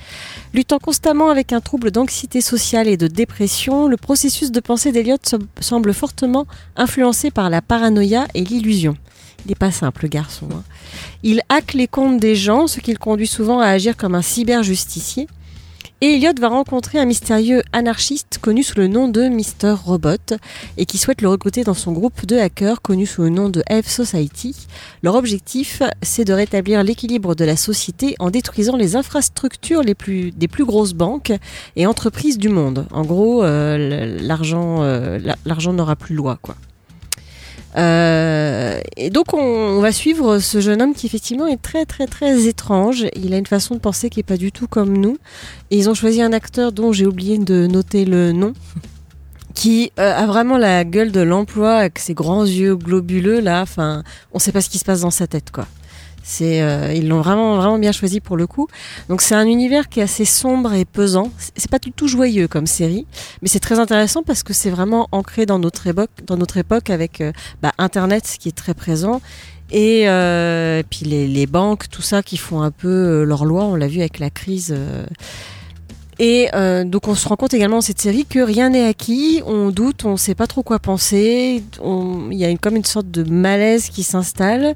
Luttant 0.54 0.80
constamment 0.80 1.30
avec 1.30 1.54
un 1.54 1.62
trouble 1.62 1.92
d'anxiété 1.92 2.42
sociale 2.42 2.90
et 2.90 2.98
de 2.98 3.08
dépression, 3.08 3.88
le 3.88 3.96
processus 3.96 4.52
de 4.52 4.60
pensée 4.60 4.92
d'Elliot 4.92 5.16
se- 5.26 5.38
semble 5.62 5.94
fortement 5.94 6.46
influencé 6.76 7.32
par 7.32 7.50
la 7.50 7.62
paranoïa 7.62 8.28
et 8.34 8.44
l'illusion. 8.44 8.98
Il 9.46 9.50
n'est 9.50 9.56
pas 9.56 9.72
simple, 9.72 10.04
le 10.04 10.10
garçon. 10.10 10.48
hein. 10.54 10.64
Il 11.24 11.42
hack 11.48 11.74
les 11.74 11.88
comptes 11.88 12.20
des 12.20 12.36
gens, 12.36 12.68
ce 12.68 12.82
qui 12.82 12.92
le 12.92 12.98
conduit 12.98 13.28
souvent 13.28 13.60
à 13.62 13.68
agir 13.68 13.96
comme 13.96 14.16
un 14.16 14.22
cyber-justicier. 14.22 15.28
Et 16.06 16.16
Elliot 16.16 16.34
va 16.38 16.50
rencontrer 16.50 17.00
un 17.00 17.06
mystérieux 17.06 17.62
anarchiste 17.72 18.38
connu 18.42 18.62
sous 18.62 18.78
le 18.78 18.88
nom 18.90 19.08
de 19.08 19.30
Mr. 19.30 19.72
Robot 19.86 20.36
et 20.76 20.86
qui 20.86 20.98
souhaite 20.98 21.22
le 21.22 21.30
recruter 21.30 21.64
dans 21.64 21.74
son 21.74 21.94
groupe 21.94 22.26
de 22.26 22.36
hackers 22.36 22.82
connu 22.82 23.06
sous 23.06 23.22
le 23.22 23.30
nom 23.30 23.48
de 23.48 23.64
Eve 23.70 23.88
Society. 23.88 24.54
Leur 25.02 25.16
objectif, 25.16 25.82
c'est 26.02 26.26
de 26.26 26.34
rétablir 26.34 26.84
l'équilibre 26.84 27.36
de 27.36 27.46
la 27.46 27.56
société 27.56 28.16
en 28.20 28.32
détruisant 28.32 28.76
les 28.76 28.98
infrastructures 28.98 29.82
les 29.82 29.96
plus, 29.96 30.32
des 30.32 30.50
plus 30.50 30.66
grosses 30.66 30.94
banques 30.94 31.32
et 31.78 31.88
entreprises 31.88 32.38
du 32.38 32.50
monde. 32.50 32.86
En 32.92 33.04
gros, 33.04 33.42
euh, 33.42 34.18
l'argent 34.20 34.84
euh, 34.84 35.20
la- 35.20 35.38
l'argent 35.46 35.72
n'aura 35.72 35.96
plus 35.96 36.16
loi, 36.16 36.38
quoi. 36.42 36.56
Euh, 37.76 38.80
et 38.98 39.10
donc 39.10 39.34
on, 39.34 39.40
on 39.40 39.80
va 39.80 39.92
suivre 39.92 40.40
ce 40.40 40.60
jeune 40.60 40.82
homme 40.82 40.94
qui 40.94 41.08
effectivement 41.08 41.48
est 41.48 41.62
très 41.62 41.86
très 41.86 42.06
très 42.06 42.46
étrange. 42.46 43.06
Il 43.16 43.34
a 43.34 43.38
une 43.38 43.48
façon 43.48 43.76
de 43.76 43.80
penser 43.80 44.10
qui 44.10 44.20
est 44.20 44.24
pas 44.24 44.38
du 44.38 44.52
tout 44.52 44.68
comme 44.68 44.96
nous. 44.98 45.18
Ils 45.72 45.90
ont 45.90 45.94
choisi 45.94 46.22
un 46.22 46.34
acteur 46.34 46.72
dont 46.72 46.92
j'ai 46.92 47.06
oublié 47.06 47.38
de 47.38 47.68
noter 47.68 48.06
le 48.06 48.32
nom, 48.32 48.54
qui 49.54 49.92
euh, 50.00 50.16
a 50.16 50.26
vraiment 50.26 50.58
la 50.58 50.84
gueule 50.84 51.12
de 51.12 51.22
l'emploi 51.22 51.76
avec 51.78 52.00
ses 52.00 52.14
grands 52.14 52.46
yeux 52.46 52.76
globuleux 52.76 53.40
là. 53.40 53.62
Enfin, 53.62 54.04
on 54.34 54.40
sait 54.40 54.52
pas 54.52 54.62
ce 54.62 54.70
qui 54.70 54.78
se 54.78 54.86
passe 54.86 55.02
dans 55.02 55.12
sa 55.12 55.28
tête 55.28 55.52
quoi. 55.52 55.68
C'est, 56.26 56.62
euh, 56.62 56.94
ils 56.94 57.10
l'ont 57.10 57.20
vraiment 57.20 57.58
vraiment 57.58 57.78
bien 57.78 57.92
choisi 57.92 58.22
pour 58.22 58.38
le 58.38 58.48
coup. 58.48 58.68
Donc 59.10 59.22
c'est 59.22 59.36
un 59.36 59.46
univers 59.46 59.90
qui 59.90 60.00
est 60.00 60.04
assez 60.04 60.24
sombre 60.24 60.74
et 60.74 60.86
pesant. 60.86 61.30
C'est- 61.38 61.70
pas 61.70 61.80
du 61.80 61.92
tout 61.92 62.08
joyeux 62.08 62.48
comme 62.48 62.66
série, 62.66 63.06
mais 63.42 63.50
c'est 63.50 63.60
très 63.60 63.78
intéressant 63.80 64.24
parce 64.24 64.42
que 64.42 64.54
c'est 64.54 64.70
vraiment 64.70 65.10
ancré 65.12 65.46
dans 65.46 65.60
notre 65.60 65.86
époque, 65.88 66.12
dans 66.26 66.38
notre 66.38 66.56
époque 66.58 66.90
avec 66.90 67.20
euh, 67.20 67.32
bah, 67.62 67.74
Internet 67.78 68.24
qui 68.40 68.48
est 68.50 68.56
très 68.56 68.74
présent 68.74 69.22
et 69.72 70.08
euh, 70.08 70.82
puis 70.90 71.06
les, 71.06 71.28
les 71.28 71.46
banques, 71.48 71.90
tout 71.90 72.02
ça 72.04 72.22
qui 72.24 72.38
font 72.38 72.62
un 72.62 72.72
peu 72.72 72.88
euh, 72.88 73.24
leur 73.26 73.44
loi. 73.44 73.66
On 73.66 73.76
l'a 73.76 73.88
vu 73.88 74.00
avec 74.00 74.20
la 74.20 74.30
crise. 74.30 74.74
euh. 74.78 75.06
Et 76.20 76.50
euh, 76.54 76.84
donc 76.84 77.08
on 77.08 77.16
se 77.16 77.28
rend 77.28 77.36
compte 77.36 77.56
également 77.56 77.78
dans 77.78 77.82
cette 77.82 78.00
série 78.00 78.26
que 78.26 78.38
rien 78.40 78.70
n'est 78.70 78.86
acquis, 78.86 79.42
on 79.48 79.72
doute, 79.72 80.06
on 80.06 80.12
ne 80.12 80.18
sait 80.18 80.36
pas 80.36 80.46
trop 80.46 80.62
quoi 80.62 80.78
penser, 80.78 81.64
il 81.84 82.38
y 82.38 82.46
a 82.46 82.50
une, 82.50 82.60
comme 82.60 82.76
une 82.76 82.86
sorte 82.86 83.10
de 83.10 83.24
malaise 83.30 83.90
qui 83.90 84.04
s'installe. 84.04 84.76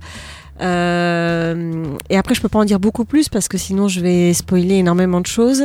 Euh, 0.61 1.83
et 2.09 2.17
après 2.17 2.35
je 2.35 2.41
peux 2.41 2.49
pas 2.49 2.59
en 2.59 2.65
dire 2.65 2.79
beaucoup 2.79 3.05
plus 3.05 3.29
parce 3.29 3.47
que 3.47 3.57
sinon 3.57 3.87
je 3.87 3.99
vais 4.01 4.33
spoiler 4.33 4.75
énormément 4.75 5.21
de 5.21 5.27
choses. 5.27 5.63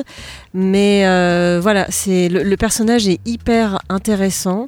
Mais 0.55 1.03
euh, 1.07 1.61
voilà, 1.63 1.87
c'est 1.91 2.29
le, 2.29 2.43
le 2.43 2.57
personnage 2.57 3.09
est 3.09 3.21
hyper 3.27 3.79
intéressant. 3.89 4.67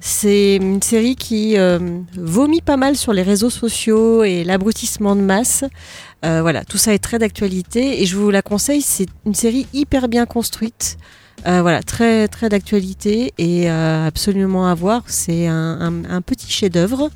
C'est 0.00 0.56
une 0.56 0.82
série 0.82 1.16
qui 1.16 1.56
euh, 1.56 1.78
vomit 2.16 2.60
pas 2.60 2.76
mal 2.76 2.94
sur 2.94 3.14
les 3.14 3.22
réseaux 3.22 3.48
sociaux 3.48 4.22
et 4.22 4.44
l'abrutissement 4.44 5.16
de 5.16 5.22
masse. 5.22 5.64
Euh, 6.26 6.42
voilà, 6.42 6.62
tout 6.64 6.76
ça 6.76 6.92
est 6.92 6.98
très 6.98 7.18
d'actualité 7.18 8.02
et 8.02 8.06
je 8.06 8.16
vous 8.16 8.30
la 8.30 8.42
conseille. 8.42 8.82
C'est 8.82 9.06
une 9.24 9.34
série 9.34 9.66
hyper 9.72 10.08
bien 10.08 10.26
construite. 10.26 10.98
Euh, 11.46 11.62
voilà, 11.62 11.82
très 11.82 12.28
très 12.28 12.48
d'actualité 12.50 13.32
et 13.38 13.70
euh, 13.70 14.06
absolument 14.06 14.66
à 14.66 14.74
voir. 14.74 15.04
C'est 15.06 15.46
un, 15.46 15.78
un- 15.80 16.04
un 16.10 16.20
petit 16.20 16.50
chef-d'œuvre. 16.50 17.10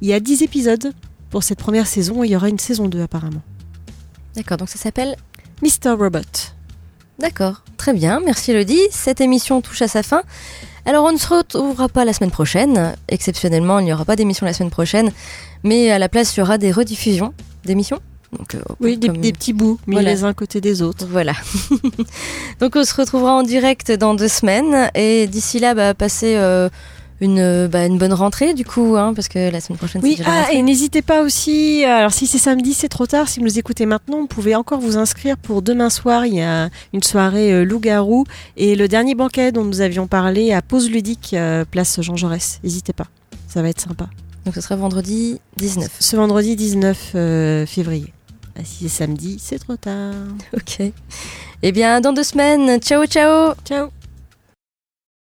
Il 0.00 0.06
y 0.08 0.12
a 0.12 0.20
10 0.20 0.42
épisodes 0.42 0.92
pour 1.30 1.42
cette 1.42 1.58
première 1.58 1.86
saison. 1.86 2.24
Il 2.24 2.30
y 2.30 2.36
aura 2.36 2.48
une 2.48 2.58
saison 2.58 2.86
2 2.88 3.02
apparemment. 3.02 3.42
D'accord, 4.34 4.56
donc 4.58 4.68
ça 4.68 4.78
s'appelle 4.78 5.16
Mr. 5.62 5.90
Robot. 5.98 6.20
D'accord, 7.18 7.62
très 7.76 7.92
bien, 7.94 8.20
merci 8.24 8.52
Elodie. 8.52 8.80
Cette 8.92 9.20
émission 9.20 9.60
touche 9.60 9.82
à 9.82 9.88
sa 9.88 10.02
fin. 10.04 10.22
Alors 10.86 11.04
on 11.04 11.12
ne 11.12 11.18
se 11.18 11.26
retrouvera 11.28 11.88
pas 11.88 12.04
la 12.04 12.12
semaine 12.12 12.30
prochaine. 12.30 12.94
Exceptionnellement, 13.08 13.80
il 13.80 13.86
n'y 13.86 13.92
aura 13.92 14.04
pas 14.04 14.14
d'émission 14.16 14.46
la 14.46 14.52
semaine 14.52 14.70
prochaine. 14.70 15.10
Mais 15.64 15.90
à 15.90 15.98
la 15.98 16.08
place, 16.08 16.36
il 16.36 16.40
y 16.40 16.42
aura 16.42 16.58
des 16.58 16.70
rediffusions 16.70 17.34
d'émissions. 17.64 17.98
Donc, 18.38 18.54
euh, 18.54 18.60
Oui, 18.80 18.96
des, 18.98 19.08
comme- 19.08 19.16
des 19.18 19.32
petits 19.32 19.52
bouts 19.54 19.78
mis 19.86 19.94
Voilà. 19.94 20.12
les 20.12 20.22
uns 20.22 20.32
côté 20.34 20.60
des 20.60 20.80
autres. 20.82 21.06
Voilà. 21.10 21.32
Donc 22.60 22.76
on 22.76 22.84
se 22.84 22.94
retrouvera 22.94 23.32
en 23.34 23.42
direct 23.42 23.90
dans 23.90 24.14
deux 24.14 24.28
semaines. 24.28 24.90
Et 24.94 25.26
d'ici 25.26 25.58
là, 25.58 25.74
bah, 25.74 25.94
passez 25.94 26.36
euh, 26.36 26.68
une, 27.20 27.66
bah, 27.66 27.86
une 27.86 27.98
bonne 27.98 28.12
rentrée 28.12 28.54
du 28.54 28.64
coup, 28.64 28.96
hein, 28.96 29.12
parce 29.14 29.28
que 29.28 29.50
la 29.50 29.60
semaine 29.60 29.78
prochaine, 29.78 30.02
c'est 30.02 30.08
Oui, 30.08 30.20
ah, 30.24 30.52
et 30.52 30.62
n'hésitez 30.62 31.02
pas 31.02 31.22
aussi, 31.22 31.84
euh, 31.84 31.88
alors 31.88 32.12
si 32.12 32.26
c'est 32.26 32.38
samedi, 32.38 32.74
c'est 32.74 32.88
trop 32.88 33.06
tard, 33.06 33.28
si 33.28 33.40
vous 33.40 33.46
nous 33.46 33.58
écoutez 33.58 33.86
maintenant, 33.86 34.20
vous 34.20 34.26
pouvez 34.26 34.54
encore 34.54 34.80
vous 34.80 34.96
inscrire 34.96 35.36
pour 35.36 35.62
demain 35.62 35.90
soir, 35.90 36.26
il 36.26 36.34
y 36.34 36.42
a 36.42 36.70
une 36.92 37.02
soirée 37.02 37.52
euh, 37.52 37.64
loup-garou 37.64 38.24
et 38.56 38.76
le 38.76 38.88
dernier 38.88 39.14
banquet 39.14 39.52
dont 39.52 39.64
nous 39.64 39.80
avions 39.80 40.06
parlé 40.06 40.52
à 40.52 40.62
Pause 40.62 40.90
Ludique, 40.90 41.34
euh, 41.34 41.64
place 41.64 42.00
Jean 42.00 42.16
Jaurès. 42.16 42.60
N'hésitez 42.62 42.92
pas, 42.92 43.06
ça 43.48 43.62
va 43.62 43.68
être 43.68 43.80
sympa. 43.80 44.08
Donc 44.44 44.54
ce 44.54 44.60
sera 44.60 44.76
vendredi 44.76 45.40
19. 45.56 45.96
Ce 45.98 46.16
vendredi 46.16 46.56
19 46.56 47.12
euh, 47.14 47.66
février. 47.66 48.12
Ah, 48.56 48.62
si 48.64 48.88
c'est 48.88 49.04
samedi, 49.04 49.38
c'est 49.40 49.58
trop 49.58 49.76
tard. 49.76 50.14
Ok. 50.54 50.92
Eh 51.62 51.72
bien, 51.72 52.00
dans 52.00 52.12
deux 52.12 52.22
semaines, 52.22 52.80
ciao 52.80 53.04
ciao 53.06 53.54
Ciao 53.64 53.88